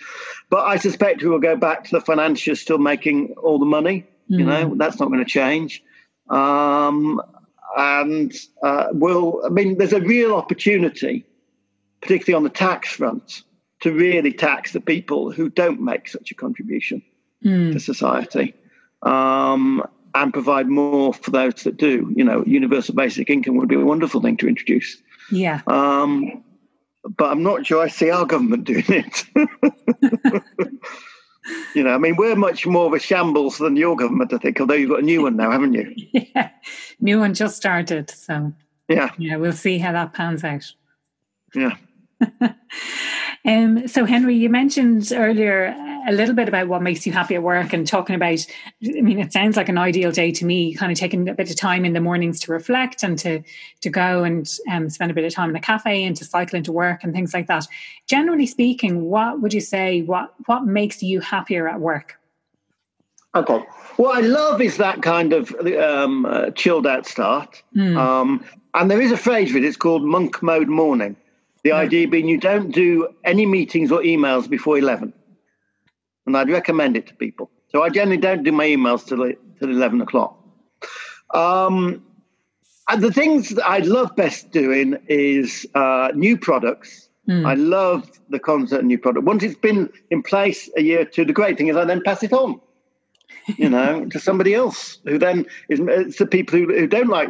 But 0.49 0.66
I 0.66 0.78
suspect 0.78 1.22
we 1.22 1.30
will 1.30 1.39
go 1.39 1.55
back 1.55 1.86
to 1.86 1.91
the 1.91 2.01
financiers 2.01 2.59
still 2.59 2.80
making 2.80 3.36
all 3.41 3.59
the 3.59 3.66
money. 3.66 4.05
Mm. 4.30 4.39
You 4.39 4.45
know, 4.45 4.76
that's 4.76 4.99
not 4.99 5.07
going 5.07 5.24
to 5.24 5.30
change. 5.30 5.84
Um, 6.30 7.22
and 7.78 8.34
uh, 8.64 8.88
will 8.91 9.41
I 9.45 9.49
mean, 9.49 9.78
there's 9.78 9.93
a 9.93 10.01
real 10.01 10.36
opportunity, 10.36 11.26
particularly 12.01 12.36
on 12.36 12.43
the 12.43 12.49
tax 12.49 12.89
front, 12.89 13.43
to 13.82 13.93
really 13.93 14.34
tax 14.34 14.74
the 14.74 14.82
people 14.82 15.32
who 15.32 15.49
don't 15.49 15.80
make 15.80 16.09
such 16.09 16.32
a 16.32 16.36
contribution 16.36 17.01
mm. 17.43 17.72
to 17.72 17.80
society. 17.80 18.55
Um, 19.03 19.84
and 20.14 20.34
provide 20.34 20.68
more 20.68 21.14
for 21.14 21.32
those 21.32 21.64
that 21.64 21.78
do. 21.78 22.12
You 22.16 22.24
know, 22.24 22.43
universal 22.45 22.95
basic 22.95 23.30
income 23.30 23.55
would 23.55 23.70
be 23.70 23.76
a 23.76 23.80
wonderful 23.80 24.22
thing 24.22 24.38
to 24.38 24.47
introduce. 24.47 25.01
Yeah. 25.32 25.61
Um, 25.67 26.43
but 27.17 27.32
I'm 27.32 27.43
not 27.43 27.65
sure 27.65 27.82
I 27.82 27.88
see 27.88 28.11
our 28.11 28.25
government 28.25 28.65
doing 28.65 28.84
it. 28.88 29.25
you 31.75 31.84
know, 31.84 31.93
I 31.93 31.97
mean, 31.97 32.15
we're 32.15 32.36
much 32.36 32.65
more 32.67 32.86
of 32.86 32.93
a 32.93 32.99
shambles 32.99 33.57
than 33.57 33.75
your 33.75 33.95
government, 33.95 34.34
I 34.34 34.38
think, 34.38 34.59
although 34.59 34.75
you've 34.75 34.89
got 34.89 34.99
a 34.99 35.05
new 35.05 35.23
one 35.23 35.36
now, 35.36 35.51
haven't 35.51 35.73
you? 35.73 35.93
yeah, 36.36 36.49
new 36.99 37.19
one 37.19 37.34
just 37.34 37.57
started. 37.57 38.09
So, 38.09 38.53
yeah. 38.88 39.11
Yeah, 39.17 39.38
we'll 39.38 39.53
see 39.53 39.77
how 39.79 39.91
that 39.93 40.13
pans 40.13 40.43
out. 40.43 40.71
Yeah. 41.55 41.77
Um, 43.43 43.87
so, 43.87 44.05
Henry, 44.05 44.35
you 44.35 44.49
mentioned 44.49 45.11
earlier 45.15 45.75
a 46.07 46.11
little 46.11 46.35
bit 46.35 46.47
about 46.47 46.67
what 46.67 46.81
makes 46.81 47.05
you 47.05 47.11
happy 47.11 47.35
at 47.35 47.43
work 47.43 47.73
and 47.73 47.85
talking 47.85 48.15
about, 48.15 48.39
I 48.83 49.01
mean, 49.01 49.19
it 49.19 49.33
sounds 49.33 49.57
like 49.57 49.69
an 49.69 49.77
ideal 49.77 50.11
day 50.11 50.31
to 50.31 50.45
me, 50.45 50.73
kind 50.73 50.91
of 50.91 50.97
taking 50.97 51.27
a 51.27 51.33
bit 51.33 51.49
of 51.49 51.55
time 51.55 51.85
in 51.85 51.93
the 51.93 52.01
mornings 52.01 52.39
to 52.41 52.51
reflect 52.51 53.03
and 53.03 53.17
to, 53.19 53.41
to 53.81 53.89
go 53.89 54.23
and 54.23 54.49
um, 54.71 54.89
spend 54.89 55.11
a 55.11 55.13
bit 55.13 55.25
of 55.25 55.33
time 55.33 55.49
in 55.49 55.55
a 55.55 55.61
cafe 55.61 56.03
and 56.03 56.15
to 56.17 56.25
cycle 56.25 56.57
into 56.57 56.71
work 56.71 57.03
and 57.03 57.13
things 57.13 57.33
like 57.33 57.47
that. 57.47 57.67
Generally 58.07 58.47
speaking, 58.47 59.03
what 59.03 59.41
would 59.41 59.53
you 59.53 59.61
say, 59.61 60.01
what, 60.01 60.33
what 60.45 60.65
makes 60.65 61.01
you 61.01 61.19
happier 61.19 61.67
at 61.67 61.79
work? 61.79 62.19
Okay. 63.33 63.63
What 63.95 64.17
I 64.17 64.21
love 64.21 64.61
is 64.61 64.77
that 64.77 65.01
kind 65.01 65.33
of 65.33 65.51
um, 65.79 66.25
uh, 66.25 66.51
chilled 66.51 66.85
out 66.85 67.05
start. 67.05 67.63
Mm. 67.75 67.95
Um, 67.95 68.45
and 68.73 68.89
there 68.89 69.01
is 69.01 69.11
a 69.11 69.17
phrase 69.17 69.51
for 69.51 69.57
it, 69.57 69.63
it's 69.63 69.77
called 69.77 70.03
monk 70.03 70.41
mode 70.41 70.67
morning. 70.67 71.15
The 71.64 71.72
idea 71.72 72.07
being 72.07 72.28
you 72.28 72.39
don't 72.39 72.72
do 72.72 73.09
any 73.24 73.45
meetings 73.45 73.91
or 73.91 74.01
emails 74.01 74.49
before 74.49 74.78
11. 74.78 75.14
And 76.26 76.38
I'd 76.38 76.49
recommend 76.49 76.97
it 76.97 77.07
to 77.07 77.16
people. 77.16 77.51
So 77.70 77.84
I 77.84 77.89
generally 77.89 78.18
don't 78.18 78.43
do 78.43 78.51
my 78.51 78.68
emails 78.68 79.05
till, 79.05 79.18
till 79.59 79.70
11 79.70 80.01
o'clock. 80.01 80.38
Um, 81.34 82.03
and 82.89 83.01
the 83.01 83.12
things 83.12 83.49
that 83.49 83.66
I 83.66 83.80
love 83.80 84.16
best 84.16 84.51
doing 84.51 84.97
is 85.07 85.66
uh, 85.76 86.09
new 86.14 86.38
products. 86.38 87.09
Mm. 87.30 87.45
I 87.45 87.53
love 87.53 88.09
the 88.30 88.39
concept 88.39 88.82
of 88.82 88.86
new 88.86 88.97
product. 88.97 89.26
Once 89.26 89.43
it's 89.43 89.55
been 89.55 89.89
in 90.09 90.24
place 90.24 90.70
a 90.76 90.82
year 90.82 91.01
or 91.01 91.05
two, 91.05 91.24
the 91.24 91.34
great 91.34 91.57
thing 91.57 91.68
is 91.68 91.78
I 91.78 91.86
then 91.86 92.01
pass 92.03 92.24
it 92.24 92.34
on, 92.34 92.59
you 93.57 93.70
know, 93.70 94.05
to 94.05 94.20
somebody 94.20 94.53
else 94.53 94.97
who 95.05 95.18
then 95.18 95.45
is 95.70 95.80
it's 95.80 96.18
the 96.18 96.26
people 96.26 96.59
who, 96.59 96.68
who 96.68 96.88
don't 96.88 97.07
like 97.07 97.30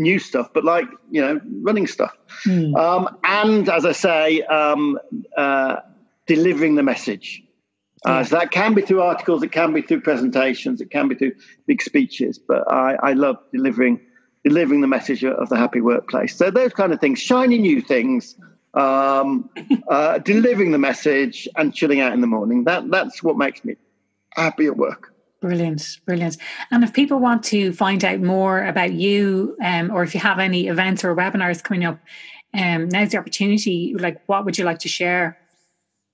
new 0.00 0.18
stuff, 0.18 0.50
but 0.52 0.64
like 0.64 0.86
you 1.10 1.20
know, 1.20 1.40
running 1.62 1.86
stuff. 1.86 2.16
Mm. 2.46 2.74
Um, 2.76 3.18
and 3.24 3.68
as 3.68 3.84
I 3.84 3.92
say, 3.92 4.42
um, 4.42 4.98
uh, 5.36 5.76
delivering 6.26 6.74
the 6.74 6.82
message. 6.82 7.42
Uh, 8.06 8.24
so 8.24 8.38
that 8.38 8.50
can 8.50 8.72
be 8.72 8.80
through 8.80 9.02
articles, 9.02 9.42
it 9.42 9.52
can 9.52 9.74
be 9.74 9.82
through 9.82 10.00
presentations, 10.00 10.80
it 10.80 10.90
can 10.90 11.06
be 11.06 11.14
through 11.14 11.32
big 11.66 11.82
speeches. 11.82 12.38
But 12.38 12.70
I, 12.72 12.96
I 13.02 13.12
love 13.12 13.36
delivering 13.52 14.00
delivering 14.42 14.80
the 14.80 14.86
message 14.86 15.22
of 15.22 15.50
the 15.50 15.56
happy 15.56 15.82
workplace. 15.82 16.34
So 16.34 16.50
those 16.50 16.72
kind 16.72 16.94
of 16.94 17.00
things, 17.00 17.18
shiny 17.18 17.58
new 17.58 17.82
things, 17.82 18.36
um, 18.72 19.50
uh, 19.88 20.16
delivering 20.18 20.70
the 20.72 20.78
message, 20.78 21.46
and 21.56 21.74
chilling 21.74 22.00
out 22.00 22.14
in 22.14 22.22
the 22.22 22.26
morning. 22.26 22.64
That 22.64 22.90
that's 22.90 23.22
what 23.22 23.36
makes 23.36 23.64
me 23.64 23.76
happy 24.34 24.66
at 24.66 24.76
work. 24.76 25.09
Brilliant, 25.40 26.00
brilliant. 26.04 26.36
And 26.70 26.84
if 26.84 26.92
people 26.92 27.18
want 27.18 27.42
to 27.44 27.72
find 27.72 28.04
out 28.04 28.20
more 28.20 28.66
about 28.66 28.92
you, 28.92 29.56
um, 29.64 29.90
or 29.90 30.02
if 30.02 30.14
you 30.14 30.20
have 30.20 30.38
any 30.38 30.68
events 30.68 31.02
or 31.02 31.16
webinars 31.16 31.62
coming 31.62 31.84
up, 31.84 31.98
um, 32.52 32.88
now's 32.88 33.10
the 33.10 33.18
opportunity. 33.18 33.94
Like, 33.98 34.20
what 34.26 34.44
would 34.44 34.58
you 34.58 34.64
like 34.64 34.80
to 34.80 34.88
share? 34.88 35.38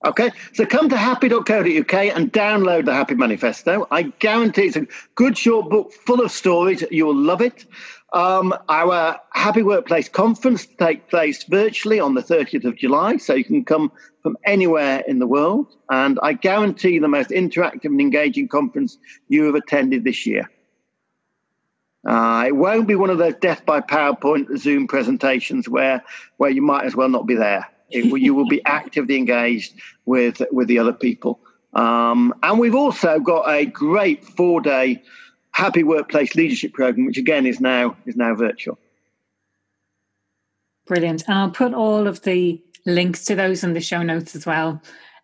Okay, 0.05 0.31
so 0.53 0.64
come 0.64 0.89
to 0.91 0.97
happy.co.uk 0.97 1.95
and 1.95 2.33
download 2.33 2.85
the 2.85 2.93
Happy 2.93 3.14
Manifesto. 3.14 3.89
I 3.91 4.03
guarantee 4.03 4.66
it's 4.66 4.77
a 4.77 4.87
good 5.16 5.37
short 5.37 5.70
book 5.70 5.93
full 5.93 6.20
of 6.20 6.31
stories. 6.31 6.85
You'll 6.91 7.16
love 7.16 7.41
it. 7.41 7.64
Um, 8.13 8.55
our 8.69 9.21
Happy 9.33 9.63
Workplace 9.63 10.09
conference 10.09 10.67
take 10.79 11.09
place 11.09 11.43
virtually 11.45 11.99
on 11.99 12.15
the 12.15 12.23
30th 12.23 12.65
of 12.65 12.77
July, 12.77 13.17
so 13.17 13.35
you 13.35 13.45
can 13.45 13.65
come 13.65 13.91
from 14.23 14.37
anywhere 14.45 15.03
in 15.09 15.19
the 15.19 15.27
world. 15.27 15.75
And 15.91 16.19
I 16.23 16.35
guarantee 16.35 16.99
the 16.99 17.09
most 17.09 17.31
interactive 17.31 17.87
and 17.87 18.01
engaging 18.01 18.49
conference 18.49 18.97
you 19.29 19.45
have 19.45 19.55
attended 19.57 20.05
this 20.05 20.27
year. 20.27 20.49
Uh, 22.07 22.45
it 22.47 22.55
won't 22.55 22.87
be 22.87 22.95
one 22.95 23.11
of 23.11 23.19
those 23.19 23.35
death 23.41 23.67
by 23.67 23.81
PowerPoint 23.81 24.57
Zoom 24.57 24.87
presentations 24.87 25.69
where, 25.69 26.05
where 26.37 26.51
you 26.51 26.63
might 26.63 26.85
as 26.85 26.95
well 26.95 27.09
not 27.09 27.27
be 27.27 27.35
there. 27.35 27.67
It, 27.91 28.05
you 28.05 28.35
will 28.35 28.47
be 28.47 28.65
actively 28.67 29.17
engaged 29.17 29.75
with, 30.05 30.41
with 30.53 30.69
the 30.69 30.79
other 30.79 30.93
people. 30.93 31.41
Um, 31.75 32.33
and 32.45 32.61
we've 32.61 32.77
also 32.77 33.19
got 33.19 33.51
a 33.51 33.67
great 33.67 34.25
four 34.25 34.61
day 34.61 35.03
Happy 35.57 35.83
Workplace 35.83 36.35
Leadership 36.35 36.75
Program, 36.75 37.07
which 37.07 37.17
again 37.17 37.47
is 37.47 37.61
now 37.61 37.97
is 38.05 38.15
now 38.15 38.35
virtual. 38.35 38.79
Brilliant. 40.87 41.25
And 41.27 41.39
I'll 41.39 41.51
put 41.51 41.73
all 41.73 42.07
of 42.07 42.21
the 42.25 42.63
links 42.85 43.25
to 43.25 43.35
those 43.35 43.65
in 43.65 43.73
the 43.73 43.81
show 43.81 44.03
notes 44.03 44.37
as 44.37 44.45
well. 44.45 44.83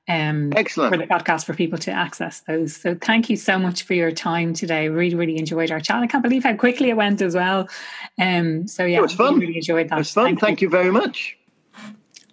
Um, 0.08 0.50
Excellent. 0.56 0.94
For 0.94 0.96
the 0.98 1.06
podcast 1.06 1.44
for 1.44 1.52
people 1.52 1.78
to 1.80 1.90
access 1.90 2.40
those. 2.40 2.74
So 2.74 2.94
thank 2.94 3.28
you 3.28 3.36
so 3.36 3.58
much 3.58 3.82
for 3.82 3.92
your 3.92 4.10
time 4.10 4.54
today. 4.54 4.88
Really, 4.88 5.14
really 5.14 5.36
enjoyed 5.36 5.70
our 5.70 5.80
chat. 5.80 5.96
I 5.96 6.06
can't 6.06 6.22
believe 6.22 6.44
how 6.44 6.56
quickly 6.56 6.88
it 6.88 6.96
went 6.96 7.20
as 7.20 7.34
well. 7.34 7.68
Um, 8.18 8.66
so 8.66 8.86
yeah, 8.86 9.00
it 9.00 9.02
was 9.02 9.12
fun. 9.12 9.38
Really 9.38 9.56
enjoyed 9.56 9.90
that. 9.90 9.96
It 9.96 9.98
was 9.98 10.12
fun. 10.12 10.24
Thank, 10.24 10.40
thank 10.40 10.62
you. 10.62 10.68
you 10.68 10.70
very 10.70 10.90
much. 10.90 11.36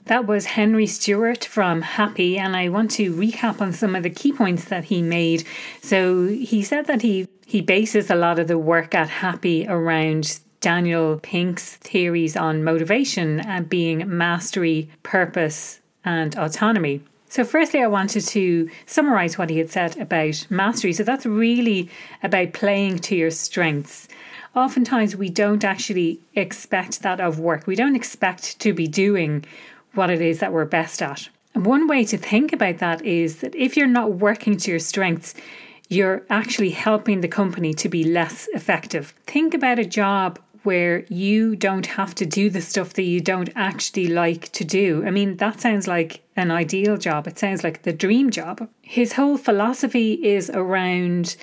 That 0.05 0.25
was 0.25 0.45
Henry 0.45 0.87
Stewart 0.87 1.43
from 1.43 1.81
Happy, 1.83 2.39
and 2.39 2.55
I 2.55 2.69
want 2.69 2.89
to 2.91 3.13
recap 3.13 3.61
on 3.61 3.73
some 3.73 3.93
of 3.93 4.01
the 4.01 4.09
key 4.09 4.31
points 4.31 4.65
that 4.65 4.85
he 4.85 5.03
made. 5.03 5.43
So 5.83 6.25
he 6.27 6.63
said 6.63 6.87
that 6.87 7.03
he 7.03 7.27
he 7.49 7.61
bases 7.61 8.11
a 8.11 8.15
lot 8.15 8.37
of 8.37 8.47
the 8.47 8.59
work 8.59 8.93
at 8.93 9.09
Happy 9.09 9.65
around 9.67 10.39
Daniel 10.61 11.19
Pink's 11.23 11.77
theories 11.77 12.37
on 12.37 12.63
motivation 12.63 13.39
and 13.39 13.67
being 13.67 14.03
mastery, 14.07 14.87
purpose, 15.01 15.79
and 16.05 16.37
autonomy. 16.37 17.01
So, 17.27 17.43
firstly, 17.43 17.81
I 17.81 17.87
wanted 17.87 18.21
to 18.27 18.69
summarize 18.85 19.39
what 19.39 19.49
he 19.49 19.57
had 19.57 19.71
said 19.71 19.97
about 19.97 20.45
mastery. 20.51 20.93
So, 20.93 21.01
that's 21.01 21.25
really 21.25 21.89
about 22.21 22.53
playing 22.53 22.99
to 22.99 23.15
your 23.15 23.31
strengths. 23.31 24.07
Oftentimes, 24.55 25.15
we 25.15 25.29
don't 25.29 25.63
actually 25.63 26.19
expect 26.35 27.01
that 27.01 27.19
of 27.19 27.39
work. 27.39 27.65
We 27.65 27.75
don't 27.75 27.95
expect 27.95 28.59
to 28.59 28.73
be 28.73 28.87
doing 28.87 29.43
what 29.95 30.11
it 30.11 30.21
is 30.21 30.37
that 30.37 30.53
we're 30.53 30.65
best 30.65 31.01
at. 31.01 31.29
And 31.55 31.65
one 31.65 31.87
way 31.87 32.05
to 32.05 32.17
think 32.17 32.53
about 32.53 32.77
that 32.77 33.03
is 33.03 33.37
that 33.37 33.55
if 33.55 33.75
you're 33.75 33.87
not 33.87 34.13
working 34.13 34.55
to 34.57 34.69
your 34.69 34.79
strengths, 34.79 35.33
you're 35.89 36.23
actually 36.29 36.69
helping 36.69 37.21
the 37.21 37.27
company 37.27 37.73
to 37.73 37.89
be 37.89 38.03
less 38.03 38.47
effective. 38.53 39.13
Think 39.25 39.53
about 39.53 39.79
a 39.79 39.85
job 39.85 40.39
where 40.63 41.05
you 41.09 41.55
don't 41.55 41.85
have 41.85 42.13
to 42.13 42.25
do 42.25 42.49
the 42.49 42.61
stuff 42.61 42.93
that 42.93 43.03
you 43.03 43.19
don't 43.21 43.49
actually 43.55 44.07
like 44.07 44.51
to 44.51 44.63
do. 44.63 45.03
I 45.05 45.09
mean, 45.09 45.37
that 45.37 45.59
sounds 45.59 45.87
like 45.87 46.21
an 46.35 46.51
ideal 46.51 46.97
job. 46.97 47.27
It 47.27 47.39
sounds 47.39 47.63
like 47.63 47.83
the 47.83 47.93
dream 47.93 48.29
job. 48.29 48.69
His 48.81 49.13
whole 49.13 49.37
philosophy 49.37 50.13
is 50.13 50.49
around 50.49 51.37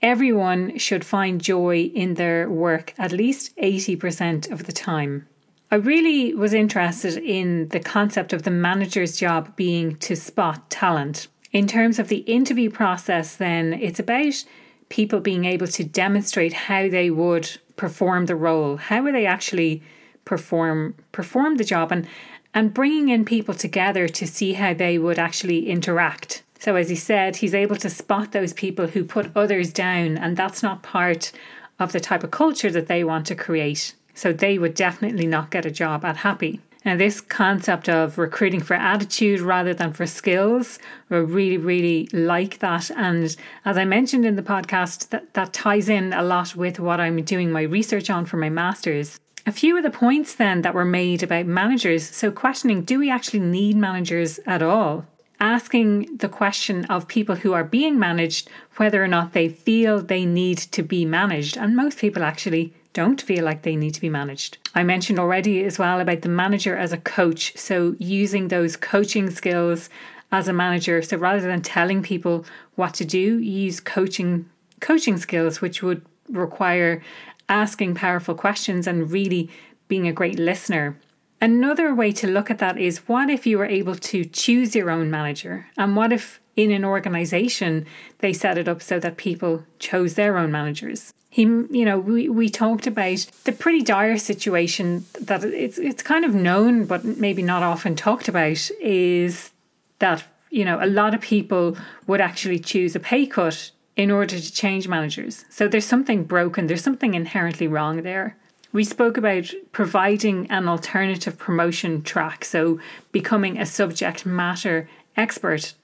everyone 0.00 0.78
should 0.78 1.04
find 1.04 1.40
joy 1.40 1.90
in 1.94 2.14
their 2.14 2.48
work 2.48 2.94
at 2.98 3.10
least 3.10 3.56
80% 3.56 4.50
of 4.50 4.64
the 4.64 4.72
time. 4.72 5.26
I 5.70 5.76
really 5.76 6.34
was 6.34 6.54
interested 6.54 7.18
in 7.18 7.68
the 7.68 7.80
concept 7.80 8.32
of 8.32 8.44
the 8.44 8.50
manager's 8.50 9.18
job 9.18 9.54
being 9.56 9.96
to 9.96 10.16
spot 10.16 10.70
talent. 10.70 11.28
In 11.52 11.66
terms 11.66 11.98
of 11.98 12.08
the 12.08 12.18
interview 12.18 12.70
process, 12.70 13.36
then 13.36 13.72
it's 13.72 13.98
about 13.98 14.44
people 14.88 15.20
being 15.20 15.44
able 15.44 15.66
to 15.68 15.84
demonstrate 15.84 16.52
how 16.52 16.88
they 16.88 17.10
would 17.10 17.58
perform 17.76 18.26
the 18.26 18.36
role. 18.36 18.76
How 18.76 19.02
would 19.02 19.14
they 19.14 19.26
actually 19.26 19.82
perform 20.28 20.94
perform 21.10 21.56
the 21.56 21.64
job 21.64 21.90
and 21.90 22.06
and 22.52 22.74
bringing 22.74 23.08
in 23.08 23.24
people 23.24 23.54
together 23.54 24.08
to 24.08 24.26
see 24.26 24.52
how 24.54 24.74
they 24.74 24.98
would 24.98 25.18
actually 25.18 25.68
interact. 25.68 26.42
So 26.58 26.76
as 26.76 26.88
he 26.88 26.96
said, 26.96 27.36
he's 27.36 27.54
able 27.54 27.76
to 27.76 27.90
spot 27.90 28.32
those 28.32 28.52
people 28.52 28.88
who 28.88 29.04
put 29.04 29.34
others 29.36 29.72
down 29.72 30.18
and 30.18 30.36
that's 30.36 30.62
not 30.62 30.82
part 30.82 31.32
of 31.78 31.92
the 31.92 32.00
type 32.00 32.24
of 32.24 32.30
culture 32.30 32.70
that 32.70 32.88
they 32.88 33.04
want 33.04 33.26
to 33.26 33.34
create. 33.34 33.94
So 34.14 34.32
they 34.32 34.58
would 34.58 34.74
definitely 34.74 35.26
not 35.26 35.50
get 35.50 35.66
a 35.66 35.70
job 35.70 36.04
at 36.04 36.18
Happy. 36.18 36.60
Now, 36.88 36.96
this 36.96 37.20
concept 37.20 37.90
of 37.90 38.16
recruiting 38.16 38.60
for 38.60 38.72
attitude 38.72 39.40
rather 39.40 39.74
than 39.74 39.92
for 39.92 40.06
skills, 40.06 40.78
I 41.10 41.16
really, 41.16 41.58
really 41.58 42.08
like 42.14 42.60
that. 42.60 42.90
And 42.92 43.36
as 43.66 43.76
I 43.76 43.84
mentioned 43.84 44.24
in 44.24 44.36
the 44.36 44.42
podcast, 44.42 45.10
that, 45.10 45.34
that 45.34 45.52
ties 45.52 45.90
in 45.90 46.14
a 46.14 46.22
lot 46.22 46.56
with 46.56 46.80
what 46.80 46.98
I'm 46.98 47.22
doing 47.24 47.52
my 47.52 47.60
research 47.60 48.08
on 48.08 48.24
for 48.24 48.38
my 48.38 48.48
master's. 48.48 49.20
A 49.46 49.52
few 49.52 49.76
of 49.76 49.82
the 49.82 49.90
points 49.90 50.34
then 50.36 50.62
that 50.62 50.72
were 50.72 50.86
made 50.86 51.22
about 51.22 51.44
managers. 51.44 52.08
So, 52.08 52.30
questioning 52.30 52.84
do 52.84 52.98
we 52.98 53.10
actually 53.10 53.40
need 53.40 53.76
managers 53.76 54.40
at 54.46 54.62
all? 54.62 55.04
Asking 55.40 56.16
the 56.16 56.28
question 56.30 56.86
of 56.86 57.06
people 57.06 57.34
who 57.34 57.52
are 57.52 57.64
being 57.64 57.98
managed 57.98 58.48
whether 58.76 59.04
or 59.04 59.08
not 59.08 59.34
they 59.34 59.50
feel 59.50 60.00
they 60.00 60.24
need 60.24 60.56
to 60.56 60.82
be 60.82 61.04
managed. 61.04 61.58
And 61.58 61.76
most 61.76 61.98
people 61.98 62.22
actually 62.22 62.72
don't 62.92 63.20
feel 63.20 63.44
like 63.44 63.62
they 63.62 63.76
need 63.76 63.94
to 63.94 64.00
be 64.00 64.08
managed. 64.08 64.58
I 64.74 64.82
mentioned 64.82 65.18
already 65.18 65.64
as 65.64 65.78
well 65.78 66.00
about 66.00 66.22
the 66.22 66.28
manager 66.28 66.76
as 66.76 66.92
a 66.92 66.98
coach. 66.98 67.56
So, 67.56 67.96
using 67.98 68.48
those 68.48 68.76
coaching 68.76 69.30
skills 69.30 69.88
as 70.32 70.48
a 70.48 70.52
manager. 70.52 71.02
So, 71.02 71.16
rather 71.16 71.40
than 71.40 71.62
telling 71.62 72.02
people 72.02 72.44
what 72.74 72.94
to 72.94 73.04
do, 73.04 73.38
use 73.38 73.80
coaching 73.80 74.48
coaching 74.80 75.16
skills, 75.16 75.60
which 75.60 75.82
would 75.82 76.02
require 76.28 77.02
asking 77.48 77.94
powerful 77.94 78.34
questions 78.34 78.86
and 78.86 79.10
really 79.10 79.50
being 79.88 80.06
a 80.06 80.12
great 80.12 80.38
listener. 80.38 80.96
Another 81.40 81.94
way 81.94 82.12
to 82.12 82.26
look 82.26 82.50
at 82.50 82.58
that 82.58 82.78
is 82.78 83.08
what 83.08 83.30
if 83.30 83.46
you 83.46 83.58
were 83.58 83.64
able 83.64 83.94
to 83.94 84.24
choose 84.24 84.74
your 84.74 84.90
own 84.90 85.10
manager? 85.10 85.66
And 85.76 85.94
what 85.96 86.12
if 86.12 86.40
in 86.56 86.72
an 86.72 86.84
organization 86.84 87.86
they 88.18 88.32
set 88.32 88.58
it 88.58 88.68
up 88.68 88.82
so 88.82 88.98
that 88.98 89.16
people 89.16 89.64
chose 89.78 90.14
their 90.14 90.36
own 90.36 90.50
managers? 90.50 91.14
He 91.38 91.42
you 91.42 91.84
know 91.84 92.00
we, 92.00 92.28
we 92.28 92.48
talked 92.48 92.88
about 92.88 93.24
the 93.44 93.52
pretty 93.52 93.80
dire 93.80 94.18
situation 94.18 95.04
that 95.20 95.44
it's 95.44 95.78
it's 95.78 96.02
kind 96.02 96.24
of 96.24 96.34
known 96.34 96.84
but 96.84 97.04
maybe 97.04 97.42
not 97.42 97.62
often 97.62 97.94
talked 97.94 98.26
about 98.26 98.68
is 98.80 99.52
that 100.00 100.24
you 100.50 100.64
know 100.64 100.82
a 100.82 100.90
lot 101.00 101.14
of 101.14 101.20
people 101.20 101.76
would 102.08 102.20
actually 102.20 102.58
choose 102.58 102.96
a 102.96 103.00
pay 103.00 103.24
cut 103.24 103.70
in 103.96 104.10
order 104.10 104.38
to 104.38 104.52
change 104.52 104.86
managers. 104.86 105.44
So 105.50 105.66
there's 105.68 105.86
something 105.86 106.24
broken 106.24 106.66
there's 106.66 106.82
something 106.82 107.14
inherently 107.14 107.68
wrong 107.68 108.02
there. 108.02 108.36
We 108.72 108.82
spoke 108.82 109.16
about 109.16 109.46
providing 109.70 110.50
an 110.50 110.68
alternative 110.68 111.38
promotion 111.38 112.02
track 112.02 112.44
so 112.44 112.80
becoming 113.12 113.58
a 113.58 113.66
subject 113.66 114.26
matter 114.26 114.88
expert 115.16 115.74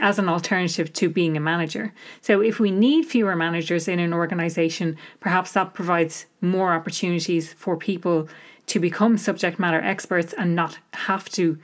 as 0.00 0.18
an 0.18 0.28
alternative 0.28 0.92
to 0.94 1.08
being 1.08 1.36
a 1.36 1.40
manager. 1.40 1.92
So, 2.20 2.40
if 2.40 2.58
we 2.58 2.70
need 2.70 3.06
fewer 3.06 3.36
managers 3.36 3.88
in 3.88 3.98
an 3.98 4.12
organization, 4.12 4.96
perhaps 5.20 5.52
that 5.52 5.74
provides 5.74 6.26
more 6.40 6.72
opportunities 6.72 7.52
for 7.52 7.76
people 7.76 8.28
to 8.66 8.80
become 8.80 9.16
subject 9.16 9.58
matter 9.58 9.80
experts 9.80 10.34
and 10.36 10.54
not 10.54 10.78
have 10.92 11.28
to 11.30 11.58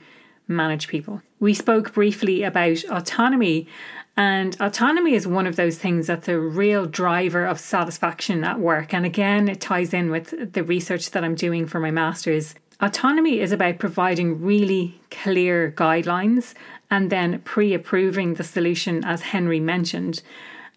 manage 0.47 0.87
people. 0.87 1.21
We 1.39 1.53
spoke 1.53 1.93
briefly 1.93 2.43
about 2.43 2.83
autonomy, 2.85 3.67
and 4.15 4.55
autonomy 4.59 5.15
is 5.15 5.27
one 5.27 5.47
of 5.47 5.55
those 5.55 5.77
things 5.77 6.07
that's 6.07 6.27
a 6.27 6.39
real 6.39 6.85
driver 6.85 7.45
of 7.45 7.59
satisfaction 7.59 8.43
at 8.43 8.59
work. 8.59 8.93
And 8.93 9.05
again, 9.05 9.49
it 9.49 9.59
ties 9.59 9.93
in 9.93 10.11
with 10.11 10.53
the 10.53 10.63
research 10.63 11.11
that 11.11 11.23
I'm 11.23 11.35
doing 11.35 11.65
for 11.65 11.79
my 11.79 11.91
master's. 11.91 12.55
Autonomy 12.79 13.39
is 13.39 13.51
about 13.51 13.79
providing 13.79 14.41
really 14.41 14.99
clear 15.09 15.71
guidelines 15.71 16.53
and 16.93 17.09
then 17.09 17.39
pre 17.39 17.73
approving 17.73 18.35
the 18.35 18.43
solution, 18.43 19.03
as 19.03 19.23
Henry 19.33 19.59
mentioned. 19.59 20.21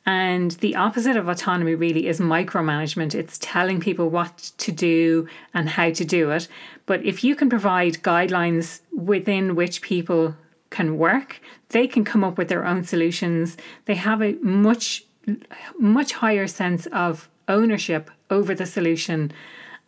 And 0.07 0.53
the 0.65 0.75
opposite 0.75 1.15
of 1.15 1.29
autonomy 1.29 1.75
really 1.75 2.07
is 2.07 2.21
micromanagement. 2.21 3.15
It's 3.15 3.37
telling 3.39 3.81
people 3.81 4.09
what 4.09 4.53
to 4.57 4.73
do 4.73 5.29
and 5.53 5.69
how 5.69 5.91
to 5.91 6.05
do 6.07 6.31
it. 6.31 6.49
But 6.87 7.05
if 7.05 7.23
you 7.23 7.37
can 7.37 7.51
provide 7.51 8.03
guidelines 8.03 8.81
within 8.95 9.57
which 9.57 9.83
people 9.83 10.35
can 10.71 10.97
work, 10.97 11.39
they 11.69 11.87
can 11.87 12.03
come 12.03 12.25
up 12.25 12.39
with 12.39 12.49
their 12.49 12.65
own 12.65 12.85
solutions. 12.85 13.59
They 13.85 13.97
have 13.97 14.23
a 14.23 14.39
much, 14.41 15.05
much 15.79 16.15
higher 16.15 16.47
sense 16.47 16.87
of 16.87 17.29
ownership 17.47 18.11
over 18.31 18.55
the 18.55 18.65
solution 18.65 19.33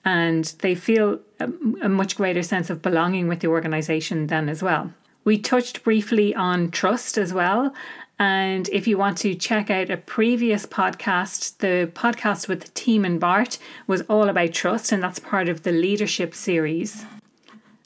and 0.05 0.45
they 0.61 0.75
feel 0.75 1.21
a, 1.41 1.51
a 1.83 1.89
much 1.89 2.17
greater 2.17 2.43
sense 2.43 2.69
of 2.69 2.83
belonging 2.83 3.29
with 3.29 3.41
the 3.41 3.49
organization 3.49 4.27
then 4.27 4.51
as 4.51 4.63
well. 4.63 4.93
We 5.29 5.37
touched 5.37 5.85
briefly 5.85 6.35
on 6.35 6.71
trust 6.71 7.19
as 7.19 7.35
well. 7.35 7.75
And 8.19 8.67
if 8.71 8.87
you 8.87 8.97
want 8.97 9.19
to 9.19 9.35
check 9.35 9.69
out 9.69 9.91
a 9.91 9.99
previous 9.99 10.65
podcast, 10.65 11.59
the 11.59 11.93
podcast 11.93 12.49
with 12.49 12.73
Team 12.73 13.05
and 13.05 13.21
Bart 13.21 13.59
was 13.87 14.01
all 14.09 14.31
about 14.31 14.55
trust, 14.55 14.91
and 14.91 15.03
that's 15.03 15.19
part 15.19 15.51
of 15.51 15.65
the 15.65 15.71
leadership 15.71 16.35
series. 16.35 17.05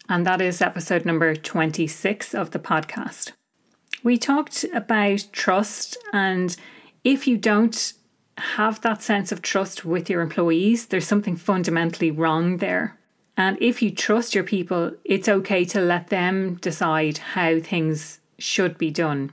And 0.08 0.24
that 0.24 0.40
is 0.40 0.62
episode 0.62 1.04
number 1.04 1.34
26 1.34 2.32
of 2.32 2.52
the 2.52 2.60
podcast. 2.60 3.32
We 4.04 4.18
talked 4.18 4.64
about 4.72 5.26
trust, 5.32 5.98
and 6.12 6.56
if 7.02 7.26
you 7.26 7.36
don't 7.36 7.92
have 8.38 8.82
that 8.82 9.02
sense 9.02 9.32
of 9.32 9.42
trust 9.42 9.84
with 9.84 10.08
your 10.08 10.20
employees, 10.20 10.86
there's 10.86 11.08
something 11.08 11.34
fundamentally 11.34 12.12
wrong 12.12 12.58
there. 12.58 13.00
And 13.36 13.56
if 13.60 13.80
you 13.80 13.90
trust 13.90 14.34
your 14.34 14.44
people, 14.44 14.92
it's 15.04 15.28
okay 15.28 15.64
to 15.66 15.80
let 15.80 16.08
them 16.08 16.56
decide 16.56 17.18
how 17.18 17.60
things 17.60 18.20
should 18.38 18.76
be 18.76 18.90
done. 18.90 19.32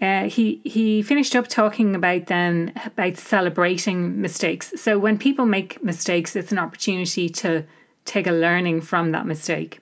Uh, 0.00 0.28
he 0.28 0.60
he 0.64 1.02
finished 1.02 1.36
up 1.36 1.46
talking 1.46 1.94
about 1.94 2.26
then 2.26 2.72
about 2.86 3.16
celebrating 3.18 4.20
mistakes. 4.20 4.72
So 4.76 4.98
when 4.98 5.18
people 5.18 5.44
make 5.44 5.82
mistakes, 5.82 6.34
it's 6.34 6.52
an 6.52 6.58
opportunity 6.58 7.28
to 7.28 7.64
take 8.06 8.26
a 8.26 8.32
learning 8.32 8.80
from 8.80 9.12
that 9.12 9.26
mistake, 9.26 9.80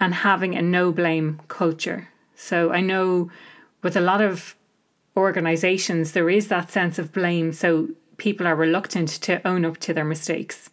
and 0.00 0.14
having 0.14 0.54
a 0.54 0.62
no 0.62 0.92
blame 0.92 1.40
culture. 1.48 2.08
So 2.36 2.72
I 2.72 2.80
know 2.80 3.30
with 3.82 3.96
a 3.96 4.00
lot 4.00 4.20
of 4.20 4.54
organizations 5.16 6.12
there 6.12 6.30
is 6.30 6.48
that 6.48 6.70
sense 6.70 6.98
of 6.98 7.12
blame. 7.12 7.52
So 7.52 7.88
people 8.18 8.46
are 8.46 8.54
reluctant 8.54 9.08
to 9.22 9.46
own 9.46 9.64
up 9.64 9.78
to 9.78 9.92
their 9.92 10.04
mistakes. 10.04 10.70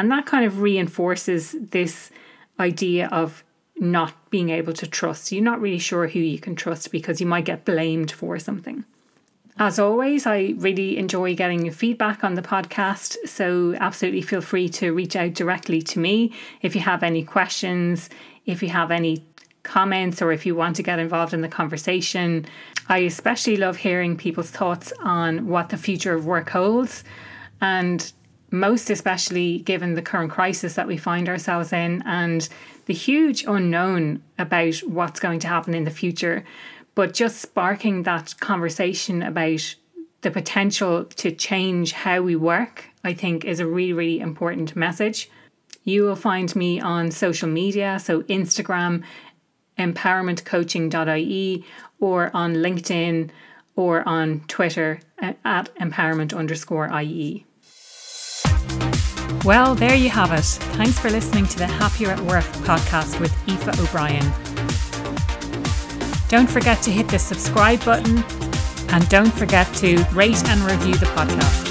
And 0.00 0.10
that 0.10 0.24
kind 0.24 0.46
of 0.46 0.62
reinforces 0.62 1.54
this 1.60 2.10
idea 2.58 3.06
of 3.08 3.44
not 3.76 4.30
being 4.30 4.48
able 4.48 4.72
to 4.72 4.86
trust. 4.86 5.30
You're 5.30 5.44
not 5.44 5.60
really 5.60 5.78
sure 5.78 6.08
who 6.08 6.20
you 6.20 6.38
can 6.38 6.56
trust 6.56 6.90
because 6.90 7.20
you 7.20 7.26
might 7.26 7.44
get 7.44 7.66
blamed 7.66 8.10
for 8.10 8.38
something. 8.38 8.86
As 9.58 9.78
always, 9.78 10.26
I 10.26 10.54
really 10.56 10.96
enjoy 10.96 11.34
getting 11.34 11.66
your 11.66 11.74
feedback 11.74 12.24
on 12.24 12.34
the 12.34 12.40
podcast. 12.40 13.18
So, 13.26 13.74
absolutely 13.74 14.22
feel 14.22 14.40
free 14.40 14.70
to 14.70 14.94
reach 14.94 15.16
out 15.16 15.34
directly 15.34 15.82
to 15.82 15.98
me 15.98 16.32
if 16.62 16.74
you 16.74 16.80
have 16.80 17.02
any 17.02 17.22
questions, 17.22 18.08
if 18.46 18.62
you 18.62 18.70
have 18.70 18.90
any 18.90 19.22
comments, 19.64 20.22
or 20.22 20.32
if 20.32 20.46
you 20.46 20.54
want 20.54 20.76
to 20.76 20.82
get 20.82 20.98
involved 20.98 21.34
in 21.34 21.42
the 21.42 21.48
conversation. 21.48 22.46
I 22.88 23.00
especially 23.00 23.58
love 23.58 23.76
hearing 23.76 24.16
people's 24.16 24.50
thoughts 24.50 24.94
on 25.00 25.46
what 25.46 25.68
the 25.68 25.76
future 25.76 26.14
of 26.14 26.24
work 26.24 26.48
holds. 26.48 27.04
And 27.60 28.10
most 28.50 28.90
especially 28.90 29.58
given 29.58 29.94
the 29.94 30.02
current 30.02 30.30
crisis 30.30 30.74
that 30.74 30.86
we 30.86 30.96
find 30.96 31.28
ourselves 31.28 31.72
in 31.72 32.02
and 32.04 32.48
the 32.86 32.94
huge 32.94 33.44
unknown 33.44 34.22
about 34.38 34.76
what's 34.78 35.20
going 35.20 35.38
to 35.40 35.48
happen 35.48 35.74
in 35.74 35.84
the 35.84 35.90
future. 35.90 36.44
But 36.94 37.14
just 37.14 37.40
sparking 37.40 38.02
that 38.02 38.34
conversation 38.40 39.22
about 39.22 39.76
the 40.22 40.30
potential 40.30 41.04
to 41.04 41.30
change 41.30 41.92
how 41.92 42.20
we 42.20 42.36
work, 42.36 42.90
I 43.04 43.14
think, 43.14 43.44
is 43.44 43.60
a 43.60 43.66
really, 43.66 43.92
really 43.92 44.20
important 44.20 44.76
message. 44.76 45.30
You 45.84 46.02
will 46.02 46.16
find 46.16 46.54
me 46.54 46.80
on 46.80 47.10
social 47.10 47.48
media, 47.48 47.98
so 47.98 48.22
Instagram, 48.22 49.02
empowermentcoaching.ie, 49.78 51.64
or 52.00 52.30
on 52.34 52.54
LinkedIn, 52.56 53.30
or 53.76 54.06
on 54.06 54.40
Twitter 54.40 55.00
at 55.20 55.74
empowerment 55.76 56.36
underscore 56.36 56.90
IE. 57.00 57.46
Well, 59.44 59.74
there 59.74 59.94
you 59.94 60.10
have 60.10 60.32
it. 60.32 60.44
Thanks 60.76 60.98
for 60.98 61.08
listening 61.08 61.46
to 61.46 61.58
the 61.58 61.66
Happier 61.66 62.10
at 62.10 62.20
Work 62.20 62.44
podcast 62.64 63.18
with 63.18 63.32
Aoife 63.48 63.80
O'Brien. 63.80 64.24
Don't 66.28 66.48
forget 66.48 66.82
to 66.82 66.90
hit 66.90 67.08
the 67.08 67.18
subscribe 67.18 67.82
button 67.84 68.18
and 68.90 69.08
don't 69.08 69.32
forget 69.32 69.72
to 69.76 70.04
rate 70.12 70.46
and 70.48 70.60
review 70.62 70.94
the 70.94 71.06
podcast. 71.06 71.69